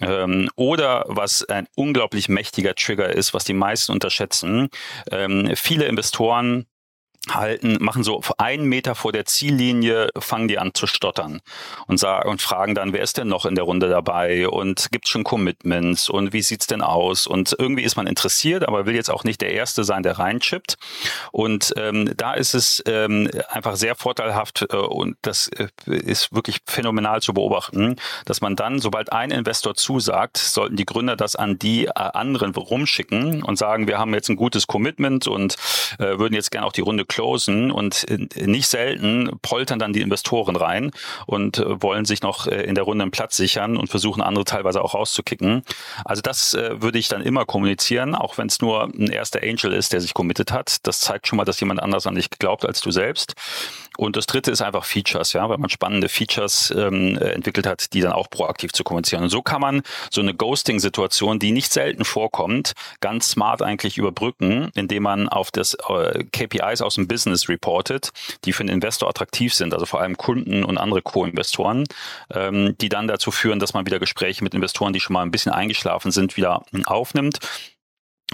Ähm, 0.00 0.50
oder 0.54 1.06
was 1.08 1.48
ein 1.48 1.66
unglaublich 1.76 2.28
mächtiger 2.28 2.74
Trigger 2.74 3.08
ist, 3.08 3.32
was 3.32 3.44
die 3.44 3.54
meisten 3.54 3.92
unterschätzen, 3.92 4.68
ähm, 5.10 5.52
viele 5.56 5.86
Investoren 5.86 6.66
halten, 7.28 7.76
machen 7.80 8.04
so 8.04 8.22
einen 8.38 8.64
Meter 8.64 8.94
vor 8.94 9.12
der 9.12 9.26
Ziellinie, 9.26 10.08
fangen 10.18 10.48
die 10.48 10.58
an 10.58 10.72
zu 10.74 10.86
stottern 10.86 11.40
und 11.86 11.98
sagen 11.98 12.28
und 12.28 12.42
fragen 12.42 12.74
dann, 12.74 12.92
wer 12.92 13.02
ist 13.02 13.18
denn 13.18 13.28
noch 13.28 13.44
in 13.44 13.54
der 13.54 13.64
Runde 13.64 13.88
dabei 13.88 14.48
und 14.48 14.88
gibt 14.90 15.08
schon 15.08 15.24
Commitments 15.24 16.08
und 16.08 16.32
wie 16.32 16.42
sieht's 16.42 16.66
denn 16.66 16.82
aus? 16.82 17.26
Und 17.26 17.54
irgendwie 17.58 17.82
ist 17.82 17.96
man 17.96 18.06
interessiert, 18.06 18.66
aber 18.66 18.86
will 18.86 18.94
jetzt 18.94 19.10
auch 19.10 19.24
nicht 19.24 19.40
der 19.40 19.52
Erste 19.52 19.84
sein, 19.84 20.02
der 20.02 20.18
reinchippt. 20.18 20.76
Und 21.32 21.74
ähm, 21.76 22.12
da 22.16 22.34
ist 22.34 22.54
es 22.54 22.82
ähm, 22.86 23.30
einfach 23.50 23.76
sehr 23.76 23.94
vorteilhaft 23.94 24.66
äh, 24.70 24.76
und 24.76 25.16
das 25.22 25.48
äh, 25.48 25.68
ist 25.86 26.34
wirklich 26.34 26.58
phänomenal 26.66 27.20
zu 27.20 27.34
beobachten, 27.34 27.96
dass 28.24 28.40
man 28.40 28.56
dann, 28.56 28.78
sobald 28.78 29.12
ein 29.12 29.30
Investor 29.30 29.74
zusagt, 29.74 30.38
sollten 30.38 30.76
die 30.76 30.86
Gründer 30.86 31.16
das 31.16 31.36
an 31.36 31.58
die 31.58 31.86
äh, 31.86 31.92
anderen 31.94 32.54
rumschicken 32.54 33.42
und 33.42 33.56
sagen, 33.56 33.86
wir 33.86 33.98
haben 33.98 34.14
jetzt 34.14 34.28
ein 34.28 34.36
gutes 34.36 34.66
Commitment 34.66 35.26
und 35.26 35.56
äh, 35.98 36.18
würden 36.18 36.34
jetzt 36.34 36.50
gerne 36.50 36.66
auch 36.66 36.72
die 36.72 36.80
Runde 36.80 37.04
closen 37.08 37.70
und 37.70 38.06
nicht 38.36 38.68
selten 38.68 39.30
poltern 39.42 39.78
dann 39.78 39.92
die 39.92 40.02
Investoren 40.02 40.56
rein 40.56 40.92
und 41.26 41.58
äh, 41.58 41.82
wollen 41.82 42.04
sich 42.04 42.22
noch 42.22 42.46
äh, 42.46 42.62
in 42.62 42.74
der 42.74 42.84
Runde 42.84 43.02
einen 43.02 43.10
Platz 43.10 43.36
sichern 43.36 43.76
und 43.76 43.88
versuchen 43.88 44.22
andere 44.22 44.44
teilweise 44.44 44.82
auch 44.82 44.94
rauszukicken. 44.94 45.62
Also 46.04 46.22
das 46.22 46.54
äh, 46.54 46.80
würde 46.80 46.98
ich 46.98 47.08
dann 47.08 47.22
immer 47.22 47.44
kommunizieren, 47.44 48.14
auch 48.14 48.38
wenn 48.38 48.46
es 48.46 48.60
nur 48.60 48.84
ein 48.84 49.10
erster 49.10 49.42
Angel 49.42 49.72
ist, 49.72 49.92
der 49.92 50.00
sich 50.00 50.14
committed 50.14 50.52
hat. 50.52 50.86
Das 50.86 51.00
zeigt 51.00 51.26
schon 51.26 51.38
mal, 51.38 51.44
dass 51.44 51.60
jemand 51.60 51.82
anders 51.82 52.06
an 52.06 52.14
dich 52.14 52.30
glaubt 52.30 52.64
als 52.64 52.80
du 52.80 52.90
selbst. 52.90 53.34
Und 53.98 54.14
das 54.14 54.26
dritte 54.26 54.52
ist 54.52 54.62
einfach 54.62 54.84
Features, 54.84 55.32
ja, 55.32 55.48
weil 55.48 55.58
man 55.58 55.70
spannende 55.70 56.08
Features 56.08 56.72
ähm, 56.76 57.18
entwickelt 57.18 57.66
hat, 57.66 57.92
die 57.92 58.00
dann 58.00 58.12
auch 58.12 58.30
proaktiv 58.30 58.72
zu 58.72 58.84
kommunizieren. 58.84 59.24
Und 59.24 59.30
so 59.30 59.42
kann 59.42 59.60
man 59.60 59.82
so 60.08 60.20
eine 60.20 60.34
Ghosting-Situation, 60.34 61.40
die 61.40 61.50
nicht 61.50 61.72
selten 61.72 62.04
vorkommt, 62.04 62.74
ganz 63.00 63.30
smart 63.30 63.60
eigentlich 63.60 63.98
überbrücken, 63.98 64.70
indem 64.76 65.02
man 65.02 65.28
auf 65.28 65.50
das 65.50 65.74
äh, 65.88 66.22
KPIs 66.30 66.80
aus 66.80 66.94
dem 66.94 67.08
Business 67.08 67.48
reportet, 67.48 68.10
die 68.44 68.52
für 68.52 68.62
den 68.62 68.72
Investor 68.72 69.08
attraktiv 69.08 69.52
sind, 69.52 69.74
also 69.74 69.84
vor 69.84 70.00
allem 70.00 70.16
Kunden 70.16 70.62
und 70.62 70.78
andere 70.78 71.02
Co-Investoren, 71.02 71.82
ähm, 72.32 72.76
die 72.80 72.88
dann 72.88 73.08
dazu 73.08 73.32
führen, 73.32 73.58
dass 73.58 73.74
man 73.74 73.84
wieder 73.84 73.98
Gespräche 73.98 74.44
mit 74.44 74.54
Investoren, 74.54 74.92
die 74.92 75.00
schon 75.00 75.14
mal 75.14 75.22
ein 75.22 75.32
bisschen 75.32 75.50
eingeschlafen 75.50 76.12
sind, 76.12 76.36
wieder 76.36 76.62
aufnimmt 76.86 77.40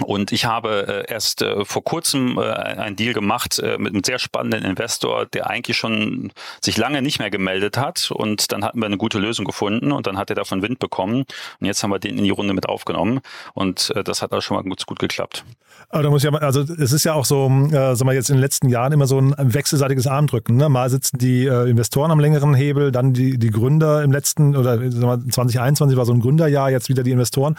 und 0.03 0.33
ich 0.33 0.43
habe 0.43 1.05
äh, 1.07 1.11
erst 1.13 1.41
äh, 1.41 1.63
vor 1.63 1.83
kurzem 1.83 2.37
äh, 2.37 2.41
einen 2.41 2.97
Deal 2.97 3.13
gemacht 3.13 3.59
äh, 3.59 3.77
mit 3.77 3.93
einem 3.93 4.03
sehr 4.03 4.19
spannenden 4.19 4.65
Investor, 4.65 5.25
der 5.25 5.49
eigentlich 5.49 5.77
schon 5.77 6.33
sich 6.61 6.75
lange 6.75 7.01
nicht 7.01 7.19
mehr 7.19 7.29
gemeldet 7.29 7.77
hat. 7.77 8.11
Und 8.11 8.51
dann 8.51 8.65
hatten 8.65 8.79
wir 8.79 8.87
eine 8.87 8.97
gute 8.97 9.19
Lösung 9.19 9.45
gefunden 9.45 9.93
und 9.93 10.05
dann 10.05 10.17
hat 10.17 10.29
er 10.29 10.35
davon 10.35 10.61
Wind 10.61 10.79
bekommen. 10.79 11.25
Und 11.59 11.65
jetzt 11.65 11.81
haben 11.81 11.91
wir 11.91 11.99
den 11.99 12.17
in 12.17 12.25
die 12.25 12.29
Runde 12.29 12.53
mit 12.53 12.67
aufgenommen. 12.67 13.21
Und 13.53 13.93
äh, 13.95 14.03
das 14.03 14.21
hat 14.21 14.33
auch 14.33 14.41
schon 14.41 14.57
mal 14.57 14.63
gut, 14.63 14.85
gut 14.85 14.99
geklappt. 14.99 15.45
Aber 15.89 16.03
da 16.03 16.09
muss 16.09 16.21
ich 16.21 16.25
ja 16.25 16.31
mal, 16.31 16.41
also 16.41 16.61
es 16.61 16.91
ist 16.91 17.05
ja 17.05 17.13
auch 17.13 17.25
so, 17.25 17.47
äh, 17.47 17.95
sagen 17.95 18.05
wir 18.05 18.13
jetzt 18.13 18.29
in 18.29 18.35
den 18.35 18.41
letzten 18.41 18.67
Jahren 18.67 18.91
immer 18.91 19.07
so 19.07 19.17
ein 19.17 19.33
wechselseitiges 19.37 20.07
Armdrücken. 20.07 20.57
Ne? 20.57 20.67
Mal 20.67 20.89
sitzen 20.89 21.19
die 21.19 21.45
äh, 21.45 21.69
Investoren 21.69 22.11
am 22.11 22.19
längeren 22.19 22.53
Hebel, 22.53 22.91
dann 22.91 23.13
die, 23.13 23.37
die 23.37 23.49
Gründer 23.49 24.03
im 24.03 24.11
letzten, 24.11 24.57
oder 24.57 24.77
sagen 24.91 25.25
wir, 25.25 25.31
2021 25.31 25.97
war 25.97 26.05
so 26.05 26.11
ein 26.11 26.19
Gründerjahr, 26.19 26.69
jetzt 26.69 26.89
wieder 26.89 27.03
die 27.03 27.11
Investoren. 27.11 27.55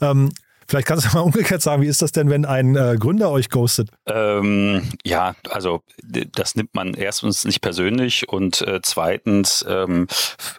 Ähm, 0.00 0.30
Vielleicht 0.68 0.86
kannst 0.86 1.06
du 1.06 1.10
mal 1.16 1.20
umgekehrt 1.20 1.62
sagen, 1.62 1.82
wie 1.82 1.86
ist 1.86 2.02
das 2.02 2.12
denn, 2.12 2.30
wenn 2.30 2.44
ein 2.44 2.76
äh, 2.76 2.96
Gründer 2.98 3.30
euch 3.30 3.50
ghostet? 3.50 3.90
Ähm, 4.06 4.90
ja, 5.04 5.34
also 5.50 5.82
das 6.02 6.54
nimmt 6.54 6.74
man 6.74 6.94
erstens 6.94 7.44
nicht 7.44 7.60
persönlich 7.60 8.28
und 8.28 8.62
äh, 8.62 8.80
zweitens 8.82 9.64
ähm, 9.68 10.06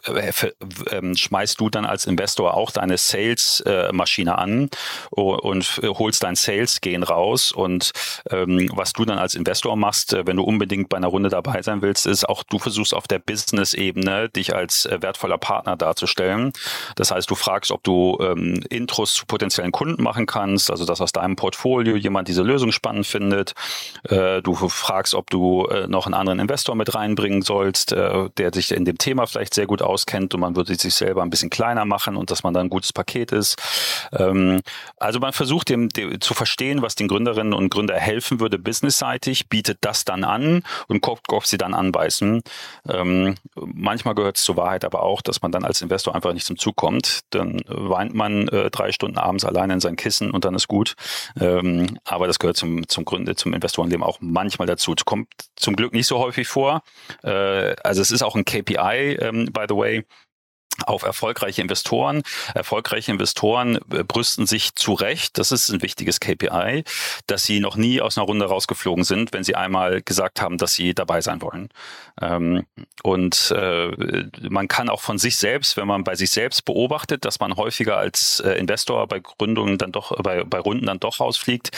äh, 0.06 1.14
schmeißt 1.14 1.60
du 1.60 1.70
dann 1.70 1.84
als 1.84 2.06
Investor 2.06 2.54
auch 2.54 2.70
deine 2.70 2.98
Sales-Maschine 2.98 4.30
äh, 4.30 4.34
an 4.34 4.70
und 5.10 5.80
holst 5.84 6.22
dein 6.22 6.36
Sales-Gehen 6.36 7.02
raus 7.02 7.52
und 7.52 7.92
ähm, 8.30 8.68
was 8.74 8.92
du 8.92 9.04
dann 9.04 9.18
als 9.18 9.34
Investor 9.34 9.76
machst, 9.76 10.12
äh, 10.12 10.26
wenn 10.26 10.36
du 10.36 10.42
unbedingt 10.42 10.88
bei 10.88 10.96
einer 10.96 11.08
Runde 11.08 11.28
dabei 11.28 11.62
sein 11.62 11.82
willst, 11.82 12.06
ist 12.06 12.28
auch 12.28 12.42
du 12.42 12.58
versuchst 12.58 12.94
auf 12.94 13.08
der 13.08 13.18
Business-Ebene 13.18 14.28
dich 14.28 14.54
als 14.54 14.86
äh, 14.86 14.98
wertvoller 15.00 15.38
Partner 15.38 15.76
darzustellen. 15.76 16.52
Das 16.96 17.10
heißt, 17.10 17.30
du 17.30 17.34
fragst, 17.34 17.70
ob 17.70 17.82
du 17.84 18.18
ähm, 18.20 18.60
Intros 18.68 19.14
zu 19.14 19.26
potenziellen 19.26 19.72
Kunden 19.72 19.97
spannend 19.98 20.00
machen 20.00 20.26
kannst, 20.26 20.70
also 20.70 20.84
dass 20.84 21.00
aus 21.00 21.12
deinem 21.12 21.36
Portfolio 21.36 21.96
jemand 21.96 22.28
diese 22.28 22.42
Lösung 22.42 22.72
spannend 22.72 23.06
findet. 23.06 23.54
Äh, 24.08 24.42
du 24.42 24.54
fragst, 24.54 25.14
ob 25.14 25.30
du 25.30 25.66
äh, 25.66 25.86
noch 25.86 26.06
einen 26.06 26.14
anderen 26.14 26.38
Investor 26.38 26.74
mit 26.74 26.94
reinbringen 26.94 27.42
sollst, 27.42 27.92
äh, 27.92 28.28
der 28.36 28.52
sich 28.52 28.72
in 28.72 28.84
dem 28.84 28.98
Thema 28.98 29.26
vielleicht 29.26 29.54
sehr 29.54 29.66
gut 29.66 29.82
auskennt 29.82 30.34
und 30.34 30.40
man 30.40 30.56
würde 30.56 30.74
sich 30.74 30.94
selber 30.94 31.22
ein 31.22 31.30
bisschen 31.30 31.50
kleiner 31.50 31.84
machen 31.84 32.16
und 32.16 32.30
dass 32.30 32.42
man 32.42 32.54
dann 32.54 32.66
ein 32.66 32.70
gutes 32.70 32.92
Paket 32.92 33.32
ist. 33.32 33.56
Ähm, 34.12 34.60
also 34.98 35.18
man 35.20 35.32
versucht 35.32 35.68
dem, 35.68 35.88
dem, 35.88 36.20
zu 36.20 36.34
verstehen, 36.34 36.82
was 36.82 36.94
den 36.94 37.08
Gründerinnen 37.08 37.52
und 37.52 37.70
Gründer 37.70 37.96
helfen 37.96 38.40
würde, 38.40 38.58
businessseitig, 38.58 39.48
bietet 39.48 39.78
das 39.80 40.04
dann 40.04 40.24
an 40.24 40.62
und 40.88 41.02
guckt, 41.02 41.32
ob 41.32 41.46
sie 41.46 41.58
dann 41.58 41.74
anbeißen. 41.74 42.42
Ähm, 42.88 43.34
manchmal 43.54 44.14
gehört 44.14 44.36
es 44.36 44.44
zur 44.44 44.56
Wahrheit 44.56 44.84
aber 44.84 45.02
auch, 45.02 45.22
dass 45.22 45.42
man 45.42 45.52
dann 45.52 45.64
als 45.64 45.82
Investor 45.82 46.14
einfach 46.14 46.32
nicht 46.32 46.46
zum 46.46 46.58
Zug 46.58 46.76
kommt. 46.76 47.20
Dann 47.30 47.60
weint 47.66 48.14
man 48.14 48.48
äh, 48.48 48.70
drei 48.70 48.92
Stunden 48.92 49.18
abends 49.18 49.44
alleine 49.44 49.74
in 49.74 49.80
sein 49.88 49.96
Kissen 49.96 50.30
und 50.30 50.44
dann 50.44 50.54
ist 50.54 50.68
gut. 50.68 50.94
Ähm, 51.40 51.98
aber 52.04 52.26
das 52.26 52.38
gehört 52.38 52.56
zum, 52.56 52.86
zum 52.88 53.04
Gründe, 53.04 53.34
zum 53.34 53.54
Investorenleben 53.54 54.04
auch 54.04 54.18
manchmal 54.20 54.66
dazu. 54.66 54.94
Das 54.94 55.04
kommt 55.04 55.28
zum 55.56 55.76
Glück 55.76 55.92
nicht 55.92 56.06
so 56.06 56.18
häufig 56.18 56.48
vor. 56.48 56.82
Äh, 57.22 57.74
also 57.82 58.02
es 58.02 58.10
ist 58.10 58.22
auch 58.22 58.36
ein 58.36 58.44
KPI, 58.44 59.18
ähm, 59.20 59.46
by 59.52 59.64
the 59.68 59.76
way 59.76 60.04
auf 60.86 61.02
erfolgreiche 61.02 61.62
Investoren. 61.62 62.22
Erfolgreiche 62.54 63.10
Investoren 63.10 63.76
äh, 63.92 64.04
brüsten 64.04 64.46
sich 64.46 64.74
zu 64.74 64.94
Recht, 64.94 65.38
das 65.38 65.52
ist 65.52 65.68
ein 65.70 65.82
wichtiges 65.82 66.20
KPI, 66.20 66.84
dass 67.26 67.44
sie 67.44 67.60
noch 67.60 67.76
nie 67.76 68.00
aus 68.00 68.16
einer 68.16 68.26
Runde 68.26 68.46
rausgeflogen 68.46 69.04
sind, 69.04 69.32
wenn 69.32 69.44
sie 69.44 69.54
einmal 69.54 70.02
gesagt 70.02 70.40
haben, 70.40 70.58
dass 70.58 70.74
sie 70.74 70.94
dabei 70.94 71.20
sein 71.20 71.42
wollen. 71.42 71.68
Ähm, 72.20 72.66
und 73.02 73.52
äh, 73.56 73.90
man 74.48 74.68
kann 74.68 74.88
auch 74.88 75.00
von 75.00 75.18
sich 75.18 75.36
selbst, 75.36 75.76
wenn 75.76 75.86
man 75.86 76.04
bei 76.04 76.14
sich 76.14 76.30
selbst 76.30 76.64
beobachtet, 76.64 77.24
dass 77.24 77.40
man 77.40 77.56
häufiger 77.56 77.96
als 77.96 78.40
äh, 78.40 78.52
Investor 78.52 79.06
bei 79.06 79.20
Gründungen 79.20 79.78
dann 79.78 79.92
doch, 79.92 80.16
bei, 80.22 80.44
bei 80.44 80.58
Runden 80.58 80.86
dann 80.86 81.00
doch 81.00 81.20
rausfliegt, 81.20 81.70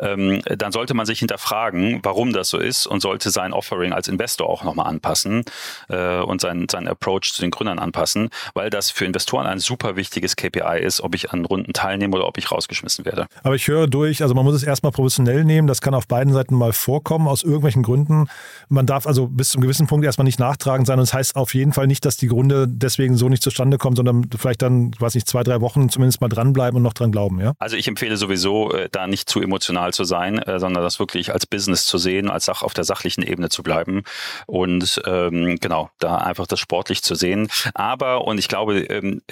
ähm, 0.00 0.42
dann 0.44 0.72
sollte 0.72 0.94
man 0.94 1.06
sich 1.06 1.18
hinterfragen, 1.18 2.00
warum 2.02 2.32
das 2.32 2.48
so 2.48 2.58
ist 2.58 2.86
und 2.86 3.00
sollte 3.00 3.30
sein 3.30 3.52
Offering 3.52 3.92
als 3.92 4.08
Investor 4.08 4.48
auch 4.48 4.64
nochmal 4.64 4.86
anpassen 4.86 5.44
und 5.88 6.40
sein, 6.40 6.66
sein 6.70 6.88
Approach 6.88 7.32
zu 7.32 7.40
den 7.40 7.50
Gründern 7.50 7.78
anpassen 7.78 8.30
weil 8.52 8.70
das 8.70 8.90
für 8.90 9.04
Investoren 9.04 9.46
ein 9.46 9.58
super 9.58 9.96
wichtiges 9.96 10.36
KPI 10.36 10.80
ist, 10.80 11.00
ob 11.00 11.14
ich 11.14 11.30
an 11.30 11.44
Runden 11.44 11.72
teilnehme 11.72 12.16
oder 12.16 12.26
ob 12.26 12.38
ich 12.38 12.50
rausgeschmissen 12.50 13.04
werde. 13.04 13.26
Aber 13.42 13.54
ich 13.54 13.68
höre 13.68 13.86
durch, 13.86 14.22
also 14.22 14.34
man 14.34 14.44
muss 14.44 14.54
es 14.54 14.62
erstmal 14.62 14.92
professionell 14.92 15.44
nehmen, 15.44 15.66
das 15.66 15.80
kann 15.80 15.94
auf 15.94 16.06
beiden 16.06 16.32
Seiten 16.32 16.54
mal 16.54 16.72
vorkommen, 16.72 17.28
aus 17.28 17.42
irgendwelchen 17.42 17.82
Gründen. 17.82 18.26
Man 18.68 18.86
darf 18.86 19.06
also 19.06 19.26
bis 19.28 19.50
zum 19.50 19.62
gewissen 19.62 19.86
Punkt 19.86 20.04
erstmal 20.04 20.24
nicht 20.24 20.38
nachtragend 20.38 20.86
sein 20.86 20.98
und 20.98 21.08
das 21.08 21.14
heißt 21.14 21.36
auf 21.36 21.54
jeden 21.54 21.72
Fall 21.72 21.86
nicht, 21.86 22.04
dass 22.04 22.16
die 22.16 22.28
Gründe 22.28 22.66
deswegen 22.68 23.16
so 23.16 23.28
nicht 23.28 23.42
zustande 23.42 23.78
kommen, 23.78 23.96
sondern 23.96 24.28
vielleicht 24.36 24.62
dann, 24.62 24.92
weiß 24.98 25.14
nicht, 25.14 25.28
zwei, 25.28 25.42
drei 25.42 25.60
Wochen 25.60 25.88
zumindest 25.88 26.20
mal 26.20 26.28
dranbleiben 26.28 26.76
und 26.76 26.82
noch 26.82 26.92
dran 26.92 27.12
glauben, 27.12 27.40
ja? 27.40 27.52
Also 27.58 27.76
ich 27.76 27.88
empfehle 27.88 28.16
sowieso, 28.16 28.72
äh, 28.72 28.88
da 28.90 29.06
nicht 29.06 29.28
zu 29.28 29.40
emotional 29.40 29.92
zu 29.92 30.04
sein, 30.04 30.38
äh, 30.38 30.58
sondern 30.58 30.82
das 30.82 30.98
wirklich 30.98 31.32
als 31.32 31.46
Business 31.46 31.86
zu 31.86 31.98
sehen, 31.98 32.30
als 32.30 32.44
Sach 32.44 32.62
auf 32.62 32.74
der 32.74 32.84
sachlichen 32.84 33.22
Ebene 33.22 33.48
zu 33.48 33.62
bleiben 33.62 34.02
und 34.46 35.00
ähm, 35.06 35.56
genau, 35.60 35.90
da 35.98 36.18
einfach 36.18 36.46
das 36.46 36.60
sportlich 36.60 37.02
zu 37.02 37.14
sehen. 37.14 37.48
Aber, 37.74 38.26
und 38.26 38.33
ich 38.38 38.48
glaube, 38.48 38.80
ähm, 38.80 39.22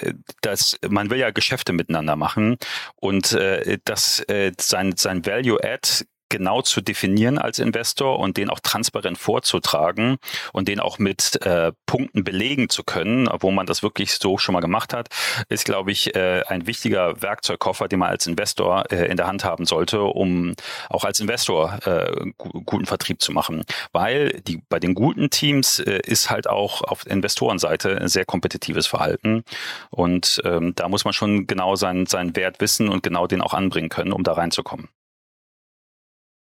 dass 0.41 0.77
man 0.87 1.09
will 1.09 1.19
ja 1.19 1.31
Geschäfte 1.31 1.73
miteinander 1.73 2.15
machen. 2.15 2.57
Und 2.95 3.33
äh, 3.33 3.77
dass 3.85 4.19
äh, 4.21 4.51
sein, 4.59 4.95
sein 4.97 5.25
Value-Add 5.25 6.05
genau 6.33 6.63
zu 6.63 6.81
definieren 6.81 7.37
als 7.37 7.59
Investor 7.59 8.17
und 8.17 8.37
den 8.37 8.49
auch 8.49 8.59
transparent 8.59 9.19
vorzutragen 9.19 10.17
und 10.51 10.67
den 10.67 10.79
auch 10.79 10.97
mit 10.97 11.39
äh, 11.45 11.71
Punkten 11.85 12.23
belegen 12.23 12.69
zu 12.69 12.83
können, 12.83 13.29
wo 13.39 13.51
man 13.51 13.67
das 13.67 13.83
wirklich 13.83 14.13
so 14.13 14.39
schon 14.39 14.53
mal 14.53 14.59
gemacht 14.59 14.93
hat, 14.93 15.09
ist, 15.47 15.63
glaube 15.63 15.91
ich, 15.91 16.15
äh, 16.15 16.41
ein 16.47 16.65
wichtiger 16.65 17.21
Werkzeugkoffer, 17.21 17.87
den 17.87 17.99
man 17.99 18.09
als 18.09 18.25
Investor 18.25 18.91
äh, 18.91 19.05
in 19.05 19.17
der 19.17 19.27
Hand 19.27 19.45
haben 19.45 19.67
sollte, 19.67 20.01
um 20.01 20.55
auch 20.89 21.03
als 21.03 21.19
Investor 21.19 21.77
äh, 21.85 22.31
guten 22.39 22.87
Vertrieb 22.87 23.21
zu 23.21 23.31
machen. 23.31 23.63
Weil 23.91 24.41
die, 24.47 24.63
bei 24.69 24.79
den 24.79 24.95
guten 24.95 25.29
Teams 25.29 25.77
äh, 25.77 25.99
ist 26.03 26.31
halt 26.31 26.49
auch 26.49 26.81
auf 26.81 27.05
Investorenseite 27.05 28.01
ein 28.01 28.07
sehr 28.07 28.25
kompetitives 28.25 28.87
Verhalten. 28.87 29.43
Und 29.91 30.41
ähm, 30.45 30.73
da 30.75 30.89
muss 30.89 31.05
man 31.05 31.13
schon 31.13 31.45
genau 31.45 31.75
seinen, 31.75 32.07
seinen 32.07 32.35
Wert 32.35 32.59
wissen 32.59 32.89
und 32.89 33.03
genau 33.03 33.27
den 33.27 33.41
auch 33.41 33.53
anbringen 33.53 33.89
können, 33.89 34.13
um 34.13 34.23
da 34.23 34.33
reinzukommen. 34.33 34.89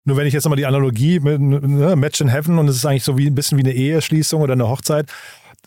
Nur 0.04 0.18
wenn 0.18 0.26
ich 0.26 0.34
jetzt 0.34 0.46
nochmal 0.46 0.58
die 0.58 0.66
Analogie 0.66 1.20
mit 1.20 1.40
ne, 1.40 1.96
Match 1.96 2.22
in 2.22 2.30
Heaven 2.30 2.58
und 2.58 2.68
es 2.68 2.78
ist 2.78 2.86
eigentlich 2.86 3.04
so 3.04 3.18
wie 3.18 3.28
ein 3.28 3.36
bisschen 3.36 3.58
wie 3.60 3.64
eine 3.64 3.74
Eheschließung 3.74 4.42
oder 4.42 4.54
eine 4.54 4.68
Hochzeit, 4.68 5.06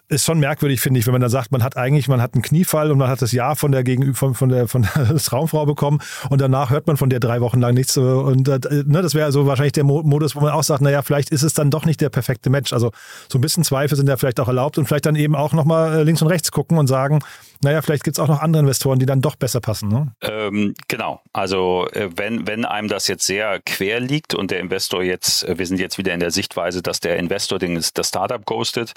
ist 0.08 0.24
schon 0.24 0.38
merkwürdig, 0.38 0.80
finde 0.80 1.00
ich, 1.00 1.06
wenn 1.06 1.12
man 1.12 1.22
da 1.22 1.28
sagt, 1.28 1.50
man 1.50 1.62
hat 1.62 1.76
eigentlich, 1.76 2.08
man 2.08 2.20
hat 2.20 2.34
einen 2.34 2.42
Kniefall 2.42 2.90
und 2.90 2.98
man 2.98 3.08
hat 3.08 3.22
das 3.22 3.32
Ja 3.32 3.54
von 3.54 3.72
der 3.72 3.84
Gegenüber 3.84 4.14
von, 4.14 4.34
von 4.34 4.48
der 4.50 4.68
von 4.68 4.82
der 4.82 5.16
Traumfrau 5.24 5.64
bekommen 5.64 6.00
und 6.28 6.40
danach 6.40 6.70
hört 6.70 6.86
man 6.86 6.96
von 6.96 7.08
der 7.08 7.20
drei 7.20 7.40
Wochen 7.40 7.60
lang 7.60 7.74
nichts 7.74 7.96
und 7.96 8.46
äh, 8.48 8.58
ne, 8.84 9.02
das 9.02 9.14
wäre 9.14 9.24
also 9.24 9.46
wahrscheinlich 9.46 9.72
der 9.72 9.84
Modus, 9.84 10.36
wo 10.36 10.40
man 10.40 10.52
auch 10.52 10.62
sagt, 10.62 10.82
naja, 10.82 11.02
vielleicht 11.02 11.30
ist 11.30 11.42
es 11.42 11.54
dann 11.54 11.70
doch 11.70 11.86
nicht 11.86 12.00
der 12.00 12.10
perfekte 12.10 12.50
Match. 12.50 12.72
Also 12.72 12.92
so 13.30 13.38
ein 13.38 13.40
bisschen 13.40 13.64
Zweifel 13.64 13.96
sind 13.96 14.08
ja 14.08 14.16
vielleicht 14.16 14.40
auch 14.40 14.48
erlaubt 14.48 14.76
und 14.76 14.86
vielleicht 14.86 15.06
dann 15.06 15.16
eben 15.16 15.34
auch 15.34 15.52
nochmal 15.52 16.00
äh, 16.00 16.02
links 16.02 16.20
und 16.20 16.28
rechts 16.28 16.52
gucken 16.52 16.76
und 16.76 16.86
sagen, 16.86 17.20
naja, 17.62 17.80
vielleicht 17.82 18.04
gibt 18.04 18.18
es 18.18 18.22
auch 18.22 18.28
noch 18.28 18.40
andere 18.40 18.60
Investoren, 18.60 18.98
die 18.98 19.06
dann 19.06 19.22
doch 19.22 19.36
besser 19.36 19.60
passen. 19.60 19.88
Ne? 19.88 20.12
Ähm, 20.20 20.74
genau. 20.86 21.22
Also 21.32 21.88
äh, 21.92 22.10
wenn, 22.14 22.46
wenn 22.46 22.64
einem 22.64 22.88
das 22.88 23.08
jetzt 23.08 23.26
sehr 23.26 23.60
quer 23.64 24.00
liegt 24.00 24.34
und 24.34 24.50
der 24.50 24.60
Investor 24.60 25.02
jetzt, 25.02 25.44
äh, 25.48 25.58
wir 25.58 25.66
sind 25.66 25.80
jetzt 25.80 25.96
wieder 25.96 26.12
in 26.12 26.20
der 26.20 26.30
Sichtweise, 26.30 26.82
dass 26.82 27.00
der 27.00 27.16
Investor 27.16 27.58
das 27.58 28.08
Startup 28.08 28.44
ghostet 28.44 28.92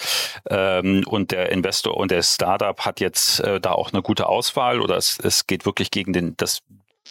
ähm, 0.50 1.04
und 1.08 1.32
der 1.32 1.52
Investor 1.52 1.98
und 1.98 2.12
der 2.12 2.22
Startup 2.22 2.80
hat 2.80 3.00
jetzt 3.00 3.40
äh, 3.40 3.60
da 3.60 3.72
auch 3.72 3.92
eine 3.92 4.02
gute 4.02 4.28
Auswahl 4.28 4.82
oder 4.82 4.98
es, 4.98 5.18
es 5.24 5.48
geht 5.48 5.66
wirklich 5.66 5.92
gegen 5.92 6.14
den, 6.14 6.38
das 6.38 6.62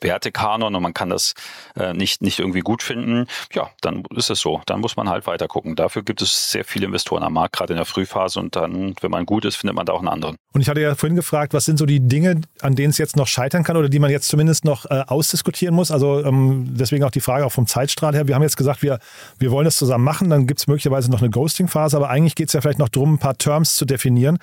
Wertekanon 0.00 0.74
und 0.74 0.82
man 0.82 0.94
kann 0.94 1.11
das 1.11 1.35
äh, 1.76 1.92
nicht, 1.92 2.22
nicht 2.22 2.38
irgendwie 2.38 2.61
gut 2.61 2.82
finden, 2.82 3.26
ja, 3.52 3.70
dann 3.80 4.04
ist 4.14 4.30
es 4.30 4.40
so. 4.40 4.61
Dann 4.66 4.80
muss 4.80 4.96
man 4.96 5.09
halt 5.09 5.26
weiter 5.26 5.48
gucken. 5.48 5.76
Dafür 5.76 6.02
gibt 6.02 6.22
es 6.22 6.50
sehr 6.50 6.64
viele 6.64 6.87
Investoren 6.87 7.22
am 7.22 7.35
Markt, 7.35 7.56
gerade 7.56 7.72
in 7.72 7.76
der 7.76 7.87
Frühphase 7.87 8.40
und 8.40 8.56
dann, 8.56 8.94
wenn 9.00 9.11
man 9.11 9.26
gut 9.26 9.44
ist, 9.44 9.56
findet 9.56 9.76
man 9.76 9.87
da 9.87 9.92
auch 9.92 10.00
einen 10.00 10.09
anderen. 10.09 10.37
Und 10.52 10.61
ich 10.62 10.68
hatte 10.68 10.80
ja 10.80 10.94
vorhin 10.94 11.16
gefragt, 11.16 11.52
was 11.52 11.64
sind 11.64 11.78
so 11.78 11.87
die 11.87 12.00
Dinge, 12.00 12.40
an 12.62 12.74
denen 12.74 12.90
es 12.90 12.98
jetzt 12.98 13.16
noch 13.16 13.26
scheitern 13.26 13.62
kann 13.62 13.76
oder 13.76 13.88
die 13.88 13.98
man 13.98 14.11
jetzt 14.11 14.28
zumindest 14.28 14.64
noch 14.64 14.87
äh, 14.87 15.04
ausdiskutieren 15.06 15.74
muss? 15.74 15.90
Also 15.90 16.24
ähm, 16.24 16.74
deswegen 16.76 17.04
auch 17.04 17.11
die 17.11 17.20
Frage 17.20 17.44
auch 17.44 17.52
vom 17.52 17.66
Zeitstrahl 17.66 18.14
her. 18.14 18.26
Wir 18.26 18.35
haben 18.35 18.42
jetzt 18.42 18.56
gesagt, 18.56 18.82
wir, 18.82 18.98
wir 19.38 19.50
wollen 19.50 19.66
das 19.66 19.76
zusammen 19.76 20.04
machen, 20.04 20.30
dann 20.30 20.46
gibt 20.46 20.61
es 20.61 20.66
möglicherweise 20.66 21.11
noch 21.11 21.20
eine 21.20 21.30
Ghosting-Phase, 21.30 21.96
aber 21.96 22.09
eigentlich 22.09 22.35
geht 22.35 22.48
es 22.48 22.54
ja 22.54 22.61
vielleicht 22.61 22.78
noch 22.78 22.88
darum, 22.88 23.14
ein 23.14 23.18
paar 23.18 23.37
Terms 23.37 23.76
zu 23.76 23.85
definieren. 23.85 24.38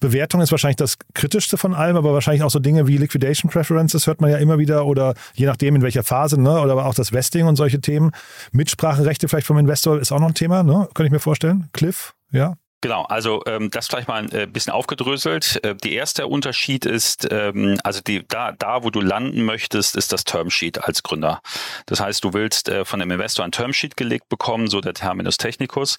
Bewertung 0.00 0.40
ist 0.40 0.50
wahrscheinlich 0.50 0.76
das 0.76 0.98
Kritischste 1.14 1.56
von 1.56 1.74
allem, 1.74 1.96
aber 1.96 2.12
wahrscheinlich 2.12 2.42
auch 2.42 2.50
so 2.50 2.58
Dinge 2.58 2.86
wie 2.86 2.96
Liquidation 2.96 3.50
Preferences 3.50 4.06
hört 4.06 4.20
man 4.20 4.30
ja 4.30 4.38
immer 4.38 4.58
wieder 4.58 4.84
oder 4.96 5.14
je 5.34 5.46
nachdem 5.46 5.76
in 5.76 5.82
welcher 5.82 6.02
Phase, 6.02 6.40
ne, 6.40 6.60
oder 6.60 6.86
auch 6.86 6.94
das 6.94 7.12
Vesting 7.12 7.46
und 7.46 7.56
solche 7.56 7.80
Themen. 7.80 8.12
Mitspracherechte 8.52 9.28
vielleicht 9.28 9.46
vom 9.46 9.58
Investor 9.58 9.98
ist 9.98 10.12
auch 10.12 10.20
noch 10.20 10.28
ein 10.28 10.34
Thema, 10.34 10.62
ne? 10.62 10.88
Könnte 10.94 11.08
ich 11.08 11.12
mir 11.12 11.20
vorstellen. 11.20 11.68
Cliff, 11.72 12.14
ja. 12.32 12.54
Genau, 12.82 13.04
also 13.04 13.42
ähm, 13.46 13.70
das 13.70 13.88
vielleicht 13.88 14.06
mal 14.06 14.22
ein 14.22 14.30
äh, 14.32 14.46
bisschen 14.46 14.72
aufgedröselt. 14.72 15.58
Äh, 15.64 15.74
der 15.74 15.92
erste 15.92 16.26
Unterschied 16.26 16.84
ist, 16.84 17.26
ähm, 17.30 17.80
also 17.82 18.00
die, 18.00 18.22
da, 18.28 18.52
da, 18.52 18.84
wo 18.84 18.90
du 18.90 19.00
landen 19.00 19.44
möchtest, 19.44 19.96
ist 19.96 20.12
das 20.12 20.24
Termsheet 20.24 20.84
als 20.84 21.02
Gründer. 21.02 21.40
Das 21.86 22.00
heißt, 22.00 22.22
du 22.22 22.34
willst 22.34 22.68
äh, 22.68 22.84
von 22.84 23.00
dem 23.00 23.10
Investor 23.10 23.44
ein 23.44 23.50
Termsheet 23.50 23.96
gelegt 23.96 24.28
bekommen, 24.28 24.68
so 24.68 24.80
der 24.82 24.92
Terminus 24.92 25.38
technicus. 25.38 25.96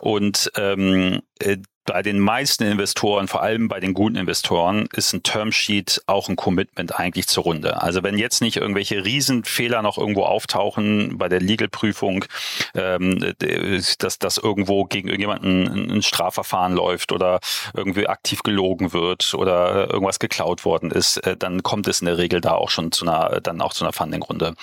Und 0.00 0.50
ähm, 0.56 1.14
äh, 1.14 1.20
bei 1.90 2.02
den 2.02 2.20
meisten 2.20 2.64
Investoren, 2.64 3.26
vor 3.26 3.42
allem 3.42 3.66
bei 3.68 3.80
den 3.80 3.94
guten 3.94 4.16
Investoren, 4.16 4.86
ist 4.92 5.12
ein 5.12 5.22
Termsheet 5.22 6.02
auch 6.06 6.28
ein 6.28 6.36
Commitment 6.36 6.98
eigentlich 6.98 7.26
zur 7.26 7.44
Runde. 7.44 7.82
Also 7.82 8.02
wenn 8.02 8.16
jetzt 8.16 8.42
nicht 8.42 8.58
irgendwelche 8.58 9.04
Riesenfehler 9.04 9.82
noch 9.82 9.98
irgendwo 9.98 10.22
auftauchen 10.22 11.18
bei 11.18 11.28
der 11.28 11.40
Legal-Prüfung, 11.40 12.26
ähm, 12.74 13.34
dass, 13.98 14.18
dass 14.18 14.38
irgendwo 14.38 14.84
gegen 14.84 15.08
irgendjemanden 15.08 15.90
ein 15.90 16.02
Strafverfahren 16.02 16.74
läuft 16.74 17.12
oder 17.12 17.40
irgendwie 17.74 18.06
aktiv 18.06 18.42
gelogen 18.42 18.92
wird 18.92 19.34
oder 19.34 19.90
irgendwas 19.90 20.20
geklaut 20.20 20.64
worden 20.64 20.90
ist, 20.90 21.16
äh, 21.26 21.36
dann 21.36 21.62
kommt 21.64 21.88
es 21.88 22.00
in 22.00 22.06
der 22.06 22.18
Regel 22.18 22.40
da 22.40 22.52
auch 22.52 22.70
schon 22.70 22.92
zu 22.92 23.04
einer, 23.04 23.40
dann 23.40 23.60
auch 23.60 23.72
zu 23.72 23.84
einer 23.84 23.92
Funding-Runde. 23.92 24.54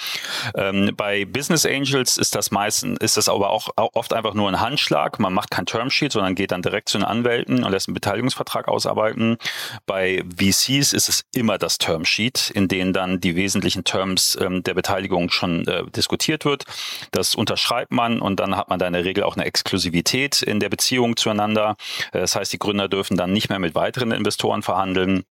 Ähm, 0.56 0.94
bei 0.96 1.26
Business 1.26 1.66
Angels 1.66 2.18
ist 2.18 2.36
das 2.36 2.52
meistens, 2.52 3.00
ist 3.00 3.18
das 3.18 3.28
aber 3.28 3.50
auch 3.50 3.70
oft 3.76 4.14
einfach 4.14 4.34
nur 4.34 4.48
ein 4.48 4.62
Handschlag. 4.62 5.20
Man 5.20 5.34
macht 5.34 5.52
kein 5.52 5.66
Termsheet, 5.66 6.14
sondern 6.14 6.36
geht 6.36 6.52
dann 6.52 6.62
direkt 6.68 6.90
zu 6.90 6.98
einer 6.98 7.08
Anwälten 7.08 7.64
und 7.64 7.72
lässt 7.72 7.88
einen 7.88 7.96
Beteiligungsvertrag 7.96 8.68
ausarbeiten. 8.68 9.38
Bei 9.86 10.24
VCs 10.38 10.94
ist 10.94 11.10
es 11.10 11.24
immer 11.34 11.58
das 11.58 11.78
Termsheet, 11.78 12.52
in 12.52 12.68
dem 12.68 12.94
dann 12.94 13.20
die 13.20 13.36
wesentlichen 13.36 13.84
Terms 13.84 14.38
ähm, 14.40 14.64
der 14.64 14.74
Beteiligung 14.74 15.30
schon 15.30 15.68
äh, 15.68 15.84
diskutiert 15.86 16.46
wird. 16.46 16.66
Das 17.12 17.36
unterschreibt 17.36 17.92
man 17.92 18.20
und 18.20 18.40
dann 18.40 18.56
hat 18.56 18.70
man 18.70 18.80
da 18.80 18.88
in 18.88 18.94
der 18.94 19.06
Regel 19.06 19.24
auch 19.24 19.36
eine 19.36 19.46
Exklusivität 19.46 20.42
in 20.42 20.60
der 20.60 20.70
Beziehung 20.70 21.16
zueinander. 21.16 21.76
Äh, 22.12 22.20
das 22.20 22.36
heißt, 22.36 22.52
die 22.52 22.60
Gründer 22.60 22.88
dürfen 22.88 23.18
dann 23.18 23.34
nicht 23.34 23.50
mehr 23.50 23.60
mit 23.60 23.76
weiteren 23.76 24.12
Investoren 24.12 24.62
verhandeln 24.62 25.24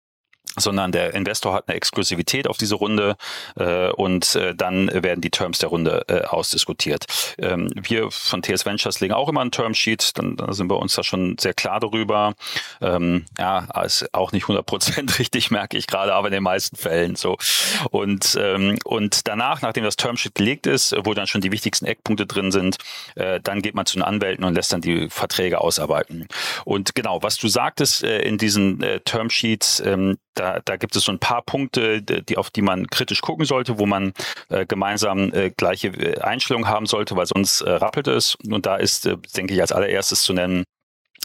sondern 0.56 0.92
der 0.92 1.14
Investor 1.14 1.54
hat 1.54 1.68
eine 1.68 1.76
Exklusivität 1.76 2.48
auf 2.48 2.56
diese 2.56 2.74
Runde 2.74 3.16
äh, 3.56 3.90
und 3.90 4.34
äh, 4.34 4.54
dann 4.54 4.90
werden 4.92 5.20
die 5.20 5.30
Terms 5.30 5.58
der 5.58 5.68
Runde 5.68 6.04
äh, 6.08 6.22
ausdiskutiert. 6.22 7.06
Ähm, 7.38 7.70
wir 7.74 8.10
von 8.10 8.42
TS 8.42 8.66
Ventures 8.66 9.00
legen 9.00 9.14
auch 9.14 9.28
immer 9.28 9.40
ein 9.40 9.50
Termsheet, 9.50 10.16
dann, 10.18 10.36
dann 10.36 10.52
sind 10.52 10.70
wir 10.70 10.78
uns 10.78 10.94
da 10.94 11.02
schon 11.02 11.36
sehr 11.38 11.54
klar 11.54 11.80
darüber. 11.80 12.34
Ähm, 12.80 13.24
ja, 13.38 13.66
ist 13.84 14.12
auch 14.12 14.32
nicht 14.32 14.46
100% 14.46 15.18
richtig, 15.18 15.50
merke 15.50 15.76
ich 15.76 15.86
gerade, 15.86 16.14
aber 16.14 16.28
in 16.28 16.34
den 16.34 16.42
meisten 16.42 16.76
Fällen 16.76 17.16
so. 17.16 17.36
Und, 17.90 18.36
ähm, 18.40 18.78
und 18.84 19.26
danach, 19.28 19.62
nachdem 19.62 19.84
das 19.84 19.96
Termsheet 19.96 20.34
gelegt 20.34 20.66
ist, 20.66 20.94
wo 21.04 21.14
dann 21.14 21.26
schon 21.26 21.40
die 21.40 21.52
wichtigsten 21.52 21.86
Eckpunkte 21.86 22.26
drin 22.26 22.52
sind, 22.52 22.78
äh, 23.14 23.40
dann 23.40 23.62
geht 23.62 23.74
man 23.74 23.86
zu 23.86 23.96
den 23.96 24.02
Anwälten 24.02 24.44
und 24.44 24.54
lässt 24.54 24.72
dann 24.72 24.80
die 24.80 25.08
Verträge 25.08 25.60
ausarbeiten. 25.60 26.28
Und 26.64 26.94
genau, 26.94 27.22
was 27.22 27.36
du 27.36 27.48
sagtest 27.48 28.02
äh, 28.02 28.22
in 28.22 28.38
diesen 28.38 28.82
äh, 28.82 29.00
Termsheets, 29.00 29.80
ähm, 29.80 30.18
da, 30.36 30.60
da 30.64 30.76
gibt 30.76 30.94
es 30.94 31.04
so 31.04 31.12
ein 31.12 31.18
paar 31.18 31.42
Punkte, 31.42 32.02
die, 32.02 32.36
auf 32.36 32.50
die 32.50 32.62
man 32.62 32.86
kritisch 32.88 33.20
gucken 33.20 33.44
sollte, 33.44 33.78
wo 33.78 33.86
man 33.86 34.12
äh, 34.48 34.66
gemeinsam 34.66 35.32
äh, 35.32 35.50
gleiche 35.50 35.88
äh, 35.88 36.20
Einstellungen 36.20 36.68
haben 36.68 36.86
sollte, 36.86 37.16
weil 37.16 37.26
sonst 37.26 37.62
äh, 37.62 37.70
rappelt 37.70 38.06
es. 38.06 38.36
Und 38.48 38.66
da 38.66 38.76
ist, 38.76 39.06
äh, 39.06 39.16
denke 39.36 39.54
ich, 39.54 39.60
als 39.60 39.72
allererstes 39.72 40.22
zu 40.22 40.32
nennen, 40.32 40.64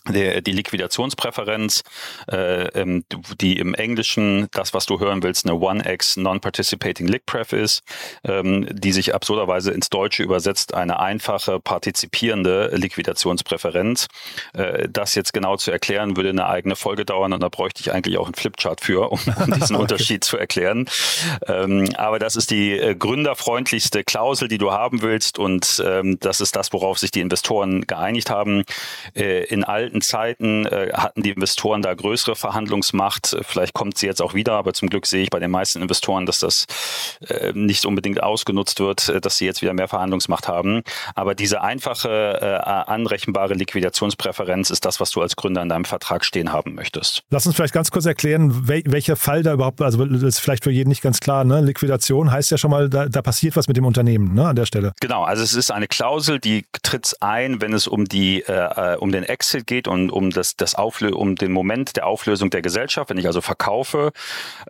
die, 0.09 0.41
die 0.41 0.51
Liquidationspräferenz, 0.51 1.83
äh, 2.31 2.67
ähm, 2.79 3.03
die 3.39 3.59
im 3.59 3.75
Englischen 3.75 4.47
das, 4.51 4.73
was 4.73 4.85
du 4.85 4.99
hören 4.99 5.21
willst, 5.21 5.45
eine 5.45 5.53
1x 5.57 6.19
Non-Participating 6.19 7.07
Lick 7.07 7.25
Pref 7.25 7.53
ist, 7.53 7.83
ähm, 8.23 8.67
die 8.71 8.91
sich 8.91 9.13
absurderweise 9.13 9.71
ins 9.71 9.89
Deutsche 9.89 10.23
übersetzt, 10.23 10.73
eine 10.73 10.99
einfache 10.99 11.59
partizipierende 11.59 12.71
Liquidationspräferenz. 12.73 14.07
Äh, 14.53 14.89
das 14.89 15.13
jetzt 15.13 15.33
genau 15.33 15.57
zu 15.57 15.71
erklären, 15.71 16.15
würde 16.17 16.29
eine 16.29 16.47
eigene 16.47 16.75
Folge 16.75 17.05
dauern 17.05 17.33
und 17.33 17.41
da 17.41 17.49
bräuchte 17.49 17.81
ich 17.81 17.91
eigentlich 17.93 18.17
auch 18.17 18.25
einen 18.25 18.35
Flipchart 18.35 18.81
für, 18.81 19.11
um, 19.11 19.19
um 19.19 19.51
diesen 19.53 19.75
okay. 19.75 19.81
Unterschied 19.83 20.23
zu 20.23 20.37
erklären. 20.37 20.87
Ähm, 21.47 21.89
aber 21.95 22.17
das 22.17 22.35
ist 22.35 22.49
die 22.49 22.71
äh, 22.71 22.95
gründerfreundlichste 22.95 24.03
Klausel, 24.03 24.47
die 24.47 24.57
du 24.57 24.71
haben 24.71 25.03
willst 25.03 25.37
und 25.37 25.81
ähm, 25.85 26.17
das 26.19 26.41
ist 26.41 26.55
das, 26.55 26.73
worauf 26.73 26.97
sich 26.97 27.11
die 27.11 27.21
Investoren 27.21 27.81
geeinigt 27.85 28.31
haben. 28.31 28.63
Äh, 29.15 29.45
in 29.45 29.63
allen 29.63 29.90
alten 29.91 30.01
Zeiten 30.01 30.65
äh, 30.67 30.91
hatten 30.93 31.21
die 31.21 31.31
Investoren 31.31 31.81
da 31.81 31.93
größere 31.93 32.35
Verhandlungsmacht. 32.35 33.35
Vielleicht 33.41 33.73
kommt 33.73 33.97
sie 33.97 34.05
jetzt 34.05 34.21
auch 34.21 34.33
wieder, 34.33 34.53
aber 34.53 34.73
zum 34.73 34.89
Glück 34.89 35.05
sehe 35.05 35.23
ich 35.23 35.29
bei 35.29 35.39
den 35.39 35.51
meisten 35.51 35.81
Investoren, 35.81 36.25
dass 36.25 36.39
das 36.39 36.65
äh, 37.27 37.51
nicht 37.53 37.85
unbedingt 37.85 38.23
ausgenutzt 38.23 38.79
wird, 38.79 39.09
äh, 39.09 39.19
dass 39.19 39.37
sie 39.37 39.45
jetzt 39.45 39.61
wieder 39.61 39.73
mehr 39.73 39.89
Verhandlungsmacht 39.89 40.47
haben. 40.47 40.83
Aber 41.15 41.35
diese 41.35 41.61
einfache, 41.61 42.09
äh, 42.41 42.45
anrechenbare 42.89 43.53
Liquidationspräferenz 43.53 44.69
ist 44.69 44.85
das, 44.85 44.99
was 45.01 45.11
du 45.11 45.21
als 45.21 45.35
Gründer 45.35 45.61
in 45.61 45.69
deinem 45.69 45.85
Vertrag 45.85 46.23
stehen 46.23 46.53
haben 46.53 46.73
möchtest. 46.73 47.23
Lass 47.29 47.45
uns 47.45 47.55
vielleicht 47.55 47.73
ganz 47.73 47.91
kurz 47.91 48.05
erklären, 48.05 48.67
wel 48.67 48.83
welcher 48.85 49.15
Fall 49.15 49.43
da 49.43 49.53
überhaupt, 49.53 49.81
also 49.81 50.05
das 50.05 50.23
ist 50.23 50.39
vielleicht 50.39 50.63
für 50.63 50.71
jeden 50.71 50.89
nicht 50.89 51.01
ganz 51.01 51.19
klar, 51.19 51.43
ne? 51.43 51.61
Liquidation 51.61 52.31
heißt 52.31 52.49
ja 52.49 52.57
schon 52.57 52.71
mal, 52.71 52.89
da, 52.89 53.07
da 53.07 53.21
passiert 53.21 53.55
was 53.55 53.67
mit 53.67 53.77
dem 53.77 53.85
Unternehmen 53.85 54.33
ne? 54.33 54.47
an 54.47 54.55
der 54.55 54.65
Stelle. 54.65 54.93
Genau, 55.01 55.23
also 55.23 55.43
es 55.43 55.53
ist 55.53 55.71
eine 55.71 55.87
Klausel, 55.87 56.39
die 56.39 56.65
tritt 56.81 57.15
ein, 57.19 57.61
wenn 57.61 57.73
es 57.73 57.87
um 57.87 58.05
die 58.05 58.41
äh, 58.41 58.93
äh 58.93 58.97
um 59.01 59.11
den 59.11 59.23
Exit 59.23 59.67
geht 59.67 59.80
geht 59.81 59.87
und 59.87 60.09
um 60.11 60.29
das, 60.29 60.55
das 60.55 60.75
Auflö 60.75 61.11
um 61.11 61.35
den 61.35 61.51
Moment 61.51 61.95
der 61.97 62.05
Auflösung 62.05 62.49
der 62.49 62.61
Gesellschaft, 62.61 63.09
wenn 63.09 63.17
ich 63.17 63.27
also 63.27 63.41
verkaufe, 63.41 64.11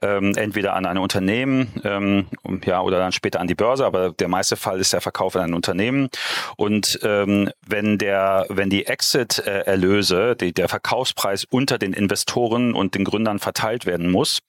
ähm, 0.02 0.34
entweder 0.36 0.74
an 0.74 0.86
ein 0.86 0.98
Unternehmen 0.98 1.68
ähm, 1.84 2.28
ja, 2.66 2.82
oder 2.82 3.00
dann 3.00 3.12
später 3.12 3.40
an 3.40 3.48
die 3.48 3.56
Börse, 3.56 3.86
aber 3.86 4.12
der 4.12 4.28
meiste 4.28 4.56
Fall 4.56 4.80
ist 4.80 4.94
der 4.94 5.02
Verkauf 5.02 5.36
an 5.36 5.44
ein 5.44 5.54
Unternehmen. 5.54 6.10
Und 6.56 7.00
ähm, 7.04 7.50
wenn 7.68 7.98
der, 7.98 8.46
wenn 8.50 8.70
die 8.70 8.86
Exit-Erlöse, 8.86 10.36
die, 10.36 10.54
der 10.54 10.70
Verkaufspreis 10.70 11.46
unter 11.50 11.78
den 11.78 11.94
Investoren 11.94 12.74
und 12.74 12.96
den 12.96 13.04
Gründern 13.04 13.40
verteilt 13.40 13.86
werden 13.86 14.10
muss, 14.10 14.40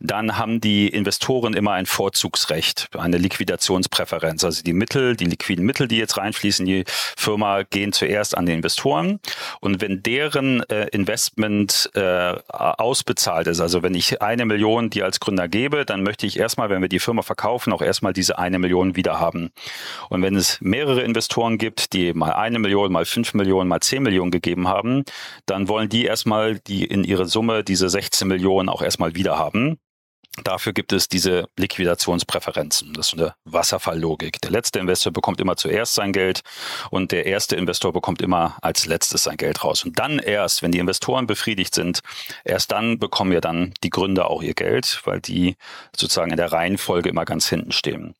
dann 0.00 0.38
haben 0.38 0.60
die 0.60 0.88
Investoren 0.88 1.54
immer 1.54 1.72
ein 1.72 1.86
Vorzugsrecht, 1.86 2.88
eine 2.96 3.18
Liquidationspräferenz. 3.18 4.44
Also 4.44 4.62
die 4.62 4.72
Mittel, 4.72 5.16
die 5.16 5.26
liquiden 5.26 5.64
Mittel, 5.64 5.88
die 5.88 5.98
jetzt 5.98 6.16
reinfließen, 6.16 6.66
die 6.66 6.84
Firma 7.16 7.62
gehen 7.62 7.92
zuerst 7.92 8.36
an 8.36 8.46
die 8.46 8.52
Investoren. 8.52 9.20
Und 9.60 9.80
wenn 9.80 10.02
deren 10.08 10.62
äh, 10.70 10.86
Investment 10.86 11.90
äh, 11.92 12.34
ausbezahlt 12.48 13.46
ist, 13.46 13.60
also 13.60 13.82
wenn 13.82 13.92
ich 13.92 14.22
eine 14.22 14.46
Million 14.46 14.88
dir 14.88 15.04
als 15.04 15.20
Gründer 15.20 15.48
gebe, 15.48 15.84
dann 15.84 16.02
möchte 16.02 16.26
ich 16.26 16.38
erstmal, 16.38 16.70
wenn 16.70 16.80
wir 16.80 16.88
die 16.88 16.98
Firma 16.98 17.20
verkaufen, 17.20 17.74
auch 17.74 17.82
erstmal 17.82 18.14
diese 18.14 18.38
eine 18.38 18.58
Million 18.58 18.96
wieder 18.96 19.20
haben. 19.20 19.50
Und 20.08 20.22
wenn 20.22 20.34
es 20.34 20.62
mehrere 20.62 21.02
Investoren 21.02 21.58
gibt, 21.58 21.92
die 21.92 22.14
mal 22.14 22.32
eine 22.32 22.58
Million, 22.58 22.90
mal 22.90 23.04
fünf 23.04 23.34
Millionen, 23.34 23.68
mal 23.68 23.80
zehn 23.80 24.02
Millionen 24.02 24.30
gegeben 24.30 24.66
haben, 24.66 25.04
dann 25.44 25.68
wollen 25.68 25.90
die 25.90 26.06
erstmal 26.06 26.58
die 26.58 26.86
in 26.86 27.04
ihre 27.04 27.26
Summe 27.26 27.62
diese 27.62 27.90
16 27.90 28.26
Millionen 28.26 28.70
auch 28.70 28.80
erstmal 28.80 29.14
wieder 29.14 29.38
haben. 29.38 29.78
Dafür 30.44 30.72
gibt 30.72 30.92
es 30.92 31.08
diese 31.08 31.48
Liquidationspräferenzen. 31.56 32.92
Das 32.94 33.08
ist 33.08 33.18
eine 33.18 33.34
Wasserfalllogik. 33.44 34.40
Der 34.40 34.50
letzte 34.50 34.78
Investor 34.78 35.12
bekommt 35.12 35.40
immer 35.40 35.56
zuerst 35.56 35.94
sein 35.94 36.12
Geld 36.12 36.40
und 36.90 37.12
der 37.12 37.26
erste 37.26 37.56
Investor 37.56 37.92
bekommt 37.92 38.22
immer 38.22 38.56
als 38.62 38.86
letztes 38.86 39.24
sein 39.24 39.36
Geld 39.36 39.64
raus. 39.64 39.84
Und 39.84 39.98
dann 39.98 40.18
erst, 40.18 40.62
wenn 40.62 40.72
die 40.72 40.78
Investoren 40.78 41.26
befriedigt 41.26 41.74
sind, 41.74 42.00
erst 42.44 42.72
dann 42.72 42.98
bekommen 42.98 43.32
ja 43.32 43.40
dann 43.40 43.74
die 43.82 43.90
Gründer 43.90 44.30
auch 44.30 44.42
ihr 44.42 44.54
Geld, 44.54 45.00
weil 45.04 45.20
die 45.20 45.56
sozusagen 45.96 46.30
in 46.30 46.36
der 46.36 46.52
Reihenfolge 46.52 47.08
immer 47.08 47.24
ganz 47.24 47.48
hinten 47.48 47.72
stehen. 47.72 48.14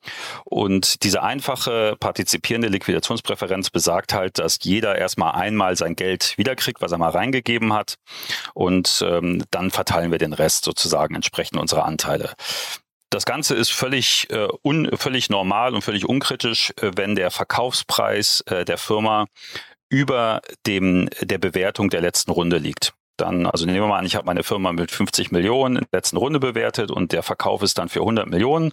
Und 0.45 1.03
diese 1.03 1.23
einfache 1.23 1.97
partizipierende 1.99 2.69
Liquidationspräferenz 2.69 3.71
besagt 3.71 4.13
halt, 4.13 4.39
dass 4.39 4.59
jeder 4.63 4.97
erstmal 4.97 5.33
einmal 5.33 5.77
sein 5.77 5.97
Geld 5.97 6.37
wiederkriegt, 6.37 6.81
was 6.81 6.93
er 6.93 6.99
mal 6.99 7.11
reingegeben 7.11 7.73
hat. 7.73 7.95
Und 8.55 9.05
ähm, 9.07 9.45
dann 9.51 9.71
verteilen 9.71 10.11
wir 10.11 10.19
den 10.19 10.33
Rest 10.33 10.65
sozusagen 10.65 11.15
entsprechend 11.15 11.59
unserer 11.59 11.85
Anteile. 11.85 12.08
Anteile. 12.09 12.33
Das 13.11 13.25
Ganze 13.25 13.55
ist 13.55 13.71
völlig, 13.71 14.29
äh, 14.31 14.49
un, 14.63 14.91
völlig 14.97 15.31
normal 15.31 15.75
und 15.75 15.83
völlig 15.83 16.07
unkritisch, 16.07 16.73
äh, 16.81 16.91
wenn 16.97 17.15
der 17.15 17.31
Verkaufspreis 17.31 18.43
äh, 18.47 18.65
der 18.65 18.79
Firma 18.79 19.27
über 19.91 20.43
dem 20.67 21.09
der 21.23 21.39
Bewertung 21.39 21.89
der 21.89 22.03
letzten 22.03 22.31
Runde 22.31 22.59
liegt 22.59 22.93
dann, 23.21 23.47
also 23.47 23.67
nehmen 23.67 23.81
wir 23.81 23.87
mal 23.87 23.99
an, 23.99 24.07
ich 24.07 24.17
habe 24.17 24.27
meine 24.27 24.43
Firma 24.43 24.73
mit 24.73 24.91
50 24.91 25.31
Millionen 25.31 25.77
in 25.77 25.87
der 25.91 25.99
letzten 25.99 26.17
Runde 26.17 26.41
bewertet 26.41 26.91
und 26.91 27.13
der 27.13 27.23
Verkauf 27.23 27.63
ist 27.63 27.79
dann 27.79 27.89
für 27.89 28.01
100 28.01 28.29
Millionen, 28.29 28.73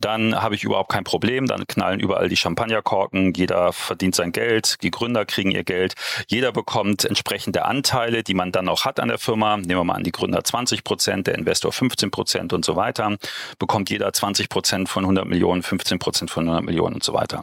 dann 0.00 0.40
habe 0.40 0.54
ich 0.54 0.64
überhaupt 0.64 0.90
kein 0.90 1.04
Problem, 1.04 1.46
dann 1.46 1.66
knallen 1.66 2.00
überall 2.00 2.28
die 2.28 2.36
Champagnerkorken, 2.36 3.32
jeder 3.34 3.72
verdient 3.72 4.14
sein 4.14 4.32
Geld, 4.32 4.82
die 4.82 4.90
Gründer 4.90 5.24
kriegen 5.24 5.50
ihr 5.50 5.64
Geld, 5.64 5.94
jeder 6.28 6.52
bekommt 6.52 7.04
entsprechende 7.04 7.64
Anteile, 7.64 8.22
die 8.22 8.34
man 8.34 8.52
dann 8.52 8.68
auch 8.68 8.84
hat 8.84 9.00
an 9.00 9.08
der 9.08 9.18
Firma, 9.18 9.56
nehmen 9.56 9.80
wir 9.80 9.84
mal 9.84 9.94
an, 9.94 10.04
die 10.04 10.12
Gründer 10.12 10.42
20 10.42 10.84
Prozent, 10.84 11.26
der 11.26 11.36
Investor 11.36 11.72
15 11.72 12.10
Prozent 12.10 12.52
und 12.52 12.64
so 12.64 12.76
weiter, 12.76 13.16
bekommt 13.58 13.90
jeder 13.90 14.12
20 14.12 14.48
Prozent 14.48 14.88
von 14.88 15.04
100 15.04 15.26
Millionen, 15.26 15.62
15 15.62 15.98
Prozent 15.98 16.30
von 16.30 16.44
100 16.44 16.64
Millionen 16.64 16.94
und 16.94 17.04
so 17.04 17.12
weiter. 17.12 17.42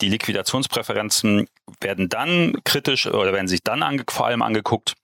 Die 0.00 0.08
Liquidationspräferenzen 0.08 1.48
werden 1.80 2.08
dann 2.08 2.54
kritisch 2.64 3.06
oder 3.06 3.32
werden 3.32 3.48
sich 3.48 3.62
dann 3.64 3.82
ange 3.82 4.04
vor 4.08 4.26
allem 4.26 4.42
angeguckt, 4.42 4.94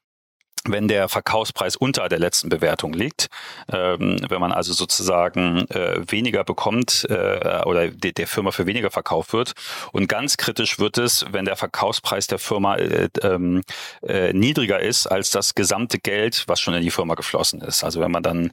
wenn 0.69 0.89
der 0.89 1.09
Verkaufspreis 1.09 1.77
unter 1.77 2.09
der 2.09 2.19
letzten 2.19 2.49
Bewertung 2.49 2.93
liegt, 2.93 3.29
ähm, 3.73 4.19
wenn 4.29 4.41
man 4.41 4.53
also 4.53 4.73
sozusagen 4.73 5.69
äh, 5.71 6.01
weniger 6.11 6.45
bekommt 6.45 7.07
äh, 7.09 7.63
oder 7.65 7.89
de 7.89 8.13
der 8.13 8.27
Firma 8.27 8.51
für 8.51 8.67
weniger 8.67 8.91
verkauft 8.91 9.33
wird. 9.33 9.53
Und 9.93 10.09
ganz 10.09 10.37
kritisch 10.37 10.79
wird 10.79 10.99
es, 10.99 11.27
wenn 11.31 11.45
der 11.45 11.57
Verkaufspreis 11.57 12.27
der 12.27 12.39
Firma 12.39 12.77
äh, 12.77 13.09
ähm, 13.23 13.63
äh, 14.03 14.33
niedriger 14.33 14.81
ist 14.81 15.07
als 15.07 15.31
das 15.31 15.55
gesamte 15.55 15.99
Geld, 15.99 16.45
was 16.47 16.61
schon 16.61 16.75
in 16.75 16.83
die 16.83 16.91
Firma 16.91 17.15
geflossen 17.15 17.61
ist. 17.61 17.85
Also 17.85 18.01
wenn 18.01 18.11
man 18.11 18.23
dann, 18.23 18.47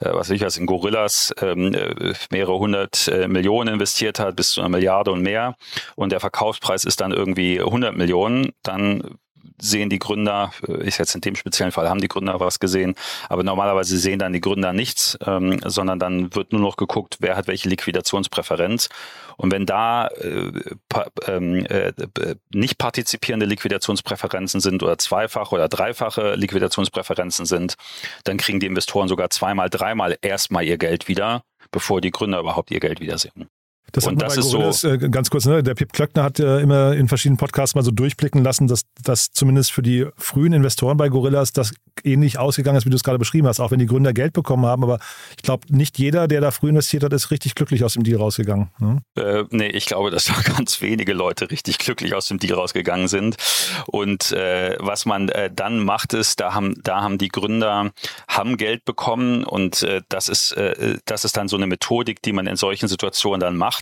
äh, 0.00 0.12
was 0.12 0.28
weiß 0.28 0.30
ich 0.30 0.42
was 0.42 0.56
in 0.56 0.66
Gorillas 0.66 1.32
ähm, 1.40 1.74
äh, 1.74 2.14
mehrere 2.30 2.58
hundert 2.58 3.10
Millionen 3.28 3.74
investiert 3.74 4.18
hat, 4.18 4.36
bis 4.36 4.52
zu 4.52 4.60
einer 4.60 4.68
Milliarde 4.68 5.10
und 5.12 5.22
mehr, 5.22 5.54
und 5.96 6.12
der 6.12 6.20
Verkaufspreis 6.20 6.84
ist 6.84 7.00
dann 7.00 7.12
irgendwie 7.12 7.60
100 7.60 7.96
Millionen, 7.96 8.52
dann 8.62 9.18
sehen 9.60 9.90
die 9.90 9.98
Gründer, 9.98 10.52
äh, 10.66 10.82
ich 10.84 10.98
jetzt 10.98 11.14
in 11.14 11.20
dem 11.20 11.36
speziellen 11.36 11.72
Fall 11.72 11.88
haben 11.88 12.00
die 12.00 12.08
Gründer 12.08 12.40
was 12.40 12.60
gesehen, 12.60 12.94
aber 13.28 13.42
normalerweise 13.42 13.98
sehen 13.98 14.18
dann 14.18 14.32
die 14.32 14.40
Gründer 14.40 14.72
nichts, 14.72 15.18
ähm, 15.24 15.60
sondern 15.64 15.98
dann 15.98 16.34
wird 16.34 16.52
nur 16.52 16.60
noch 16.60 16.76
geguckt, 16.76 17.18
wer 17.20 17.36
hat 17.36 17.46
welche 17.46 17.68
Liquidationspräferenz. 17.68 18.88
Und 19.36 19.52
wenn 19.52 19.66
da 19.66 20.08
äh, 20.08 20.52
pa, 20.88 21.06
ähm, 21.26 21.66
äh, 21.66 21.92
nicht 22.52 22.78
partizipierende 22.78 23.46
Liquidationspräferenzen 23.46 24.60
sind 24.60 24.82
oder 24.82 24.98
zweifach 24.98 25.52
oder 25.52 25.68
dreifache 25.68 26.34
Liquidationspräferenzen 26.34 27.46
sind, 27.46 27.74
dann 28.24 28.36
kriegen 28.36 28.60
die 28.60 28.66
Investoren 28.66 29.08
sogar 29.08 29.30
zweimal, 29.30 29.70
dreimal 29.70 30.18
erstmal 30.22 30.64
ihr 30.64 30.78
Geld 30.78 31.08
wieder, 31.08 31.42
bevor 31.70 32.00
die 32.00 32.10
Gründer 32.10 32.40
überhaupt 32.40 32.70
ihr 32.70 32.80
Geld 32.80 33.00
wiedersehen. 33.00 33.48
Das, 33.92 34.06
und 34.06 34.20
das 34.20 34.36
ist 34.36 34.50
Gorillas, 34.50 34.80
so. 34.80 34.88
Äh, 34.88 34.98
ganz 35.10 35.30
kurz, 35.30 35.44
ne? 35.44 35.62
der 35.62 35.74
Pip 35.74 35.92
Klöckner 35.92 36.22
hat 36.22 36.38
ja 36.38 36.58
immer 36.58 36.94
in 36.94 37.08
verschiedenen 37.08 37.36
Podcasts 37.36 37.74
mal 37.74 37.82
so 37.82 37.90
durchblicken 37.90 38.42
lassen, 38.42 38.66
dass 38.66 38.82
das 39.02 39.32
zumindest 39.32 39.70
für 39.70 39.82
die 39.82 40.06
frühen 40.16 40.52
Investoren 40.52 40.96
bei 40.96 41.08
Gorillas 41.08 41.52
das 41.52 41.72
ähnlich 42.04 42.38
ausgegangen 42.38 42.78
ist, 42.78 42.86
wie 42.86 42.90
du 42.90 42.96
es 42.96 43.04
gerade 43.04 43.18
beschrieben 43.18 43.46
hast, 43.46 43.60
auch 43.60 43.70
wenn 43.70 43.78
die 43.78 43.86
Gründer 43.86 44.12
Geld 44.12 44.32
bekommen 44.32 44.66
haben. 44.66 44.82
Aber 44.82 44.98
ich 45.36 45.42
glaube, 45.42 45.66
nicht 45.70 45.98
jeder, 45.98 46.28
der 46.28 46.40
da 46.40 46.50
früh 46.50 46.68
investiert 46.70 47.04
hat, 47.04 47.12
ist 47.12 47.30
richtig 47.30 47.54
glücklich 47.54 47.84
aus 47.84 47.94
dem 47.94 48.02
Deal 48.02 48.18
rausgegangen. 48.18 48.70
Ne? 48.78 49.02
Äh, 49.16 49.44
nee, 49.50 49.68
ich 49.68 49.86
glaube, 49.86 50.10
dass 50.10 50.24
da 50.24 50.34
ganz 50.56 50.80
wenige 50.80 51.12
Leute 51.12 51.50
richtig 51.50 51.78
glücklich 51.78 52.14
aus 52.14 52.26
dem 52.26 52.38
Deal 52.38 52.54
rausgegangen 52.54 53.08
sind. 53.08 53.36
Und 53.86 54.32
äh, 54.32 54.76
was 54.80 55.06
man 55.06 55.28
äh, 55.28 55.50
dann 55.54 55.84
macht, 55.84 56.14
ist, 56.14 56.40
da 56.40 56.54
haben, 56.54 56.74
da 56.82 57.02
haben 57.02 57.18
die 57.18 57.28
Gründer 57.28 57.90
haben 58.28 58.56
Geld 58.56 58.84
bekommen 58.84 59.44
und 59.44 59.82
äh, 59.82 60.02
das 60.08 60.28
ist, 60.28 60.52
äh, 60.52 60.98
das 61.04 61.24
ist 61.24 61.36
dann 61.36 61.48
so 61.48 61.56
eine 61.56 61.66
Methodik, 61.66 62.22
die 62.22 62.32
man 62.32 62.46
in 62.46 62.56
solchen 62.56 62.88
Situationen 62.88 63.40
dann 63.40 63.56
macht. 63.56 63.81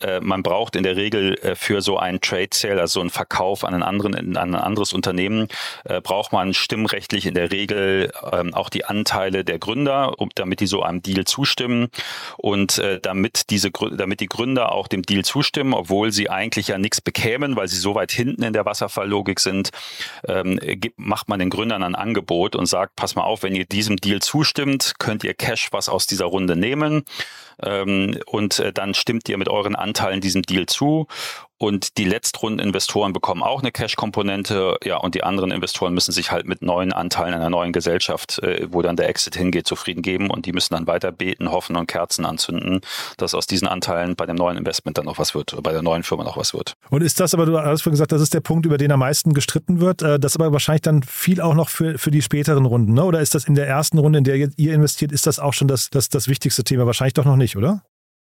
Äh, 0.00 0.20
man 0.20 0.42
braucht 0.42 0.76
in 0.76 0.82
der 0.82 0.96
Regel 0.96 1.34
äh, 1.42 1.54
für 1.54 1.82
so 1.82 1.98
einen 1.98 2.20
Trade 2.20 2.48
Sale, 2.52 2.80
also 2.80 2.94
so 2.94 3.00
einen 3.00 3.10
Verkauf 3.10 3.64
an, 3.64 3.74
einen 3.74 3.82
anderen, 3.82 4.36
an 4.36 4.54
ein 4.54 4.60
anderes 4.60 4.92
Unternehmen, 4.92 5.48
äh, 5.84 6.00
braucht 6.00 6.32
man 6.32 6.54
stimmrechtlich 6.54 7.26
in 7.26 7.34
der 7.34 7.50
Regel 7.50 8.12
ähm, 8.32 8.54
auch 8.54 8.68
die 8.68 8.84
Anteile 8.84 9.44
der 9.44 9.58
Gründer, 9.58 10.14
damit 10.34 10.60
die 10.60 10.66
so 10.66 10.82
einem 10.82 11.02
Deal 11.02 11.24
zustimmen. 11.24 11.88
Und 12.36 12.80
damit 13.02 13.50
diese 13.50 13.70
damit 13.70 14.20
die 14.20 14.26
Gründer 14.26 14.72
auch 14.72 14.88
dem 14.88 15.02
Deal 15.02 15.24
zustimmen, 15.24 15.74
obwohl 15.74 16.12
sie 16.12 16.30
eigentlich 16.30 16.68
ja 16.68 16.78
nichts 16.78 17.00
bekämen, 17.00 17.56
weil 17.56 17.68
sie 17.68 17.76
so 17.76 17.94
weit 17.94 18.12
hinten 18.12 18.42
in 18.42 18.52
der 18.52 18.64
Wasserfalllogik 18.64 19.40
sind, 19.40 19.70
ähm, 20.26 20.58
macht 20.96 21.28
man 21.28 21.38
den 21.38 21.50
Gründern 21.50 21.82
ein 21.82 21.94
Angebot 21.94 22.56
und 22.56 22.66
sagt, 22.66 22.96
pass 22.96 23.14
mal 23.14 23.24
auf, 23.24 23.42
wenn 23.42 23.54
ihr 23.54 23.64
diesem 23.64 23.96
Deal 23.96 24.20
zustimmt, 24.20 24.94
könnt 24.98 25.24
ihr 25.24 25.34
Cash 25.34 25.68
was 25.72 25.88
aus 25.88 26.06
dieser 26.06 26.26
Runde 26.26 26.56
nehmen 26.56 27.04
ähm, 27.62 28.18
und 28.26 28.62
dann 28.74 28.94
stimmt 28.94 29.28
ihr 29.28 29.38
mit 29.40 29.48
euren 29.48 29.74
Anteilen 29.74 30.20
diesem 30.20 30.42
Deal 30.42 30.66
zu 30.66 31.08
und 31.62 31.98
die 31.98 32.06
Letztrundeninvestoren 32.06 33.12
bekommen 33.12 33.42
auch 33.42 33.60
eine 33.60 33.70
Cash-Komponente, 33.70 34.78
ja, 34.82 34.96
und 34.96 35.14
die 35.14 35.22
anderen 35.22 35.50
Investoren 35.50 35.92
müssen 35.92 36.10
sich 36.10 36.32
halt 36.32 36.48
mit 36.48 36.62
neuen 36.62 36.90
Anteilen 36.90 37.34
einer 37.34 37.50
neuen 37.50 37.74
Gesellschaft, 37.74 38.38
äh, 38.42 38.66
wo 38.70 38.80
dann 38.80 38.96
der 38.96 39.10
Exit 39.10 39.36
hingeht, 39.36 39.66
zufrieden 39.66 40.00
geben 40.00 40.30
und 40.30 40.46
die 40.46 40.52
müssen 40.52 40.72
dann 40.72 40.86
weiter 40.86 41.12
beten, 41.12 41.50
hoffen 41.52 41.76
und 41.76 41.86
Kerzen 41.86 42.24
anzünden, 42.24 42.80
dass 43.18 43.34
aus 43.34 43.46
diesen 43.46 43.68
Anteilen 43.68 44.16
bei 44.16 44.24
dem 44.24 44.36
neuen 44.36 44.56
Investment 44.56 44.96
dann 44.96 45.04
noch 45.04 45.18
was 45.18 45.34
wird, 45.34 45.52
oder 45.52 45.60
bei 45.60 45.72
der 45.72 45.82
neuen 45.82 46.02
Firma 46.02 46.24
noch 46.24 46.38
was 46.38 46.54
wird. 46.54 46.72
Und 46.88 47.02
ist 47.02 47.20
das 47.20 47.34
aber, 47.34 47.44
du 47.44 47.58
hast 47.58 47.82
vorhin 47.82 47.92
gesagt, 47.92 48.12
das 48.12 48.22
ist 48.22 48.32
der 48.32 48.40
Punkt, 48.40 48.64
über 48.64 48.78
den 48.78 48.90
am 48.90 49.00
meisten 49.00 49.34
gestritten 49.34 49.80
wird, 49.80 50.00
äh, 50.00 50.18
das 50.18 50.36
aber 50.36 50.54
wahrscheinlich 50.54 50.82
dann 50.82 51.02
viel 51.02 51.42
auch 51.42 51.54
noch 51.54 51.68
für, 51.68 51.98
für 51.98 52.10
die 52.10 52.22
späteren 52.22 52.64
Runden, 52.64 52.94
ne? 52.94 53.04
oder 53.04 53.20
ist 53.20 53.34
das 53.34 53.44
in 53.44 53.54
der 53.54 53.68
ersten 53.68 53.98
Runde, 53.98 54.16
in 54.20 54.24
der 54.24 54.36
ihr 54.36 54.72
investiert, 54.72 55.12
ist 55.12 55.26
das 55.26 55.38
auch 55.38 55.52
schon 55.52 55.68
das, 55.68 55.90
das, 55.90 56.08
das 56.08 56.26
wichtigste 56.26 56.64
Thema? 56.64 56.86
Wahrscheinlich 56.86 57.14
doch 57.14 57.26
noch 57.26 57.36
nicht, 57.36 57.58
oder? 57.58 57.82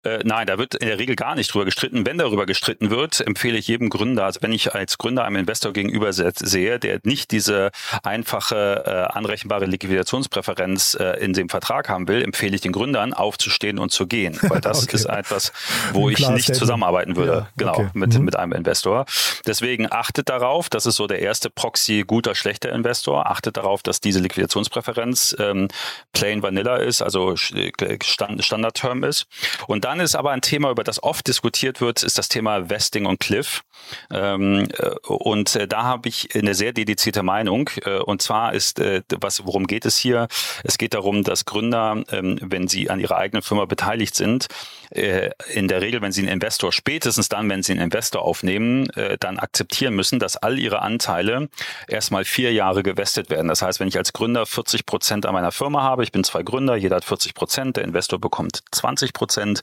Äh, 0.04 0.20
nein, 0.24 0.46
da 0.46 0.58
wird 0.58 0.74
in 0.74 0.88
der 0.88 0.98
Regel 0.98 1.16
gar 1.16 1.34
nicht 1.34 1.52
drüber 1.52 1.64
gestritten. 1.64 2.04
Wenn 2.06 2.18
darüber 2.18 2.46
gestritten 2.46 2.90
wird, 2.90 3.20
empfehle 3.20 3.56
ich 3.56 3.68
jedem 3.68 3.88
Gründer, 3.88 4.26
also 4.26 4.40
wenn 4.42 4.52
ich 4.52 4.74
als 4.74 4.98
Gründer 4.98 5.24
einem 5.24 5.36
Investor 5.36 5.72
gegenüber 5.72 6.12
sehe, 6.12 6.78
der 6.78 7.00
nicht 7.04 7.30
diese 7.30 7.70
einfache 8.02 8.84
äh, 8.86 9.16
anrechenbare 9.16 9.64
Liquidationspräferenz 9.64 10.96
äh, 11.00 11.24
in 11.24 11.32
dem 11.32 11.48
Vertrag 11.48 11.88
haben 11.88 12.06
will, 12.06 12.22
empfehle 12.22 12.54
ich 12.54 12.60
den 12.60 12.72
Gründern 12.72 13.14
aufzustehen 13.14 13.78
und 13.78 13.92
zu 13.92 14.06
gehen, 14.06 14.38
weil 14.42 14.60
das 14.60 14.84
okay. 14.84 14.96
ist 14.96 15.06
etwas, 15.06 15.52
wo 15.92 16.10
ich 16.10 16.18
nicht 16.18 16.44
Statement. 16.44 16.56
zusammenarbeiten 16.56 17.16
würde, 17.16 17.32
ja, 17.32 17.48
genau, 17.56 17.74
okay. 17.74 17.88
mit, 17.94 18.14
mhm. 18.14 18.24
mit 18.24 18.36
einem 18.36 18.52
Investor. 18.52 19.06
Deswegen 19.46 19.90
achtet 19.90 20.28
darauf, 20.28 20.68
das 20.68 20.84
ist 20.86 20.96
so 20.96 21.06
der 21.06 21.20
erste 21.20 21.48
Proxy 21.48 22.04
guter, 22.06 22.34
schlechter 22.34 22.72
Investor, 22.72 23.30
achtet 23.30 23.56
darauf, 23.56 23.82
dass 23.82 24.00
diese 24.00 24.20
Liquidationspräferenz 24.20 25.36
ähm, 25.38 25.68
plain 26.12 26.42
vanilla 26.42 26.76
ist, 26.76 27.00
also 27.00 27.36
Stand, 27.36 28.44
Standardterm 28.44 29.04
ist. 29.04 29.26
Und 29.66 29.84
dann 29.84 29.93
dann 29.94 30.00
ist 30.04 30.16
aber 30.16 30.32
ein 30.32 30.40
Thema, 30.40 30.70
über 30.70 30.82
das 30.82 31.00
oft 31.00 31.28
diskutiert 31.28 31.80
wird, 31.80 32.02
ist 32.02 32.18
das 32.18 32.28
Thema 32.28 32.68
Vesting 32.68 33.06
und 33.06 33.20
Cliff. 33.20 33.62
Ähm, 34.10 34.66
äh, 34.76 34.90
und 35.06 35.54
äh, 35.54 35.68
da 35.68 35.84
habe 35.84 36.08
ich 36.08 36.34
eine 36.34 36.54
sehr 36.56 36.72
dedizierte 36.72 37.22
Meinung. 37.22 37.70
Äh, 37.84 37.98
und 37.98 38.20
zwar 38.20 38.54
ist, 38.54 38.80
was, 39.20 39.46
worum 39.46 39.68
geht 39.68 39.84
es 39.84 39.96
hier? 39.96 40.26
Es 40.64 40.78
geht 40.78 40.94
darum, 40.94 41.22
dass 41.22 41.44
Gründer, 41.44 42.02
ähm, 42.10 42.40
wenn 42.42 42.66
sie 42.66 42.90
an 42.90 42.98
ihrer 42.98 43.18
eigenen 43.18 43.42
Firma 43.42 43.66
beteiligt 43.66 44.16
sind, 44.16 44.48
in 44.90 45.66
der 45.66 45.80
Regel, 45.80 46.02
wenn 46.02 46.12
sie 46.12 46.20
einen 46.20 46.30
Investor, 46.30 46.72
spätestens 46.72 47.28
dann, 47.28 47.48
wenn 47.48 47.62
sie 47.64 47.72
einen 47.72 47.80
Investor 47.80 48.22
aufnehmen, 48.22 48.86
dann 49.18 49.38
akzeptieren 49.38 49.94
müssen, 49.94 50.20
dass 50.20 50.36
all 50.36 50.58
ihre 50.58 50.82
Anteile 50.82 51.48
erstmal 51.88 52.24
vier 52.24 52.52
Jahre 52.52 52.84
gewestet 52.84 53.28
werden. 53.28 53.48
Das 53.48 53.60
heißt, 53.62 53.80
wenn 53.80 53.88
ich 53.88 53.98
als 53.98 54.12
Gründer 54.12 54.46
40 54.46 54.86
Prozent 54.86 55.26
an 55.26 55.34
meiner 55.34 55.50
Firma 55.50 55.82
habe, 55.82 56.04
ich 56.04 56.12
bin 56.12 56.22
zwei 56.22 56.44
Gründer, 56.44 56.76
jeder 56.76 56.96
hat 56.96 57.04
40 57.04 57.34
Prozent, 57.34 57.76
der 57.76 57.84
Investor 57.84 58.20
bekommt 58.20 58.62
20 58.70 59.12
Prozent, 59.12 59.62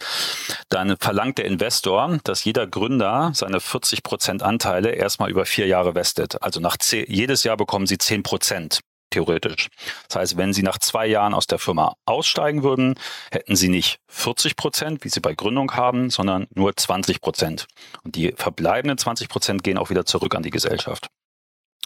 dann 0.69 0.97
verlangt 0.97 1.37
der 1.37 1.45
Investor, 1.45 2.19
dass 2.23 2.43
jeder 2.43 2.67
Gründer 2.67 3.31
seine 3.33 3.59
40 3.59 4.03
Prozent 4.03 4.43
Anteile 4.43 4.91
erstmal 4.91 5.29
über 5.29 5.45
vier 5.45 5.67
Jahre 5.67 5.95
vestet. 5.95 6.41
Also 6.41 6.59
nach 6.59 6.77
zehn, 6.77 7.05
jedes 7.07 7.43
Jahr 7.43 7.57
bekommen 7.57 7.87
sie 7.87 7.97
10 7.97 8.23
Prozent 8.23 8.81
theoretisch. 9.11 9.67
Das 10.07 10.15
heißt, 10.15 10.37
wenn 10.37 10.53
Sie 10.53 10.63
nach 10.63 10.79
zwei 10.79 11.05
Jahren 11.05 11.33
aus 11.33 11.45
der 11.45 11.59
Firma 11.59 11.95
aussteigen 12.05 12.63
würden, 12.63 12.95
hätten 13.31 13.55
Sie 13.55 13.69
nicht 13.69 13.99
40 14.07 14.55
Prozent, 14.55 15.03
wie 15.03 15.09
Sie 15.09 15.19
bei 15.19 15.33
Gründung 15.33 15.73
haben, 15.73 16.09
sondern 16.09 16.47
nur 16.55 16.75
20 16.75 17.21
Prozent. 17.21 17.67
Und 18.03 18.15
die 18.15 18.33
verbleibenden 18.35 18.97
20 18.97 19.29
Prozent 19.29 19.63
gehen 19.63 19.77
auch 19.77 19.89
wieder 19.89 20.05
zurück 20.05 20.33
an 20.33 20.43
die 20.43 20.49
Gesellschaft. 20.49 21.07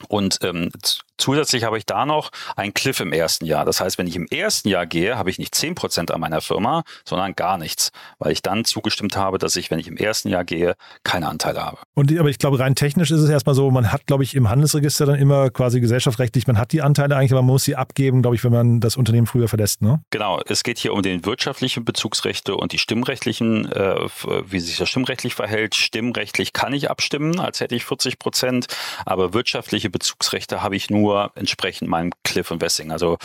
Und 0.07 0.39
ähm, 0.43 0.71
zusätzlich 1.17 1.63
habe 1.63 1.77
ich 1.77 1.85
da 1.85 2.05
noch 2.05 2.31
einen 2.55 2.73
Cliff 2.73 2.99
im 2.99 3.13
ersten 3.13 3.45
Jahr. 3.45 3.65
Das 3.65 3.81
heißt, 3.81 3.97
wenn 3.97 4.07
ich 4.07 4.15
im 4.15 4.27
ersten 4.27 4.69
Jahr 4.69 4.85
gehe, 4.85 5.17
habe 5.17 5.29
ich 5.29 5.39
nicht 5.39 5.55
zehn 5.55 5.75
Prozent 5.75 6.11
an 6.11 6.19
meiner 6.19 6.41
Firma, 6.41 6.83
sondern 7.03 7.35
gar 7.35 7.57
nichts, 7.57 7.91
weil 8.19 8.31
ich 8.31 8.41
dann 8.41 8.65
zugestimmt 8.65 9.17
habe, 9.17 9.37
dass 9.37 9.55
ich, 9.55 9.71
wenn 9.71 9.79
ich 9.79 9.87
im 9.87 9.97
ersten 9.97 10.29
Jahr 10.29 10.43
gehe, 10.43 10.75
keine 11.03 11.27
Anteile 11.27 11.63
habe. 11.63 11.77
Und 11.93 12.17
aber 12.17 12.29
ich 12.29 12.39
glaube, 12.39 12.59
rein 12.59 12.75
technisch 12.75 13.11
ist 13.11 13.21
es 13.21 13.29
erstmal 13.29 13.55
so, 13.55 13.71
man 13.71 13.91
hat, 13.91 14.05
glaube 14.07 14.23
ich, 14.23 14.35
im 14.35 14.49
Handelsregister 14.49 15.05
dann 15.05 15.15
immer 15.15 15.49
quasi 15.49 15.79
gesellschaftsrechtlich, 15.79 16.47
man 16.47 16.57
hat 16.57 16.71
die 16.71 16.81
Anteile 16.81 17.15
eigentlich, 17.15 17.31
aber 17.31 17.41
man 17.41 17.53
muss 17.53 17.63
sie 17.63 17.75
abgeben, 17.75 18.21
glaube 18.21 18.35
ich, 18.35 18.43
wenn 18.43 18.51
man 18.51 18.79
das 18.79 18.97
Unternehmen 18.97 19.27
früher 19.27 19.47
verlässt, 19.47 19.81
ne? 19.81 20.01
Genau, 20.11 20.41
es 20.47 20.63
geht 20.63 20.77
hier 20.77 20.93
um 20.93 21.01
den 21.01 21.25
wirtschaftlichen 21.25 21.85
Bezugsrechte 21.85 22.55
und 22.55 22.71
die 22.71 22.77
stimmrechtlichen, 22.77 23.71
äh, 23.71 24.07
wie 24.47 24.59
sich 24.59 24.77
das 24.77 24.89
stimmrechtlich 24.89 25.35
verhält. 25.35 25.75
Stimmrechtlich 25.75 26.53
kann 26.53 26.73
ich 26.73 26.89
abstimmen, 26.89 27.39
als 27.39 27.59
hätte 27.59 27.75
ich 27.75 27.85
40 27.85 28.19
Prozent, 28.19 28.67
aber 29.05 29.33
wirtschaftliche 29.33 29.89
Bezugsrechte 29.89 30.61
habe 30.61 30.75
ich 30.75 30.89
nur 30.89 31.04
entsprechend 31.13 31.89
meinem 31.89 32.11
Cliff 32.23 32.51
Investing. 32.51 32.91
Also 32.91 33.17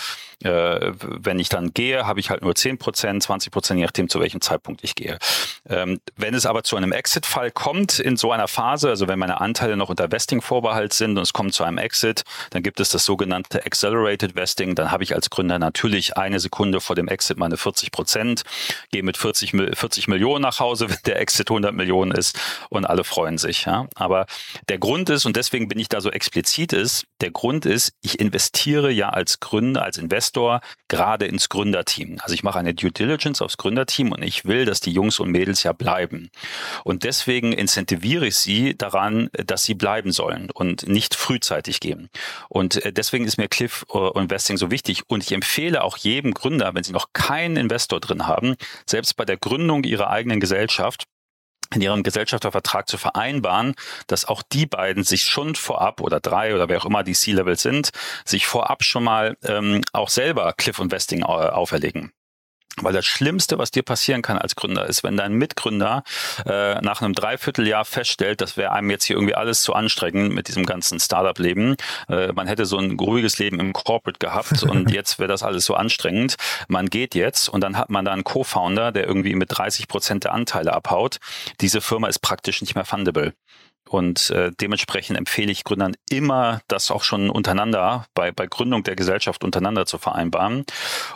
äh, 0.43 0.93
wenn 1.01 1.39
ich 1.39 1.49
dann 1.49 1.75
gehe, 1.75 2.07
habe 2.07 2.21
ich 2.21 2.31
halt 2.31 2.43
nur 2.43 2.55
10 2.55 2.79
Prozent, 2.79 3.23
20 3.23 3.53
Prozent, 3.53 3.79
je 3.79 3.85
nachdem, 3.85 4.09
zu 4.09 4.21
welchem 4.21 4.41
Zeitpunkt 4.41 4.83
ich 4.83 4.95
gehe. 4.95 5.19
Ähm, 5.69 6.01
wenn 6.17 6.35
es 6.35 6.47
aber 6.47 6.63
zu 6.65 6.77
einem 6.77 6.93
Exit-Fall 6.93 7.51
kommt 7.51 7.99
in 7.99 8.17
so 8.17 8.33
einer 8.33 8.49
Phase, 8.49 8.89
also 8.89 9.07
wenn 9.07 9.19
meine 9.19 9.41
Anteile 9.41 9.77
noch 9.77 9.91
unter 9.91 10.11
Vesting-Vorbehalt 10.11 10.93
sind 10.93 11.17
und 11.17 11.23
es 11.23 11.33
kommt 11.33 11.53
zu 11.53 11.65
einem 11.65 11.79
Exit, 11.79 12.23
dann 12.51 12.63
gibt 12.63 12.81
es 12.81 12.89
das 12.89 13.05
sogenannte 13.05 13.65
Accelerated 13.67 14.35
Vesting. 14.35 14.75
Dann 14.75 14.91
habe 14.91 15.05
ich 15.05 15.15
als 15.15 15.29
Gründer 15.29 15.59
natürlich 15.59 16.17
eine 16.17 16.41
Sekunde 16.41 16.81
vor 16.81 16.97
dem 16.97 17.09
Exit 17.09 17.39
meine 17.39 17.57
40 17.57 17.93
Prozent, 17.93 18.43
gehe 18.91 19.03
mit 19.03 19.17
40, 19.19 19.53
40 19.75 20.09
Millionen 20.09 20.43
nach 20.43 20.59
Hause, 20.59 20.89
wenn 20.89 20.99
der 21.05 21.21
Exit 21.21 21.51
100 21.51 21.75
Millionen 21.75 22.13
ist 22.13 22.39
und 22.71 22.87
alle 22.87 23.05
freuen 23.05 23.37
sich. 23.37 23.67
Ja? 23.67 23.89
Aber 23.95 24.27
der 24.69 24.79
Grund 24.79 25.11
ist, 25.11 25.27
und 25.27 25.37
deswegen 25.37 25.69
bin 25.69 25.79
ich 25.79 25.89
da 25.89 26.01
so 26.01 26.11
explizit 26.11 26.73
ist, 26.73 27.05
der 27.21 27.31
Grund 27.31 27.67
ist, 27.71 27.93
ich 28.03 28.21
investiere 28.21 28.91
ja 28.91 29.09
als 29.11 29.41
Gründer, 29.41 29.83
als 29.83 29.97
Investor 29.97 30.61
gerade 30.89 31.27
ins 31.27 31.49
Gründerteam. 31.49 32.19
Also 32.21 32.35
ich 32.35 32.43
mache 32.43 32.59
eine 32.59 32.75
Due 32.75 32.93
Diligence 32.93 33.41
aufs 33.41 33.57
Gründerteam 33.57 34.13
und 34.13 34.23
ich 34.23 34.45
will, 34.45 34.65
dass 34.65 34.81
die 34.81 34.93
Jungs 34.93 35.21
und 35.21 35.31
Mädels 35.31 35.63
ja 35.63 35.73
bleiben. 35.73 36.31
Und 36.85 37.05
deswegen 37.05 37.53
incentiviere 37.53 38.27
ich 38.27 38.37
sie 38.37 38.77
daran, 38.77 39.31
dass 39.33 39.65
sie 39.65 39.75
bleiben 39.75 40.13
sollen 40.13 40.51
und 40.53 40.87
nicht 40.89 41.15
frühzeitig 41.15 41.81
gehen. 41.81 42.11
Und 42.49 42.85
äh, 42.85 42.93
deswegen 42.93 43.25
ist 43.25 43.39
mir 43.39 43.49
Cliff 43.49 43.87
äh, 43.95 44.19
Investing 44.19 44.57
so 44.57 44.71
wichtig. 44.71 45.05
Und 45.09 45.23
ich 45.23 45.33
empfehle 45.33 45.83
auch 45.83 45.97
jedem 45.97 46.35
Gründer, 46.35 46.75
wenn 46.75 46.85
sie 46.85 46.93
noch 46.93 47.13
keinen 47.13 47.57
Investor 47.57 48.01
drin 48.01 48.27
haben, 48.27 48.57
selbst 48.87 49.17
bei 49.17 49.25
der 49.25 49.37
Gründung 49.37 49.85
ihrer 49.85 50.11
eigenen 50.11 50.41
Gesellschaft, 50.41 51.05
in 51.75 51.81
ihrem 51.81 52.03
Gesellschaftervertrag 52.03 52.89
zu 52.89 52.99
vereinbaren, 52.99 53.75
dass 54.07 54.25
auch 54.25 54.43
die 54.43 54.67
beiden 54.67 55.05
sich 55.05 55.23
schon 55.23 55.55
vorab 55.55 56.01
oder 56.01 56.21
drei 56.21 56.55
oder 56.55 56.69
wer 56.69 56.81
auch 56.81 56.87
immer 56.87 57.05
die 57.05 57.13
C-Level 57.15 57.57
sind, 57.57 57.91
sich 58.25 58.47
vorab 58.47 58.85
schon 58.85 59.05
mal 59.05 59.37
ähm, 59.45 59.83
auch 59.93 60.09
selber 60.09 60.53
Cliff 60.57 60.79
Investing 60.79 61.21
äh, 61.21 61.25
auferlegen. 61.25 62.13
Weil 62.83 62.93
das 62.93 63.07
Schlimmste, 63.07 63.59
was 63.59 63.71
dir 63.71 63.83
passieren 63.83 64.23
kann 64.23 64.39
als 64.39 64.57
Gründer, 64.57 64.87
ist, 64.87 65.03
wenn 65.05 65.17
dein 65.17 65.35
Mitgründer 65.35 66.03
äh, 66.47 66.81
nach 66.81 67.03
einem 67.03 67.15
Dreivierteljahr 67.15 67.85
feststellt, 67.85 68.41
das 68.41 68.57
wäre 68.57 68.73
einem 68.73 68.91
jetzt 68.91 69.05
hier 69.05 69.17
irgendwie 69.17 69.35
alles 69.35 69.63
zu 69.63 69.75
anstrengend 69.75 70.35
mit 70.35 70.49
diesem 70.49 70.67
ganzen 70.67 71.01
Startup-Leben. 71.01 71.77
Äh, 72.09 72.33
man 72.33 72.47
hätte 72.47 72.67
so 72.67 72.79
ein 72.79 72.99
ruhiges 72.99 73.39
Leben 73.39 73.61
im 73.61 73.73
Corporate 73.73 74.19
gehabt 74.19 74.63
und 74.71 74.91
jetzt 74.91 75.19
wäre 75.19 75.29
das 75.29 75.43
alles 75.43 75.65
so 75.65 75.75
anstrengend. 75.75 76.37
Man 76.69 76.89
geht 76.89 77.15
jetzt 77.15 77.49
und 77.49 77.61
dann 77.63 77.77
hat 77.77 77.91
man 77.91 78.05
da 78.05 78.13
einen 78.13 78.25
Co-Founder, 78.25 78.93
der 78.93 79.07
irgendwie 79.07 79.35
mit 79.35 79.57
30 79.57 79.89
Prozent 79.89 80.25
der 80.25 80.33
Anteile 80.33 80.73
abhaut. 80.73 81.19
Diese 81.61 81.81
Firma 81.81 82.09
ist 82.09 82.21
praktisch 82.21 82.61
nicht 82.61 82.75
mehr 82.75 82.85
fundable. 82.85 83.35
Und 83.91 84.31
äh, 84.31 84.53
dementsprechend 84.61 85.19
empfehle 85.19 85.51
ich 85.51 85.65
Gründern 85.65 85.97
immer, 86.09 86.61
das 86.69 86.93
auch 86.93 87.03
schon 87.03 87.29
untereinander, 87.29 88.07
bei, 88.15 88.31
bei 88.31 88.47
Gründung 88.47 88.85
der 88.85 88.95
Gesellschaft 88.95 89.43
untereinander 89.43 89.85
zu 89.85 89.99
vereinbaren. 89.99 90.65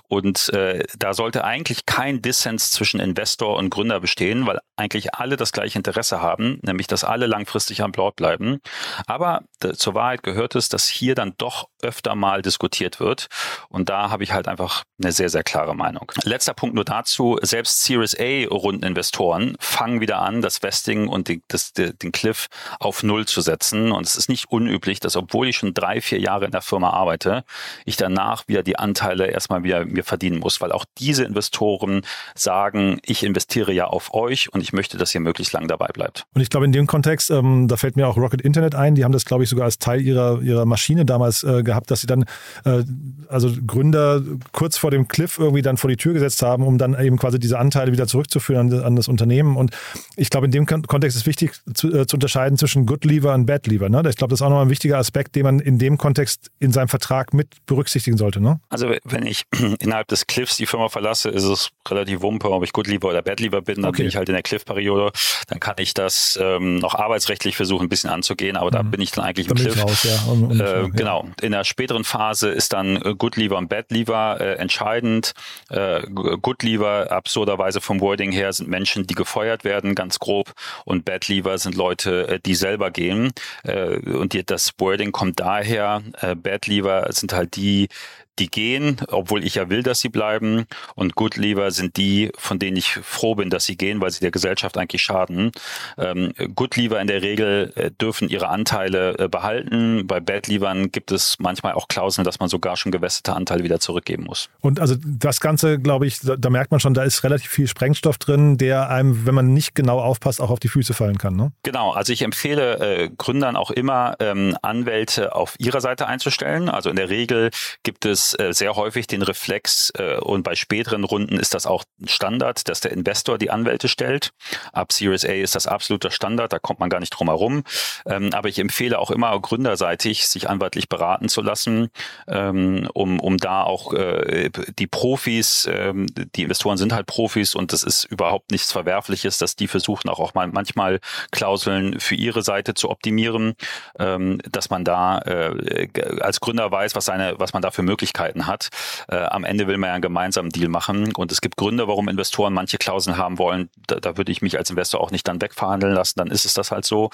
Und 0.08 0.48
äh, 0.52 0.82
da 0.98 1.14
sollte 1.14 1.44
eigentlich 1.44 1.86
kein 1.86 2.20
Dissens 2.20 2.72
zwischen 2.72 2.98
Investor 2.98 3.56
und 3.58 3.70
Gründer 3.70 4.00
bestehen, 4.00 4.44
weil 4.48 4.58
eigentlich 4.74 5.14
alle 5.14 5.36
das 5.36 5.52
gleiche 5.52 5.78
Interesse 5.78 6.20
haben, 6.20 6.58
nämlich 6.62 6.88
dass 6.88 7.04
alle 7.04 7.26
langfristig 7.26 7.80
am 7.80 7.92
Bord 7.92 8.16
bleiben. 8.16 8.58
Aber 9.06 9.42
zur 9.76 9.94
Wahrheit 9.94 10.24
gehört 10.24 10.56
es, 10.56 10.68
dass 10.68 10.88
hier 10.88 11.14
dann 11.14 11.34
doch 11.38 11.68
öfter 11.80 12.16
mal 12.16 12.42
diskutiert 12.42 12.98
wird. 12.98 13.28
Und 13.68 13.88
da 13.88 14.10
habe 14.10 14.24
ich 14.24 14.32
halt 14.32 14.48
einfach 14.48 14.82
eine 15.00 15.12
sehr, 15.12 15.28
sehr 15.28 15.44
klare 15.44 15.76
Meinung. 15.76 16.10
Letzter 16.24 16.54
Punkt 16.54 16.74
nur 16.74 16.84
dazu. 16.84 17.38
Selbst 17.42 17.84
Series 17.84 18.16
A-Rundeninvestoren 18.18 19.56
fangen 19.60 20.00
wieder 20.00 20.18
an, 20.18 20.42
das 20.42 20.62
Vesting 20.62 21.06
und 21.06 21.28
die, 21.28 21.42
das, 21.46 21.72
den 21.72 22.10
Cliff 22.10 22.48
auf 22.80 23.02
Null 23.02 23.26
zu 23.26 23.40
setzen. 23.40 23.92
Und 23.92 24.06
es 24.06 24.16
ist 24.16 24.28
nicht 24.28 24.50
unüblich, 24.50 25.00
dass 25.00 25.16
obwohl 25.16 25.48
ich 25.48 25.56
schon 25.56 25.74
drei, 25.74 26.00
vier 26.00 26.18
Jahre 26.18 26.44
in 26.44 26.50
der 26.50 26.62
Firma 26.62 26.90
arbeite, 26.90 27.44
ich 27.84 27.96
danach 27.96 28.48
wieder 28.48 28.62
die 28.62 28.78
Anteile 28.78 29.26
erstmal 29.26 29.62
wieder 29.62 29.84
mir 29.84 30.04
verdienen 30.04 30.38
muss, 30.38 30.60
weil 30.60 30.72
auch 30.72 30.84
diese 30.98 31.24
Investoren 31.24 32.02
sagen, 32.34 32.98
ich 33.04 33.22
investiere 33.24 33.72
ja 33.72 33.86
auf 33.86 34.14
euch 34.14 34.52
und 34.52 34.60
ich 34.60 34.72
möchte, 34.72 34.98
dass 34.98 35.14
ihr 35.14 35.20
möglichst 35.20 35.52
lang 35.52 35.68
dabei 35.68 35.88
bleibt. 35.88 36.26
Und 36.34 36.40
ich 36.40 36.50
glaube, 36.50 36.66
in 36.66 36.72
dem 36.72 36.86
Kontext, 36.86 37.30
ähm, 37.30 37.68
da 37.68 37.76
fällt 37.76 37.96
mir 37.96 38.08
auch 38.08 38.16
Rocket 38.16 38.42
Internet 38.42 38.74
ein, 38.74 38.94
die 38.94 39.04
haben 39.04 39.12
das, 39.12 39.24
glaube 39.24 39.44
ich, 39.44 39.50
sogar 39.50 39.64
als 39.66 39.78
Teil 39.78 40.00
ihrer, 40.00 40.40
ihrer 40.42 40.64
Maschine 40.66 41.04
damals 41.04 41.42
äh, 41.42 41.62
gehabt, 41.62 41.90
dass 41.90 42.00
sie 42.00 42.06
dann, 42.06 42.24
äh, 42.64 42.82
also 43.28 43.50
Gründer 43.66 44.22
kurz 44.52 44.76
vor 44.76 44.90
dem 44.90 45.08
Cliff 45.08 45.38
irgendwie 45.38 45.62
dann 45.62 45.76
vor 45.76 45.90
die 45.90 45.96
Tür 45.96 46.12
gesetzt 46.12 46.42
haben, 46.42 46.64
um 46.64 46.78
dann 46.78 46.98
eben 46.98 47.18
quasi 47.18 47.38
diese 47.38 47.58
Anteile 47.58 47.92
wieder 47.92 48.06
zurückzuführen 48.06 48.72
an, 48.72 48.84
an 48.84 48.96
das 48.96 49.08
Unternehmen. 49.08 49.56
Und 49.56 49.72
ich 50.16 50.30
glaube, 50.30 50.46
in 50.46 50.52
dem 50.52 50.66
Kontext 50.66 51.16
ist 51.16 51.26
wichtig 51.26 51.52
zu, 51.74 51.92
äh, 51.92 52.06
zu 52.06 52.16
unterscheiden, 52.16 52.53
unterscheiden 52.54 52.58
zwischen 52.58 52.86
Good 52.86 53.04
Lever 53.04 53.34
und 53.34 53.46
Bad 53.46 53.66
Lever. 53.66 53.88
Ne? 53.88 54.02
Ich 54.08 54.16
glaube, 54.16 54.30
das 54.30 54.40
ist 54.40 54.42
auch 54.42 54.48
nochmal 54.48 54.66
ein 54.66 54.70
wichtiger 54.70 54.98
Aspekt, 54.98 55.36
den 55.36 55.44
man 55.44 55.60
in 55.60 55.78
dem 55.78 55.98
Kontext 55.98 56.50
in 56.58 56.72
seinem 56.72 56.88
Vertrag 56.88 57.34
mit 57.34 57.48
berücksichtigen 57.66 58.16
sollte. 58.16 58.40
Ne? 58.40 58.60
Also 58.68 58.90
wenn 59.04 59.26
ich 59.26 59.44
innerhalb 59.80 60.08
des 60.08 60.26
Cliffs 60.26 60.56
die 60.56 60.66
Firma 60.66 60.88
verlasse, 60.88 61.28
ist 61.28 61.44
es 61.44 61.70
relativ 61.88 62.22
wumpe, 62.22 62.50
ob 62.50 62.64
ich 62.64 62.72
Good 62.72 62.86
Lever 62.86 63.08
oder 63.08 63.22
Bad 63.22 63.40
Lever 63.40 63.62
bin. 63.62 63.82
Dann 63.82 63.90
okay. 63.90 64.02
bin 64.02 64.08
ich 64.08 64.16
halt 64.16 64.28
in 64.28 64.34
der 64.34 64.42
Cliff-Periode. 64.42 65.12
Dann 65.48 65.60
kann 65.60 65.76
ich 65.78 65.94
das 65.94 66.38
ähm, 66.40 66.76
noch 66.76 66.94
arbeitsrechtlich 66.94 67.56
versuchen, 67.56 67.86
ein 67.86 67.88
bisschen 67.88 68.10
anzugehen, 68.10 68.56
aber 68.56 68.68
mhm. 68.68 68.72
da 68.72 68.82
bin 68.82 69.00
ich 69.00 69.10
dann 69.10 69.24
eigentlich 69.24 69.48
im 69.48 69.54
Cliff. 69.54 69.82
Raus, 69.82 70.04
ja. 70.04 70.32
um, 70.32 70.44
um, 70.44 70.60
äh, 70.60 70.82
ja. 70.82 70.88
Genau. 70.88 71.28
In 71.40 71.52
der 71.52 71.64
späteren 71.64 72.04
Phase 72.04 72.48
ist 72.48 72.72
dann 72.72 72.96
äh, 72.96 73.14
Good 73.16 73.36
Lever 73.36 73.58
und 73.58 73.68
Bad 73.68 73.90
Lever 73.90 74.40
äh, 74.40 74.54
entscheidend. 74.54 75.32
Äh, 75.70 76.02
Good 76.10 76.62
Lever, 76.62 77.10
absurderweise 77.10 77.80
vom 77.80 78.00
Wording 78.00 78.32
her, 78.32 78.52
sind 78.52 78.68
Menschen, 78.68 79.06
die 79.06 79.14
gefeuert 79.14 79.64
werden, 79.64 79.94
ganz 79.94 80.18
grob. 80.18 80.52
Und 80.84 81.04
Bad 81.04 81.28
Lever 81.28 81.58
sind 81.58 81.74
Leute, 81.74 82.28
äh, 82.28 82.40
die 82.46 82.54
selber 82.54 82.90
gehen. 82.90 83.32
Äh, 83.64 83.98
und 83.98 84.32
die, 84.32 84.44
das 84.44 84.72
Wording 84.78 85.12
kommt 85.12 85.40
daher, 85.40 86.02
äh, 86.20 86.34
Bad 86.34 86.66
Lever 86.66 87.06
sind 87.10 87.32
halt 87.32 87.56
die, 87.56 87.88
die 88.38 88.48
gehen, 88.48 88.96
obwohl 89.08 89.44
ich 89.44 89.56
ja 89.56 89.68
will, 89.68 89.82
dass 89.82 90.00
sie 90.00 90.08
bleiben. 90.08 90.64
Und 90.94 91.14
Good 91.14 91.36
Leaver 91.36 91.70
sind 91.70 91.96
die, 91.96 92.32
von 92.36 92.58
denen 92.58 92.76
ich 92.76 92.92
froh 92.92 93.34
bin, 93.34 93.50
dass 93.50 93.64
sie 93.64 93.76
gehen, 93.76 94.00
weil 94.00 94.10
sie 94.10 94.20
der 94.20 94.30
Gesellschaft 94.30 94.76
eigentlich 94.76 95.02
schaden. 95.02 95.52
Ähm, 95.98 96.32
Good 96.54 96.76
Leaver 96.76 97.00
in 97.00 97.06
der 97.06 97.22
Regel 97.22 97.72
äh, 97.76 97.90
dürfen 97.90 98.28
ihre 98.28 98.48
Anteile 98.48 99.18
äh, 99.18 99.28
behalten. 99.28 100.06
Bei 100.06 100.20
Bad 100.20 100.48
Leavern 100.48 100.90
gibt 100.90 101.12
es 101.12 101.36
manchmal 101.38 101.74
auch 101.74 101.88
Klauseln, 101.88 102.24
dass 102.24 102.40
man 102.40 102.48
sogar 102.48 102.76
schon 102.76 102.92
gewässerte 102.92 103.34
Anteile 103.34 103.62
wieder 103.64 103.80
zurückgeben 103.80 104.24
muss. 104.24 104.48
Und 104.60 104.80
also 104.80 104.96
das 105.04 105.40
Ganze, 105.40 105.78
glaube 105.78 106.06
ich, 106.06 106.20
da, 106.20 106.36
da, 106.36 106.50
merkt 106.50 106.70
man 106.70 106.80
schon, 106.80 106.94
da 106.94 107.04
ist 107.04 107.22
relativ 107.24 107.50
viel 107.50 107.68
Sprengstoff 107.68 108.18
drin, 108.18 108.58
der 108.58 108.90
einem, 108.90 109.26
wenn 109.26 109.34
man 109.34 109.52
nicht 109.52 109.74
genau 109.74 110.00
aufpasst, 110.00 110.40
auch 110.40 110.50
auf 110.50 110.60
die 110.60 110.68
Füße 110.68 110.94
fallen 110.94 111.18
kann. 111.18 111.36
Ne? 111.36 111.52
Genau, 111.62 111.92
also 111.92 112.12
ich 112.12 112.22
empfehle 112.22 112.78
äh, 112.78 113.10
Gründern 113.16 113.56
auch 113.56 113.70
immer, 113.70 114.16
ähm, 114.18 114.56
Anwälte 114.62 115.34
auf 115.34 115.54
ihrer 115.58 115.80
Seite 115.80 116.06
einzustellen. 116.06 116.68
Also 116.68 116.90
in 116.90 116.96
der 116.96 117.08
Regel 117.08 117.50
gibt 117.82 118.04
es 118.04 118.23
äh, 118.32 118.52
sehr 118.52 118.74
häufig 118.76 119.06
den 119.06 119.22
Reflex 119.22 119.92
äh, 119.98 120.16
und 120.16 120.42
bei 120.42 120.54
späteren 120.54 121.04
Runden 121.04 121.38
ist 121.38 121.52
das 121.52 121.66
auch 121.66 121.84
Standard, 122.06 122.68
dass 122.68 122.80
der 122.80 122.92
Investor 122.92 123.36
die 123.36 123.50
Anwälte 123.50 123.88
stellt. 123.88 124.30
Ab 124.72 124.92
Series 124.92 125.24
A 125.24 125.32
ist 125.32 125.54
das 125.54 125.66
absoluter 125.66 126.10
Standard, 126.10 126.52
da 126.52 126.58
kommt 126.58 126.80
man 126.80 126.88
gar 126.88 127.00
nicht 127.00 127.10
drum 127.10 127.28
herum. 127.28 127.64
Ähm, 128.06 128.30
aber 128.32 128.48
ich 128.48 128.58
empfehle 128.58 128.98
auch 128.98 129.10
immer 129.10 129.38
gründerseitig, 129.38 130.26
sich 130.26 130.48
anwaltlich 130.48 130.88
beraten 130.88 131.28
zu 131.28 131.42
lassen, 131.42 131.90
ähm, 132.26 132.88
um, 132.94 133.20
um 133.20 133.36
da 133.36 133.62
auch 133.62 133.92
äh, 133.92 134.50
die 134.78 134.86
Profis, 134.86 135.68
ähm, 135.70 136.06
die 136.34 136.42
Investoren 136.42 136.78
sind 136.78 136.94
halt 136.94 137.06
Profis 137.06 137.54
und 137.54 137.72
das 137.72 137.82
ist 137.82 138.04
überhaupt 138.04 138.50
nichts 138.50 138.72
Verwerfliches, 138.72 139.38
dass 139.38 139.56
die 139.56 139.68
versuchen 139.68 140.08
auch, 140.08 140.20
auch 140.20 140.34
mal 140.34 140.46
manchmal 140.48 141.00
Klauseln 141.30 142.00
für 142.00 142.14
ihre 142.14 142.42
Seite 142.42 142.74
zu 142.74 142.88
optimieren, 142.90 143.54
ähm, 143.98 144.40
dass 144.50 144.70
man 144.70 144.84
da 144.84 145.18
äh, 145.18 145.88
als 146.20 146.40
Gründer 146.40 146.70
weiß, 146.70 146.94
was 146.94 147.04
seine, 147.04 147.34
was 147.38 147.52
man 147.52 147.62
da 147.62 147.70
für 147.70 147.82
Möglichkeiten 147.82 148.13
Möglichkeiten 148.14 148.46
hat. 148.46 148.68
Äh, 149.08 149.16
am 149.16 149.44
Ende 149.44 149.66
will 149.66 149.76
man 149.76 149.88
ja 149.88 149.94
einen 149.94 150.02
gemeinsamen 150.02 150.50
Deal 150.50 150.68
machen 150.68 151.12
und 151.14 151.32
es 151.32 151.40
gibt 151.40 151.56
Gründe, 151.56 151.88
warum 151.88 152.08
Investoren 152.08 152.54
manche 152.54 152.78
Klauseln 152.78 153.16
haben 153.16 153.38
wollen. 153.38 153.68
Da, 153.86 153.96
da 153.96 154.16
würde 154.16 154.32
ich 154.32 154.42
mich 154.42 154.56
als 154.56 154.70
Investor 154.70 155.00
auch 155.00 155.10
nicht 155.10 155.26
dann 155.26 155.40
wegverhandeln 155.40 155.92
lassen, 155.92 156.18
dann 156.18 156.28
ist 156.28 156.44
es 156.44 156.54
das 156.54 156.70
halt 156.70 156.84
so. 156.84 157.10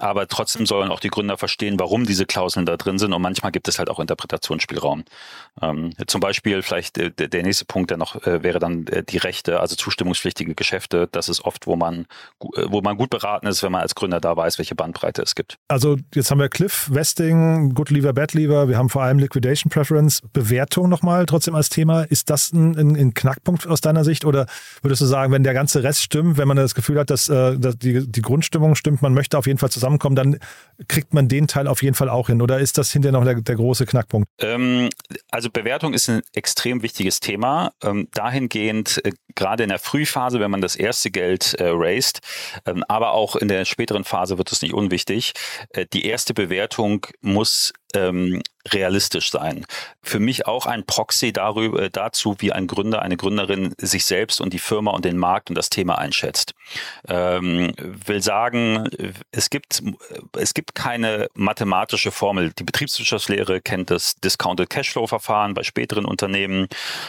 Aber 0.00 0.26
trotzdem 0.26 0.66
sollen 0.66 0.90
auch 0.90 1.00
die 1.00 1.08
Gründer 1.08 1.36
verstehen, 1.36 1.78
warum 1.78 2.06
diese 2.06 2.26
Klauseln 2.26 2.66
da 2.66 2.76
drin 2.76 2.98
sind 2.98 3.12
und 3.12 3.22
manchmal 3.22 3.52
gibt 3.52 3.68
es 3.68 3.78
halt 3.78 3.90
auch 3.90 4.00
Interpretationsspielraum. 4.00 5.04
Ähm, 5.60 5.92
zum 6.06 6.20
Beispiel 6.20 6.62
vielleicht 6.62 6.98
äh, 6.98 7.10
der 7.10 7.42
nächste 7.42 7.64
Punkt, 7.64 7.90
der 7.90 7.98
noch 7.98 8.16
äh, 8.26 8.42
wäre 8.42 8.58
dann 8.58 8.86
äh, 8.86 9.02
die 9.02 9.18
Rechte, 9.18 9.60
also 9.60 9.76
zustimmungspflichtige 9.76 10.54
Geschäfte. 10.54 11.08
Das 11.12 11.28
ist 11.28 11.44
oft, 11.44 11.66
wo 11.66 11.76
man, 11.76 12.06
äh, 12.54 12.64
wo 12.66 12.80
man 12.80 12.96
gut 12.96 13.10
beraten 13.10 13.46
ist, 13.46 13.62
wenn 13.62 13.72
man 13.72 13.82
als 13.82 13.94
Gründer 13.94 14.20
da 14.20 14.36
weiß, 14.36 14.58
welche 14.58 14.74
Bandbreite 14.74 15.22
es 15.22 15.34
gibt. 15.34 15.58
Also 15.68 15.96
jetzt 16.14 16.30
haben 16.30 16.38
wir 16.38 16.48
Cliff, 16.48 16.88
Vesting, 16.90 17.74
Good 17.74 17.90
Lever, 17.90 18.12
Bad 18.12 18.34
Lever, 18.34 18.68
wir 18.68 18.78
haben 18.78 18.88
vor 18.88 19.02
allem 19.02 19.18
Liquidation 19.18 19.70
Preference, 19.70 20.22
Bewertung 20.38 20.88
nochmal 20.88 21.26
trotzdem 21.26 21.54
als 21.54 21.68
Thema. 21.68 22.02
Ist 22.02 22.30
das 22.30 22.52
ein, 22.52 22.76
ein, 22.76 22.96
ein, 22.96 23.14
Knackpunkt 23.14 23.66
aus 23.66 23.80
deiner 23.80 24.04
Sicht 24.04 24.24
oder 24.24 24.46
würdest 24.82 25.02
du 25.02 25.06
sagen, 25.06 25.32
wenn 25.32 25.42
der 25.42 25.54
ganze 25.54 25.82
Rest 25.82 26.02
stimmt, 26.02 26.38
wenn 26.38 26.46
man 26.46 26.56
das 26.56 26.74
Gefühl 26.74 26.98
hat, 26.98 27.10
dass, 27.10 27.28
äh, 27.28 27.58
dass 27.58 27.76
die, 27.76 28.06
die 28.06 28.22
Grundstimmung 28.22 28.74
stimmt, 28.74 29.02
man 29.02 29.14
möchte 29.14 29.36
auf 29.36 29.46
jeden 29.46 29.58
Fall 29.58 29.70
zusammenkommen, 29.70 30.14
dann 30.14 30.38
kriegt 30.86 31.12
man 31.12 31.28
den 31.28 31.48
Teil 31.48 31.66
auf 31.66 31.82
jeden 31.82 31.94
Fall 31.94 32.08
auch 32.08 32.28
hin 32.28 32.40
oder 32.40 32.58
ist 32.60 32.78
das 32.78 32.92
hinterher 32.92 33.18
noch 33.18 33.24
der, 33.24 33.40
der 33.40 33.56
große 33.56 33.86
Knackpunkt? 33.86 34.28
Ähm, 34.40 34.88
also 35.30 35.50
Bewertung 35.50 35.92
ist 35.92 36.08
ein 36.08 36.22
extrem 36.32 36.82
wichtiges 36.82 37.20
Thema. 37.20 37.72
Ähm, 37.82 38.08
dahingehend, 38.12 39.04
äh, 39.04 39.12
gerade 39.34 39.64
in 39.64 39.68
der 39.70 39.78
Frühphase, 39.78 40.40
wenn 40.40 40.50
man 40.50 40.60
das 40.60 40.76
erste 40.76 41.10
Geld 41.10 41.54
äh, 41.54 41.68
raised, 41.68 42.20
ähm, 42.66 42.84
aber 42.88 43.12
auch 43.12 43.36
in 43.36 43.48
der 43.48 43.64
späteren 43.64 44.04
Phase 44.04 44.38
wird 44.38 44.52
es 44.52 44.62
nicht 44.62 44.74
unwichtig. 44.74 45.32
Äh, 45.70 45.86
die 45.92 46.06
erste 46.06 46.34
Bewertung 46.34 47.06
muss 47.20 47.72
ähm, 47.94 48.42
realistisch 48.72 49.30
sein. 49.30 49.64
Für 50.02 50.20
mich 50.20 50.46
auch 50.46 50.66
ein 50.66 50.84
Proxy 50.84 51.32
darüber, 51.32 51.82
äh, 51.82 51.90
dazu, 51.90 52.36
wie 52.38 52.52
ein 52.52 52.66
Gründer, 52.66 53.02
eine 53.02 53.16
Gründerin 53.16 53.74
sich 53.78 54.04
selbst 54.04 54.40
und 54.40 54.52
die 54.52 54.58
Firma 54.58 54.90
und 54.90 55.04
den 55.04 55.16
Markt 55.16 55.48
und 55.48 55.56
das 55.56 55.70
Thema 55.70 55.98
einschätzt. 55.98 56.54
Ähm, 57.08 57.72
will 57.78 58.22
sagen, 58.22 58.88
es 59.30 59.50
gibt, 59.50 59.82
es 60.36 60.54
gibt 60.54 60.74
keine 60.74 61.28
mathematische 61.34 62.10
Formel. 62.10 62.52
Die 62.58 62.64
Betriebswirtschaftslehre 62.64 63.60
kennt 63.60 63.90
das 63.90 64.16
Discounted 64.16 64.70
Cashflow-Verfahren 64.70 65.54
bei 65.54 65.62
späteren 65.62 66.04
Unternehmen, 66.04 66.68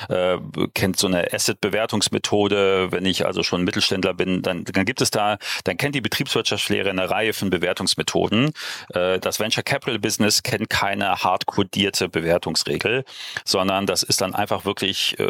äh, 0.10 0.38
kennt 0.74 0.98
so 0.98 1.08
eine 1.08 1.34
Asset-Bewertungsmethode. 1.34 2.92
Wenn 2.92 3.06
ich 3.06 3.26
also 3.26 3.44
schon 3.44 3.64
Mittelständler 3.64 4.14
bin, 4.14 4.42
dann, 4.42 4.64
dann 4.66 4.86
gibt 4.86 5.02
es 5.02 5.12
da, 5.12 5.38
dann 5.64 5.78
kennt 5.78 5.96
die 5.96 6.02
Betriebswirtschaftslehre 6.02 6.90
eine 6.90 7.10
Reihe 7.10 7.34
von 7.34 7.50
Bewertungsmethoden. 7.50 8.52
Äh, 8.94 9.20
das 9.20 9.40
Venture 9.40 9.64
Capital 9.64 10.00
Business 10.00 10.44
kennt 10.44 10.69
keine 10.70 11.16
hardcodierte 11.18 12.10
Bewertungsregel, 12.10 13.04
sondern 13.46 13.86
das 13.86 14.04
ist 14.04 14.22
dann 14.22 14.34
einfach 14.34 14.66
wirklich 14.66 15.20
äh, 15.20 15.30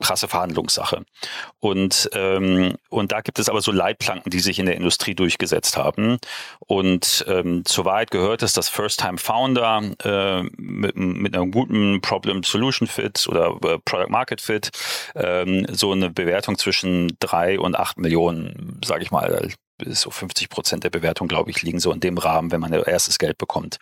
krasse 0.00 0.28
Verhandlungssache. 0.28 1.04
Und, 1.58 2.10
ähm, 2.14 2.74
und 2.88 3.12
da 3.12 3.20
gibt 3.20 3.38
es 3.38 3.48
aber 3.48 3.60
so 3.60 3.72
Leitplanken, 3.72 4.30
die 4.30 4.40
sich 4.40 4.58
in 4.58 4.66
der 4.66 4.76
Industrie 4.76 5.14
durchgesetzt 5.14 5.76
haben. 5.76 6.18
Und 6.60 7.24
ähm, 7.28 7.62
soweit 7.66 8.10
gehört 8.10 8.42
es, 8.42 8.52
dass 8.52 8.68
First-Time-Founder 8.68 9.82
äh, 10.02 10.42
mit, 10.56 10.96
mit 10.96 11.34
einem 11.34 11.50
guten 11.50 12.00
Problem-Solution-Fit 12.00 13.28
oder 13.28 13.56
äh, 13.62 13.78
Product-Market-Fit 13.78 14.70
ähm, 15.14 15.66
so 15.70 15.92
eine 15.92 16.10
Bewertung 16.10 16.58
zwischen 16.58 17.16
drei 17.20 17.58
und 17.58 17.76
acht 17.76 17.98
Millionen, 17.98 18.80
sage 18.84 19.02
ich 19.02 19.10
mal, 19.10 19.50
bis 19.84 20.02
so 20.02 20.10
50 20.10 20.48
Prozent 20.48 20.84
der 20.84 20.90
Bewertung, 20.90 21.28
glaube 21.28 21.50
ich, 21.50 21.62
liegen 21.62 21.80
so 21.80 21.92
in 21.92 22.00
dem 22.00 22.18
Rahmen, 22.18 22.50
wenn 22.50 22.60
man 22.60 22.72
erstes 22.72 23.18
Geld 23.18 23.38
bekommt. 23.38 23.78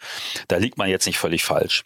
Da 0.48 0.56
liegt 0.56 0.78
man 0.78 0.88
jetzt 0.88 1.06
nicht 1.06 1.18
völlig 1.18 1.44
falsch. 1.44 1.84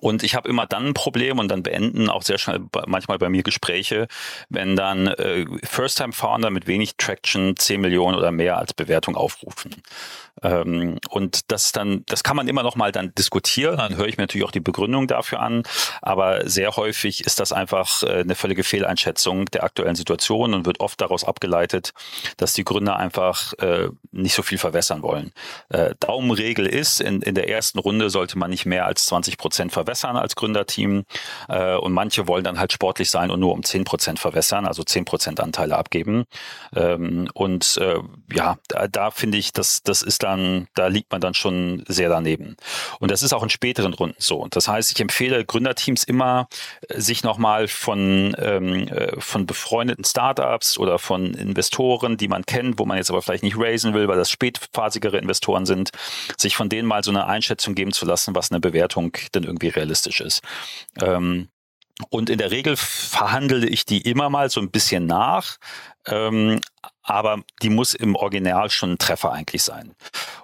Und 0.00 0.22
ich 0.22 0.34
habe 0.34 0.48
immer 0.48 0.66
dann 0.66 0.86
ein 0.86 0.94
Problem 0.94 1.38
und 1.38 1.48
dann 1.48 1.62
beenden 1.62 2.08
auch 2.08 2.22
sehr 2.22 2.38
schnell 2.38 2.60
manchmal 2.86 3.18
bei 3.18 3.28
mir 3.28 3.42
Gespräche, 3.42 4.08
wenn 4.48 4.76
dann 4.76 5.06
äh, 5.06 5.46
First-Time-Founder 5.62 6.50
mit 6.50 6.66
wenig 6.66 6.96
Traction 6.96 7.56
10 7.56 7.80
Millionen 7.80 8.16
oder 8.16 8.32
mehr 8.32 8.58
als 8.58 8.74
Bewertung 8.74 9.16
aufrufen. 9.16 9.82
Ähm, 10.42 10.98
und 11.10 11.50
das 11.52 11.72
dann, 11.72 12.04
das 12.06 12.24
kann 12.24 12.36
man 12.36 12.48
immer 12.48 12.62
noch 12.62 12.76
mal 12.76 12.92
dann 12.92 13.14
diskutieren. 13.14 13.76
Dann 13.78 13.96
höre 13.96 14.06
ich 14.06 14.16
mir 14.16 14.24
natürlich 14.24 14.46
auch 14.46 14.50
die 14.50 14.60
Begründung 14.60 15.06
dafür 15.06 15.40
an. 15.40 15.62
Aber 16.02 16.48
sehr 16.48 16.76
häufig 16.76 17.24
ist 17.24 17.40
das 17.40 17.52
einfach 17.52 18.02
äh, 18.02 18.20
eine 18.20 18.34
völlige 18.34 18.64
Fehleinschätzung 18.64 19.46
der 19.46 19.64
aktuellen 19.64 19.94
Situation 19.94 20.54
und 20.54 20.66
wird 20.66 20.80
oft 20.80 21.00
daraus 21.00 21.24
abgeleitet, 21.24 21.92
dass 22.36 22.52
die 22.52 22.64
Gründer 22.64 22.96
einfach 22.96 23.52
äh, 23.54 23.88
nicht 24.12 24.34
so 24.34 24.42
viel 24.42 24.58
verwässern 24.58 25.02
wollen. 25.02 25.32
Äh, 25.68 25.94
Daumenregel 26.00 26.66
ist, 26.66 27.00
in, 27.00 27.22
in 27.22 27.34
der 27.34 27.48
ersten 27.48 27.78
Runde 27.78 28.10
sollte 28.10 28.38
man 28.38 28.50
nicht 28.50 28.66
mehr 28.66 28.86
als 28.86 29.06
20 29.06 29.38
Prozent 29.38 29.72
als 29.84 30.36
Gründerteam. 30.36 31.04
Äh, 31.48 31.76
und 31.76 31.92
manche 31.92 32.26
wollen 32.26 32.44
dann 32.44 32.58
halt 32.58 32.72
sportlich 32.72 33.10
sein 33.10 33.30
und 33.30 33.40
nur 33.40 33.52
um 33.52 33.62
10 33.62 33.84
Prozent 33.84 34.18
verwässern, 34.18 34.66
also 34.66 34.82
10 34.82 35.04
Prozent 35.04 35.40
Anteile 35.40 35.76
abgeben. 35.76 36.24
Ähm, 36.74 37.28
und 37.34 37.76
äh, 37.78 37.98
ja, 38.32 38.58
da, 38.68 38.88
da 38.88 39.10
finde 39.10 39.38
ich, 39.38 39.52
das, 39.52 39.82
das 39.82 40.02
ist 40.02 40.22
dann, 40.22 40.66
da 40.74 40.88
liegt 40.88 41.12
man 41.12 41.20
dann 41.20 41.34
schon 41.34 41.84
sehr 41.88 42.08
daneben. 42.08 42.56
Und 43.00 43.10
das 43.10 43.22
ist 43.22 43.32
auch 43.32 43.42
in 43.42 43.50
späteren 43.50 43.94
Runden 43.94 44.16
so. 44.18 44.46
Das 44.50 44.68
heißt, 44.68 44.92
ich 44.92 45.00
empfehle 45.00 45.44
Gründerteams 45.44 46.04
immer, 46.04 46.48
äh, 46.88 47.00
sich 47.00 47.22
nochmal 47.22 47.68
von, 47.68 48.34
ähm, 48.38 48.88
äh, 48.88 49.20
von 49.20 49.46
befreundeten 49.46 50.04
Startups 50.04 50.78
oder 50.78 50.98
von 50.98 51.34
Investoren, 51.34 52.16
die 52.16 52.28
man 52.28 52.44
kennt, 52.46 52.78
wo 52.78 52.84
man 52.84 52.96
jetzt 52.96 53.10
aber 53.10 53.22
vielleicht 53.22 53.42
nicht 53.42 53.58
raisen 53.58 53.94
will, 53.94 54.08
weil 54.08 54.16
das 54.16 54.30
spätphasigere 54.30 55.18
Investoren 55.18 55.66
sind, 55.66 55.90
sich 56.36 56.56
von 56.56 56.68
denen 56.68 56.86
mal 56.88 57.02
so 57.02 57.10
eine 57.10 57.26
Einschätzung 57.26 57.74
geben 57.74 57.92
zu 57.92 58.06
lassen, 58.06 58.34
was 58.34 58.50
eine 58.50 58.60
Bewertung 58.60 59.12
denn 59.34 59.44
irgendwie 59.44 59.63
realistisch 59.68 60.20
ist. 60.20 60.42
Ähm, 61.00 61.48
und 62.10 62.28
in 62.28 62.38
der 62.38 62.50
Regel 62.50 62.76
verhandle 62.76 63.66
ich 63.68 63.84
die 63.84 64.00
immer 64.00 64.28
mal 64.28 64.50
so 64.50 64.60
ein 64.60 64.70
bisschen 64.70 65.06
nach. 65.06 65.58
Ähm, 66.06 66.60
aber 67.04 67.42
die 67.62 67.68
muss 67.70 67.94
im 67.94 68.16
Original 68.16 68.70
schon 68.70 68.92
ein 68.92 68.98
Treffer 68.98 69.32
eigentlich 69.32 69.62
sein. 69.62 69.94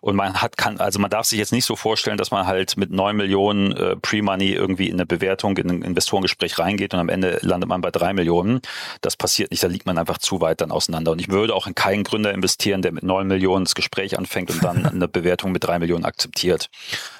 Und 0.02 0.14
man 0.14 0.40
hat 0.40 0.56
kann, 0.56 0.78
also 0.78 0.98
man 0.98 1.10
darf 1.10 1.26
sich 1.26 1.38
jetzt 1.38 1.52
nicht 1.52 1.64
so 1.64 1.74
vorstellen, 1.74 2.18
dass 2.18 2.30
man 2.30 2.46
halt 2.46 2.76
mit 2.76 2.90
neun 2.90 3.16
Millionen 3.16 3.72
äh, 3.72 3.96
Pre-Money 3.96 4.52
irgendwie 4.52 4.88
in 4.88 4.94
eine 4.94 5.06
Bewertung, 5.06 5.56
in 5.56 5.70
ein 5.70 5.82
Investorengespräch 5.82 6.58
reingeht 6.58 6.92
und 6.94 7.00
am 7.00 7.08
Ende 7.08 7.38
landet 7.42 7.68
man 7.68 7.80
bei 7.80 7.90
drei 7.90 8.12
Millionen. 8.12 8.60
Das 9.00 9.16
passiert 9.16 9.50
nicht, 9.50 9.62
da 9.62 9.68
liegt 9.68 9.86
man 9.86 9.96
einfach 9.96 10.18
zu 10.18 10.40
weit 10.40 10.60
dann 10.60 10.70
auseinander. 10.70 11.12
Und 11.12 11.20
ich 11.20 11.30
würde 11.30 11.54
auch 11.54 11.66
in 11.66 11.74
keinen 11.74 12.04
Gründer 12.04 12.32
investieren, 12.32 12.82
der 12.82 12.92
mit 12.92 13.04
neun 13.04 13.26
Millionen 13.26 13.64
das 13.64 13.74
Gespräch 13.74 14.18
anfängt 14.18 14.50
und 14.50 14.62
dann 14.62 14.84
eine 14.86 15.08
Bewertung 15.08 15.52
mit 15.52 15.64
drei 15.64 15.78
Millionen 15.78 16.04
akzeptiert. 16.04 16.68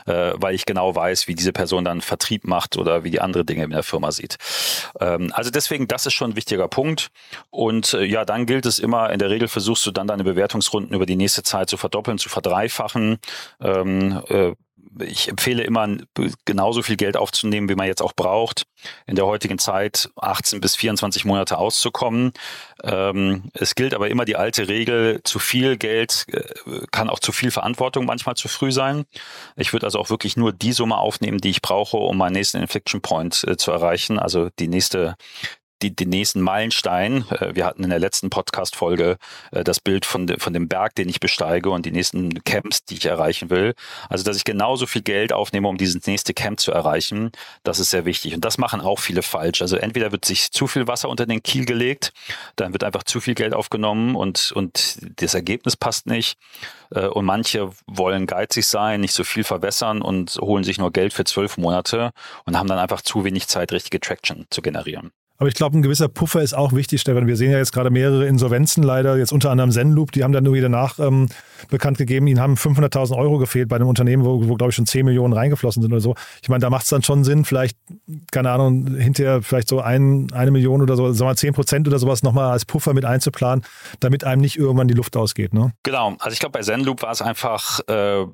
Äh, 0.07 0.33
weil 0.37 0.55
ich 0.55 0.67
genau 0.67 0.95
weiß, 0.95 1.29
wie 1.29 1.35
diese 1.35 1.53
Person 1.53 1.85
dann 1.85 2.03
Vertrieb 2.03 2.45
macht 2.45 2.77
oder 2.77 3.05
wie 3.05 3.11
die 3.11 3.21
andere 3.21 3.45
Dinge 3.45 3.65
in 3.65 3.71
der 3.71 3.83
Firma 3.83 4.13
sieht. 4.13 4.37
Ähm, 5.01 5.33
also 5.35 5.51
deswegen, 5.51 5.89
das 5.89 6.05
ist 6.05 6.13
schon 6.13 6.33
ein 6.33 6.37
wichtiger 6.37 6.69
Punkt. 6.69 7.11
Und 7.51 7.95
äh, 7.95 8.05
ja, 8.05 8.25
dann 8.25 8.45
gilt 8.45 8.67
es 8.67 8.79
immer 8.79 9.11
in 9.11 9.19
der 9.19 9.30
Regel 9.31 9.49
versuchst 9.49 9.87
du 9.87 9.91
dann 9.91 10.07
deine 10.07 10.25
Bewertungsrunden 10.25 10.95
über 10.95 11.07
die 11.07 11.17
nächste 11.17 11.43
Zeit 11.43 11.71
zu 11.71 11.77
verdoppeln, 11.77 12.19
zu 12.19 12.29
verdreifachen. 12.29 13.19
Ähm, 13.61 14.23
äh, 14.29 14.53
ich 14.99 15.29
empfehle 15.29 15.63
immer, 15.63 15.89
genauso 16.45 16.83
viel 16.83 16.97
Geld 16.97 17.17
aufzunehmen, 17.17 17.69
wie 17.69 17.75
man 17.75 17.87
jetzt 17.87 18.03
auch 18.03 18.13
braucht, 18.13 18.65
in 19.07 19.15
der 19.15 19.27
heutigen 19.27 19.59
Zeit 19.59 20.11
18 20.17 20.61
bis 20.61 20.77
24 20.77 21.25
Monate 21.25 21.59
auszukommen. 21.59 22.33
Ähm, 22.83 23.51
es 23.55 23.75
gilt 23.75 23.95
aber 23.95 24.11
immer 24.11 24.25
die 24.25 24.37
alte 24.37 24.69
Regel, 24.69 25.21
zu 25.25 25.39
viel 25.39 25.77
Geld 25.77 26.27
äh, 26.29 26.87
kann 26.91 27.09
auch 27.09 27.21
zu 27.21 27.33
viel 27.33 27.51
Verantwortung 27.51 28.05
manchmal 28.05 28.35
zu 28.35 28.49
früh 28.49 28.73
sein. 28.73 29.05
Ich 29.57 29.73
würde 29.73 29.87
also 29.87 29.99
auch 29.99 30.11
wirklich 30.11 30.37
nur 30.37 30.53
die 30.53 30.73
Summe 30.73 30.97
aufnehmen, 30.97 31.39
die 31.39 31.51
ich 31.51 31.63
brauche, 31.63 31.97
um 31.97 32.17
meinen 32.19 32.33
nächsten 32.33 32.59
Inflection 32.59 33.01
Point 33.01 33.45
äh, 33.47 33.57
zu 33.57 33.71
erreichen, 33.71 34.19
also 34.19 34.49
die 34.59 34.69
nächste 34.69 35.17
die, 35.83 35.95
den 35.95 36.09
nächsten 36.09 36.41
Meilenstein. 36.41 37.25
Äh, 37.31 37.55
wir 37.55 37.67
hatten 37.67 37.85
in 37.85 37.91
der 37.91 37.99
letzten 37.99 38.31
Podcast-Folge 38.31 39.19
äh, 39.53 39.65
das 39.65 39.81
Bild 39.81 40.07
von, 40.07 40.29
von 40.39 40.53
dem 40.53 40.69
Berg, 40.69 40.95
den 40.95 41.09
ich 41.09 41.21
besteige 41.21 41.71
und 41.71 41.87
die 41.87 41.93
nächsten 41.93 42.43
Camps, 42.45 42.85
die 42.85 42.95
ich 42.95 43.07
erreichen 43.07 43.51
will. 43.51 43.75
Also, 44.09 44.25
dass 44.25 44.37
ich 44.37 44.45
genauso 44.45 44.87
viel 44.87 45.03
Geld 45.03 45.33
aufnehme, 45.33 45.69
um 45.69 45.77
dieses 45.77 46.07
nächste 46.07 46.35
Camp 46.35 46.61
zu 46.61 46.73
erreichen, 46.73 47.33
das 47.63 47.79
ist 47.79 47.91
sehr 47.91 48.05
wichtig. 48.05 48.35
Und 48.35 48.45
das 48.45 48.59
machen 48.59 48.81
auch 48.81 48.99
viele 48.99 49.23
falsch. 49.23 49.63
Also, 49.63 49.77
entweder 49.77 50.13
wird 50.13 50.25
sich 50.25 50.51
zu 50.53 50.67
viel 50.67 50.87
Wasser 50.87 51.09
unter 51.09 51.27
den 51.27 51.43
Kiel 51.43 51.65
gelegt, 51.65 52.13
dann 52.57 52.73
wird 52.73 52.85
einfach 52.85 53.03
zu 53.03 53.21
viel 53.21 53.35
Geld 53.35 53.55
aufgenommen 53.55 54.17
und, 54.17 54.53
und 54.53 54.99
das 55.21 55.35
Ergebnis 55.35 55.77
passt 55.77 56.07
nicht. 56.07 56.39
Äh, 56.95 57.07
und 57.07 57.25
manche 57.25 57.71
wollen 57.87 58.27
geizig 58.27 58.67
sein, 58.67 59.01
nicht 59.01 59.15
so 59.15 59.25
viel 59.25 59.45
verwässern 59.45 60.03
und 60.03 60.37
holen 60.41 60.65
sich 60.65 60.79
nur 60.79 60.93
Geld 60.93 61.13
für 61.13 61.25
zwölf 61.25 61.57
Monate 61.57 62.13
und 62.45 62.59
haben 62.59 62.69
dann 62.69 62.79
einfach 62.79 63.03
zu 63.03 63.25
wenig 63.25 63.49
Zeit, 63.49 63.73
richtige 63.73 64.01
Traction 64.01 64.47
zu 64.51 64.63
generieren. 64.63 65.13
Aber 65.41 65.49
ich 65.49 65.55
glaube, 65.55 65.79
ein 65.79 65.81
gewisser 65.81 66.09
Puffer 66.09 66.43
ist 66.43 66.53
auch 66.53 66.75
wichtig, 66.75 67.01
Stefan. 67.01 67.27
Wir 67.27 67.35
sehen 67.35 67.51
ja 67.51 67.57
jetzt 67.57 67.73
gerade 67.73 67.89
mehrere 67.89 68.27
Insolvenzen 68.27 68.83
leider, 68.83 69.17
jetzt 69.17 69.33
unter 69.33 69.51
anderem 69.51 69.71
Zenloop, 69.71 70.13
die 70.13 70.23
haben 70.23 70.33
dann 70.33 70.45
nur 70.45 70.61
danach 70.61 70.99
ähm, 70.99 71.31
bekannt 71.71 71.97
gegeben, 71.97 72.27
ihnen 72.27 72.41
haben 72.41 72.57
500.000 72.57 73.17
Euro 73.17 73.39
gefehlt 73.39 73.71
bei 73.71 73.77
einem 73.77 73.89
Unternehmen, 73.89 74.23
wo, 74.23 74.47
wo 74.47 74.55
glaube 74.57 74.69
ich, 74.69 74.77
schon 74.77 74.85
10 74.85 75.07
Millionen 75.07 75.33
reingeflossen 75.33 75.83
sind 75.83 75.93
oder 75.93 76.03
so. 76.03 76.15
Ich 76.43 76.51
meine, 76.51 76.61
da 76.61 76.69
macht 76.69 76.83
es 76.83 76.91
dann 76.91 77.03
schon 77.03 77.25
Sinn, 77.25 77.47
vielleicht, 77.47 77.79
keine 78.33 78.51
Ahnung, 78.51 78.99
hinterher 78.99 79.41
vielleicht 79.43 79.69
so 79.69 79.81
ein, 79.81 80.31
eine 80.35 80.51
Million 80.51 80.83
oder 80.83 80.95
so, 80.95 81.07
sagen 81.07 81.21
wir 81.21 81.25
mal 81.31 81.37
10 81.37 81.55
Prozent 81.55 81.89
oder 81.89 81.99
sowas 81.99 82.23
nochmal 82.23 82.51
als 82.51 82.67
Puffer 82.67 82.93
mit 82.93 83.07
einzuplanen, 83.07 83.65
damit 84.01 84.25
einem 84.25 84.43
nicht 84.43 84.59
irgendwann 84.59 84.89
die 84.89 84.95
Luft 84.95 85.17
ausgeht. 85.17 85.55
Ne? 85.55 85.73
Genau, 85.85 86.17
also 86.19 86.35
ich 86.35 86.41
glaube, 86.41 86.59
bei 86.59 86.63
Zenloop 86.63 87.01
war 87.01 87.13
es 87.13 87.23
einfach, 87.23 87.81
äh, 87.89 88.27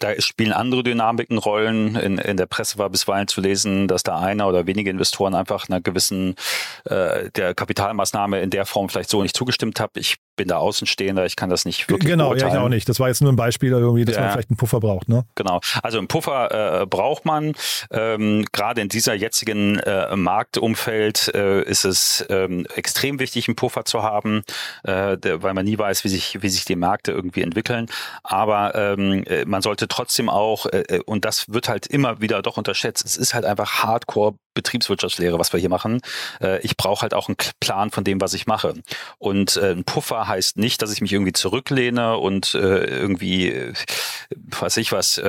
da 0.00 0.08
spielen 0.18 0.52
andere 0.52 0.82
Dynamiken 0.82 1.38
Rollen. 1.38 1.94
In, 1.94 2.18
in 2.18 2.36
der 2.36 2.46
Presse 2.46 2.76
war 2.78 2.90
bisweilen 2.90 3.28
zu 3.28 3.40
lesen, 3.40 3.86
dass 3.86 4.02
da 4.02 4.18
einer 4.18 4.48
oder 4.48 4.66
wenige 4.66 4.90
Investoren 4.90 5.36
einfach 5.36 5.68
einer 5.68 5.80
gewissen 5.80 6.34
äh, 6.84 7.30
der 7.30 7.54
Kapitalmaßnahme 7.54 8.40
in 8.40 8.50
der 8.50 8.66
Form 8.66 8.88
vielleicht 8.88 9.10
so 9.10 9.22
nicht 9.22 9.36
zugestimmt 9.36 9.80
haben. 9.80 9.92
Ich 9.96 10.16
bin 10.40 10.48
da 10.48 10.56
Außenstehender, 10.56 11.26
ich 11.26 11.36
kann 11.36 11.50
das 11.50 11.66
nicht 11.66 11.86
wirklich 11.90 12.10
Genau, 12.10 12.34
ja, 12.34 12.48
ich 12.48 12.56
auch 12.56 12.70
nicht. 12.70 12.88
Das 12.88 12.98
war 12.98 13.08
jetzt 13.08 13.20
nur 13.20 13.30
ein 13.30 13.36
Beispiel 13.36 13.72
irgendwie, 13.72 14.06
dass 14.06 14.16
ja. 14.16 14.22
man 14.22 14.30
vielleicht 14.32 14.48
einen 14.48 14.56
Puffer 14.56 14.80
braucht. 14.80 15.06
Ne? 15.06 15.26
Genau, 15.34 15.60
also 15.82 15.98
einen 15.98 16.08
Puffer 16.08 16.80
äh, 16.80 16.86
braucht 16.86 17.26
man. 17.26 17.52
Ähm, 17.90 18.46
Gerade 18.50 18.80
in 18.80 18.88
dieser 18.88 19.12
jetzigen 19.12 19.78
äh, 19.80 20.16
Marktumfeld 20.16 21.30
äh, 21.34 21.60
ist 21.64 21.84
es 21.84 22.24
ähm, 22.30 22.66
extrem 22.74 23.18
wichtig, 23.18 23.48
einen 23.48 23.56
Puffer 23.56 23.84
zu 23.84 24.02
haben, 24.02 24.42
äh, 24.84 25.18
weil 25.20 25.52
man 25.52 25.66
nie 25.66 25.76
weiß, 25.76 26.04
wie 26.04 26.08
sich, 26.08 26.38
wie 26.40 26.48
sich 26.48 26.64
die 26.64 26.76
Märkte 26.76 27.12
irgendwie 27.12 27.42
entwickeln. 27.42 27.88
Aber 28.22 28.74
ähm, 28.74 29.22
äh, 29.24 29.44
man 29.44 29.60
sollte 29.60 29.88
trotzdem 29.88 30.30
auch, 30.30 30.64
äh, 30.64 30.84
äh, 30.88 31.02
und 31.04 31.26
das 31.26 31.52
wird 31.52 31.68
halt 31.68 31.86
immer 31.86 32.22
wieder 32.22 32.40
doch 32.40 32.56
unterschätzt, 32.56 33.04
es 33.04 33.18
ist 33.18 33.34
halt 33.34 33.44
einfach 33.44 33.82
Hardcore 33.82 34.36
Betriebswirtschaftslehre, 34.54 35.38
was 35.38 35.52
wir 35.52 35.60
hier 35.60 35.68
machen. 35.68 36.00
Äh, 36.40 36.60
ich 36.60 36.76
brauche 36.76 37.02
halt 37.02 37.14
auch 37.14 37.28
einen 37.28 37.36
Plan 37.60 37.90
von 37.90 38.04
dem, 38.04 38.20
was 38.20 38.34
ich 38.34 38.46
mache. 38.46 38.74
Und 39.18 39.56
äh, 39.56 39.72
ein 39.72 39.84
Puffer 39.84 40.28
heißt 40.30 40.56
nicht, 40.56 40.80
dass 40.80 40.92
ich 40.92 41.02
mich 41.02 41.12
irgendwie 41.12 41.32
zurücklehne 41.32 42.16
und 42.16 42.54
äh, 42.54 42.84
irgendwie, 42.84 43.72
weiß 44.30 44.78
ich 44.78 44.92
was, 44.92 45.20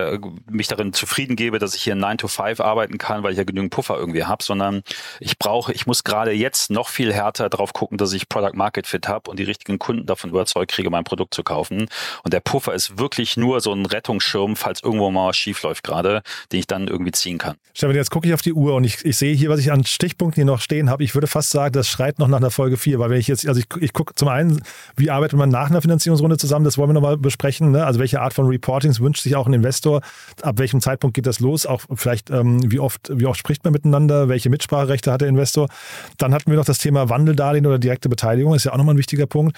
mich 0.50 0.68
darin 0.68 0.94
zufrieden 0.94 1.36
gebe, 1.36 1.60
dass 1.60 1.76
ich 1.76 1.84
hier 1.84 1.96
9 1.96 2.20
to 2.20 2.28
5 2.28 2.62
arbeiten 2.62 2.98
kann, 2.98 3.24
weil 3.24 3.32
ich 3.32 3.38
ja 3.38 3.44
genügend 3.44 3.72
Puffer 3.72 3.98
irgendwie 3.98 4.24
habe, 4.24 4.44
sondern 4.44 4.84
ich 5.20 5.38
brauche, 5.38 5.74
ich 5.74 5.86
muss 5.86 6.04
gerade 6.04 6.32
jetzt 6.32 6.72
noch 6.72 6.88
viel 6.88 7.14
härter 7.14 7.50
drauf 7.50 7.74
gucken, 7.74 7.98
dass 7.98 8.14
ich 8.14 8.30
Product 8.30 8.56
Market 8.56 8.88
Fit 8.88 9.08
habe 9.08 9.30
und 9.30 9.38
die 9.38 9.44
richtigen 9.44 9.80
Kunden 9.80 10.06
davon 10.06 10.30
überzeugt 10.30 10.72
kriege, 10.72 10.90
mein 10.90 11.04
Produkt 11.04 11.34
zu 11.34 11.44
kaufen. 11.44 11.88
Und 12.24 12.34
der 12.34 12.40
Puffer 12.40 12.74
ist 12.74 12.98
wirklich 12.98 13.38
nur 13.38 13.62
so 13.62 13.74
ein 13.74 13.86
Rettungsschirm, 13.86 14.56
falls 14.56 14.84
irgendwo 14.84 15.10
mal 15.12 15.30
was 15.30 15.38
schief 15.38 15.62
läuft 15.64 15.84
gerade, 15.84 16.22
den 16.52 16.60
ich 16.60 16.68
dann 16.68 16.88
irgendwie 16.88 17.12
ziehen 17.12 17.38
kann. 17.38 17.58
Stefan, 17.74 17.96
jetzt 17.96 18.12
gucke 18.12 18.28
ich 18.28 18.34
auf 18.34 18.42
die 18.42 18.54
Uhr 18.54 18.76
und 18.76 18.84
ich, 18.84 19.04
ich 19.06 19.18
sehe 19.18 19.34
hier, 19.36 19.50
was 19.50 19.60
ich 19.60 19.72
an 19.72 19.86
Stichpunkten 19.86 20.36
hier 20.36 20.46
noch 20.46 20.62
stehen 20.62 20.90
habe. 20.90 21.04
Ich 21.04 21.16
würde 21.16 21.28
fast 21.28 21.50
sagen, 21.50 21.74
das 21.74 21.88
schreit 21.88 22.20
noch 22.20 22.28
nach 22.28 22.38
einer 22.38 22.52
Folge 22.52 22.78
4, 22.78 23.00
weil 23.00 23.10
wenn 23.10 23.20
ich 23.20 23.28
jetzt, 23.28 23.48
also 23.48 23.60
ich, 23.60 23.68
ich 23.82 23.94
gucke 23.94 24.14
zum 24.16 24.28
einen, 24.28 24.62
wie 24.96 25.10
arbeitet 25.10 25.38
man 25.38 25.50
nach 25.50 25.70
einer 25.70 25.82
Finanzierungsrunde 25.82 26.38
zusammen, 26.38 26.66
das 26.66 26.78
wollen 26.78 26.90
wir 26.90 26.94
nochmal 26.94 27.18
besprechen. 27.18 27.72
Ne? 27.72 27.86
Also 27.86 28.00
welche 28.00 28.22
Art 28.22 28.34
von 28.34 28.48
Reportings 28.48 29.00
wünscht 29.00 29.24
sich 29.24 29.36
auch 29.36 29.48
ein 29.48 29.54
Investor? 29.54 30.02
Ab 30.42 30.60
welchem 30.60 30.82
Zeitpunkt 30.82 31.16
geht 31.16 31.26
das 31.26 31.40
los? 31.40 31.66
Auch 31.66 31.82
vielleicht, 31.96 32.30
ähm, 32.30 32.72
wie, 32.72 32.80
oft, 32.80 33.12
wie 33.14 33.26
oft 33.26 33.40
spricht 33.40 33.64
man 33.64 33.74
miteinander? 33.74 34.30
Welche 34.30 34.50
Mitspracherechte 34.50 35.12
hat 35.12 35.22
der 35.22 35.30
Investor? 35.30 35.70
Dann 36.18 36.34
hatten 36.34 36.52
wir 36.52 36.58
noch 36.58 36.66
das 36.66 36.78
Thema 36.78 37.10
Wandeldarlehen 37.10 37.66
oder 37.66 37.80
direkte 37.80 38.10
Beteiligung, 38.10 38.54
ist 38.54 38.66
ja 38.66 38.74
auch 38.74 38.78
nochmal 38.78 38.96
ein 38.96 39.00
wichtiger 39.00 39.28
Punkt. 39.28 39.58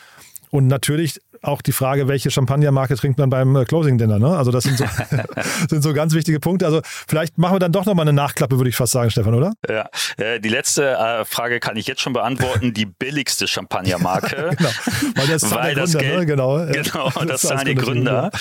Und 0.49 0.67
natürlich 0.67 1.19
auch 1.43 1.61
die 1.61 1.71
Frage, 1.71 2.07
welche 2.07 2.31
Champagnermarke 2.31 2.95
trinkt 2.95 3.19
man 3.19 3.29
beim 3.29 3.55
äh, 3.55 3.65
Closing 3.65 3.97
Dinner. 3.97 4.19
Ne? 4.19 4.35
Also 4.35 4.51
das 4.51 4.63
sind 4.63 4.77
so, 4.77 4.85
sind 5.69 5.81
so 5.81 5.93
ganz 5.93 6.13
wichtige 6.13 6.39
Punkte. 6.39 6.65
Also 6.65 6.81
vielleicht 6.83 7.37
machen 7.37 7.55
wir 7.55 7.59
dann 7.59 7.71
doch 7.71 7.85
nochmal 7.85 8.07
eine 8.07 8.13
Nachklappe, 8.13 8.57
würde 8.57 8.69
ich 8.69 8.75
fast 8.75 8.93
sagen, 8.93 9.09
Stefan, 9.09 9.33
oder? 9.33 9.53
Ja, 9.69 9.89
äh, 10.17 10.39
die 10.39 10.49
letzte 10.49 10.91
äh, 10.91 11.25
Frage 11.25 11.59
kann 11.59 11.75
ich 11.77 11.87
jetzt 11.87 12.01
schon 12.01 12.13
beantworten. 12.13 12.73
Die 12.73 12.85
billigste 12.85 13.47
Champagnermarke. 13.47 14.55
genau. 14.57 14.69
Weil 15.15 15.27
das, 15.27 15.51
weil 15.51 15.75
das 15.75 15.91
Gründer, 15.91 16.07
Geld, 16.07 16.19
ne? 16.19 16.25
genau, 16.25 16.65
genau 16.65 17.09
das, 17.09 17.27
das 17.27 17.41
zahlen 17.41 17.65
die 17.65 17.75
Gründer, 17.75 18.31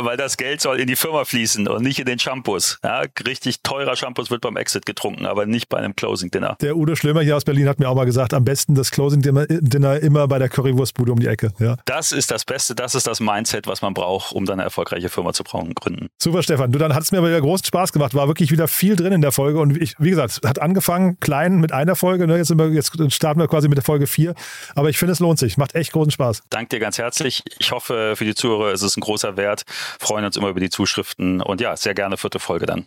weil 0.00 0.16
das 0.16 0.36
Geld 0.36 0.60
soll 0.60 0.80
in 0.80 0.86
die 0.86 0.96
Firma 0.96 1.24
fließen 1.24 1.66
und 1.68 1.82
nicht 1.82 1.98
in 1.98 2.06
den 2.06 2.18
Shampoos. 2.18 2.78
Ja, 2.84 3.04
richtig 3.26 3.62
teurer 3.62 3.96
Shampoos 3.96 4.30
wird 4.30 4.42
beim 4.42 4.56
Exit 4.56 4.86
getrunken, 4.86 5.26
aber 5.26 5.46
nicht 5.46 5.68
bei 5.68 5.78
einem 5.78 5.96
Closing 5.96 6.30
Dinner. 6.30 6.56
Der 6.60 6.76
Udo 6.76 6.94
Schlömer 6.94 7.22
hier 7.22 7.36
aus 7.36 7.44
Berlin 7.44 7.68
hat 7.68 7.78
mir 7.78 7.88
auch 7.88 7.94
mal 7.94 8.04
gesagt, 8.04 8.34
am 8.34 8.44
besten 8.44 8.74
das 8.74 8.90
Closing 8.90 9.22
Dinner 9.22 10.00
immer 10.00 10.28
bei 10.28 10.38
der 10.38 10.48
Currywurstbude 10.48 11.12
um 11.12 11.18
die 11.18 11.26
Ecke. 11.26 11.52
Ja. 11.58 11.76
Das 11.84 12.12
ist 12.12 12.30
das 12.30 12.44
Beste, 12.50 12.74
das 12.74 12.96
ist 12.96 13.06
das 13.06 13.20
Mindset, 13.20 13.68
was 13.68 13.80
man 13.80 13.94
braucht, 13.94 14.32
um 14.32 14.44
dann 14.44 14.54
eine 14.54 14.64
erfolgreiche 14.64 15.08
Firma 15.08 15.32
zu 15.32 15.44
gründen. 15.44 16.08
Super, 16.20 16.42
Stefan. 16.42 16.72
Du, 16.72 16.80
dann 16.80 16.94
hat 16.94 17.04
es 17.04 17.12
mir 17.12 17.18
aber 17.18 17.28
wieder 17.28 17.40
großen 17.40 17.64
Spaß 17.64 17.92
gemacht. 17.92 18.12
War 18.14 18.26
wirklich 18.26 18.50
wieder 18.50 18.66
viel 18.66 18.96
drin 18.96 19.12
in 19.12 19.20
der 19.20 19.30
Folge. 19.30 19.60
Und 19.60 19.80
ich, 19.80 19.94
wie 20.00 20.10
gesagt, 20.10 20.40
hat 20.44 20.60
angefangen 20.60 21.20
klein 21.20 21.60
mit 21.60 21.70
einer 21.70 21.94
Folge. 21.94 22.26
Ne? 22.26 22.38
Jetzt, 22.38 22.56
wir, 22.58 22.68
jetzt 22.70 22.90
starten 23.14 23.38
wir 23.38 23.46
quasi 23.46 23.68
mit 23.68 23.78
der 23.78 23.84
Folge 23.84 24.08
4. 24.08 24.34
Aber 24.74 24.90
ich 24.90 24.98
finde, 24.98 25.12
es 25.12 25.20
lohnt 25.20 25.38
sich. 25.38 25.58
Macht 25.58 25.76
echt 25.76 25.92
großen 25.92 26.10
Spaß. 26.10 26.42
Danke 26.50 26.70
dir 26.70 26.80
ganz 26.80 26.98
herzlich. 26.98 27.44
Ich 27.60 27.70
hoffe, 27.70 28.14
für 28.16 28.24
die 28.24 28.34
Zuhörer 28.34 28.72
ist 28.72 28.82
es 28.82 28.96
ein 28.96 29.00
großer 29.00 29.36
Wert. 29.36 29.62
Freuen 30.00 30.24
uns 30.24 30.36
immer 30.36 30.48
über 30.48 30.60
die 30.60 30.70
Zuschriften. 30.70 31.40
Und 31.40 31.60
ja, 31.60 31.76
sehr 31.76 31.94
gerne 31.94 32.16
vierte 32.16 32.40
Folge 32.40 32.66
dann. 32.66 32.86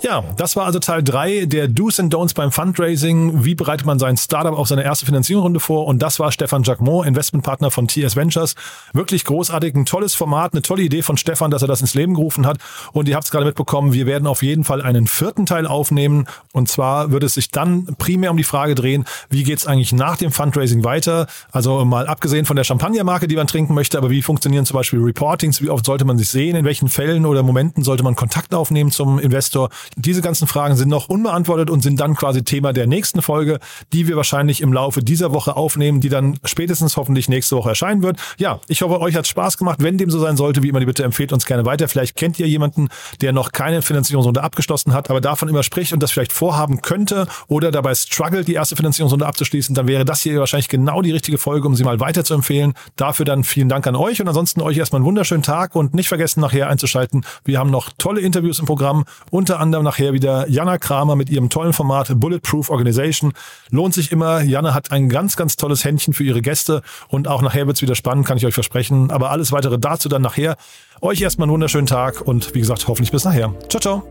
Ja, 0.00 0.22
das 0.36 0.54
war 0.54 0.64
also 0.64 0.78
Teil 0.78 1.02
3 1.02 1.46
der 1.46 1.66
Do's 1.66 1.98
and 1.98 2.14
Don'ts 2.14 2.32
beim 2.32 2.52
Fundraising. 2.52 3.44
Wie 3.44 3.56
bereitet 3.56 3.84
man 3.84 3.98
sein 3.98 4.16
Startup 4.16 4.56
auf 4.56 4.68
seine 4.68 4.84
erste 4.84 5.04
Finanzierungsrunde 5.06 5.58
vor? 5.58 5.88
Und 5.88 5.98
das 5.98 6.20
war 6.20 6.30
Stefan 6.30 6.62
Jacquemont, 6.62 7.04
Investmentpartner 7.04 7.72
von 7.72 7.88
TS 7.88 8.14
Ventures. 8.14 8.54
Wirklich 8.92 9.24
großartig, 9.24 9.74
ein 9.74 9.86
tolles 9.86 10.14
Format, 10.14 10.52
eine 10.52 10.62
tolle 10.62 10.82
Idee 10.82 11.02
von 11.02 11.16
Stefan, 11.16 11.50
dass 11.50 11.62
er 11.62 11.68
das 11.68 11.80
ins 11.80 11.94
Leben 11.94 12.14
gerufen 12.14 12.46
hat. 12.46 12.58
Und 12.92 13.08
ihr 13.08 13.16
habt 13.16 13.24
es 13.24 13.32
gerade 13.32 13.44
mitbekommen, 13.44 13.92
wir 13.92 14.06
werden 14.06 14.28
auf 14.28 14.44
jeden 14.44 14.62
Fall 14.62 14.82
einen 14.82 15.08
vierten 15.08 15.46
Teil 15.46 15.66
aufnehmen. 15.66 16.26
Und 16.52 16.68
zwar 16.68 17.10
wird 17.10 17.24
es 17.24 17.34
sich 17.34 17.50
dann 17.50 17.96
primär 17.98 18.30
um 18.30 18.36
die 18.36 18.44
Frage 18.44 18.76
drehen, 18.76 19.04
wie 19.30 19.42
geht 19.42 19.58
es 19.58 19.66
eigentlich 19.66 19.92
nach 19.92 20.16
dem 20.16 20.30
Fundraising 20.30 20.84
weiter? 20.84 21.26
Also 21.50 21.84
mal 21.84 22.06
abgesehen 22.06 22.44
von 22.46 22.54
der 22.54 22.62
Champagnermarke, 22.62 23.26
die 23.26 23.34
man 23.34 23.48
trinken 23.48 23.74
möchte, 23.74 23.98
aber 23.98 24.10
wie 24.10 24.22
funktionieren 24.22 24.64
zum 24.64 24.76
Beispiel 24.76 25.00
Reportings? 25.00 25.60
Wie 25.60 25.70
oft 25.70 25.84
sollte 25.84 26.04
man 26.04 26.18
sich 26.18 26.28
sehen? 26.28 26.54
In 26.54 26.64
welchen 26.64 26.88
Fällen 26.88 27.26
oder 27.26 27.42
Momenten 27.42 27.82
sollte 27.82 28.04
man 28.04 28.14
Kontakt 28.14 28.54
aufnehmen 28.54 28.92
zum 28.92 29.18
Investor? 29.18 29.70
Diese 29.96 30.22
ganzen 30.22 30.46
Fragen 30.46 30.76
sind 30.76 30.88
noch 30.88 31.08
unbeantwortet 31.08 31.70
und 31.70 31.82
sind 31.82 32.00
dann 32.00 32.14
quasi 32.14 32.44
Thema 32.44 32.72
der 32.72 32.86
nächsten 32.86 33.22
Folge, 33.22 33.58
die 33.92 34.08
wir 34.08 34.16
wahrscheinlich 34.16 34.60
im 34.60 34.72
Laufe 34.72 35.02
dieser 35.02 35.32
Woche 35.32 35.56
aufnehmen, 35.56 36.00
die 36.00 36.08
dann 36.08 36.38
spätestens 36.44 36.96
hoffentlich 36.96 37.28
nächste 37.28 37.56
Woche 37.56 37.70
erscheinen 37.70 38.02
wird. 38.02 38.18
Ja, 38.38 38.60
ich 38.68 38.82
hoffe, 38.82 39.00
euch 39.00 39.14
hat 39.14 39.26
Spaß 39.26 39.58
gemacht. 39.58 39.78
Wenn 39.82 39.98
dem 39.98 40.10
so 40.10 40.18
sein 40.18 40.36
sollte, 40.36 40.62
wie 40.62 40.68
immer, 40.68 40.80
die 40.80 40.86
Bitte 40.86 41.04
empfehlt 41.04 41.32
uns 41.32 41.46
gerne 41.46 41.64
weiter. 41.64 41.88
Vielleicht 41.88 42.16
kennt 42.16 42.38
ihr 42.38 42.48
jemanden, 42.48 42.88
der 43.20 43.32
noch 43.32 43.52
keine 43.52 43.82
Finanzierungsrunde 43.82 44.42
abgeschlossen 44.42 44.92
hat, 44.92 45.10
aber 45.10 45.20
davon 45.20 45.48
immer 45.48 45.62
spricht 45.62 45.92
und 45.92 46.02
das 46.02 46.10
vielleicht 46.10 46.32
vorhaben 46.32 46.82
könnte 46.82 47.26
oder 47.46 47.70
dabei 47.70 47.94
struggelt, 47.94 48.48
die 48.48 48.54
erste 48.54 48.76
Finanzierungsrunde 48.76 49.26
abzuschließen, 49.26 49.74
dann 49.74 49.88
wäre 49.88 50.04
das 50.04 50.22
hier 50.22 50.38
wahrscheinlich 50.38 50.68
genau 50.68 51.02
die 51.02 51.12
richtige 51.12 51.38
Folge, 51.38 51.66
um 51.66 51.74
sie 51.74 51.84
mal 51.84 52.00
weiter 52.00 52.24
zu 52.24 52.34
empfehlen. 52.34 52.74
Dafür 52.96 53.24
dann 53.24 53.44
vielen 53.44 53.68
Dank 53.68 53.86
an 53.86 53.96
euch 53.96 54.20
und 54.20 54.28
ansonsten 54.28 54.60
euch 54.60 54.76
erstmal 54.76 54.98
einen 54.98 55.06
wunderschönen 55.06 55.42
Tag 55.42 55.74
und 55.74 55.94
nicht 55.94 56.08
vergessen, 56.08 56.40
nachher 56.40 56.68
einzuschalten. 56.68 57.24
Wir 57.44 57.58
haben 57.58 57.70
noch 57.70 57.90
tolle 57.98 58.20
Interviews 58.20 58.58
im 58.58 58.66
Programm, 58.66 59.04
unter 59.30 59.60
anderem 59.78 59.84
nachher 59.84 60.12
wieder 60.12 60.48
Jana 60.48 60.78
Kramer 60.78 61.16
mit 61.16 61.30
ihrem 61.30 61.48
tollen 61.48 61.72
Format 61.72 62.12
Bulletproof 62.14 62.70
Organization. 62.70 63.32
Lohnt 63.70 63.94
sich 63.94 64.12
immer. 64.12 64.42
Jana 64.42 64.74
hat 64.74 64.92
ein 64.92 65.08
ganz, 65.08 65.36
ganz 65.36 65.56
tolles 65.56 65.84
Händchen 65.84 66.14
für 66.14 66.24
ihre 66.24 66.42
Gäste 66.42 66.82
und 67.08 67.28
auch 67.28 67.42
nachher 67.42 67.66
wird's 67.66 67.82
wieder 67.82 67.94
spannend, 67.94 68.26
kann 68.26 68.36
ich 68.36 68.46
euch 68.46 68.54
versprechen. 68.54 69.10
Aber 69.10 69.30
alles 69.30 69.52
weitere 69.52 69.78
dazu 69.78 70.08
dann 70.08 70.22
nachher. 70.22 70.56
Euch 71.00 71.20
erstmal 71.20 71.46
einen 71.46 71.52
wunderschönen 71.52 71.86
Tag 71.86 72.20
und 72.20 72.54
wie 72.54 72.60
gesagt, 72.60 72.88
hoffentlich 72.88 73.12
bis 73.12 73.24
nachher. 73.24 73.54
Ciao, 73.68 73.80
ciao. 73.80 74.02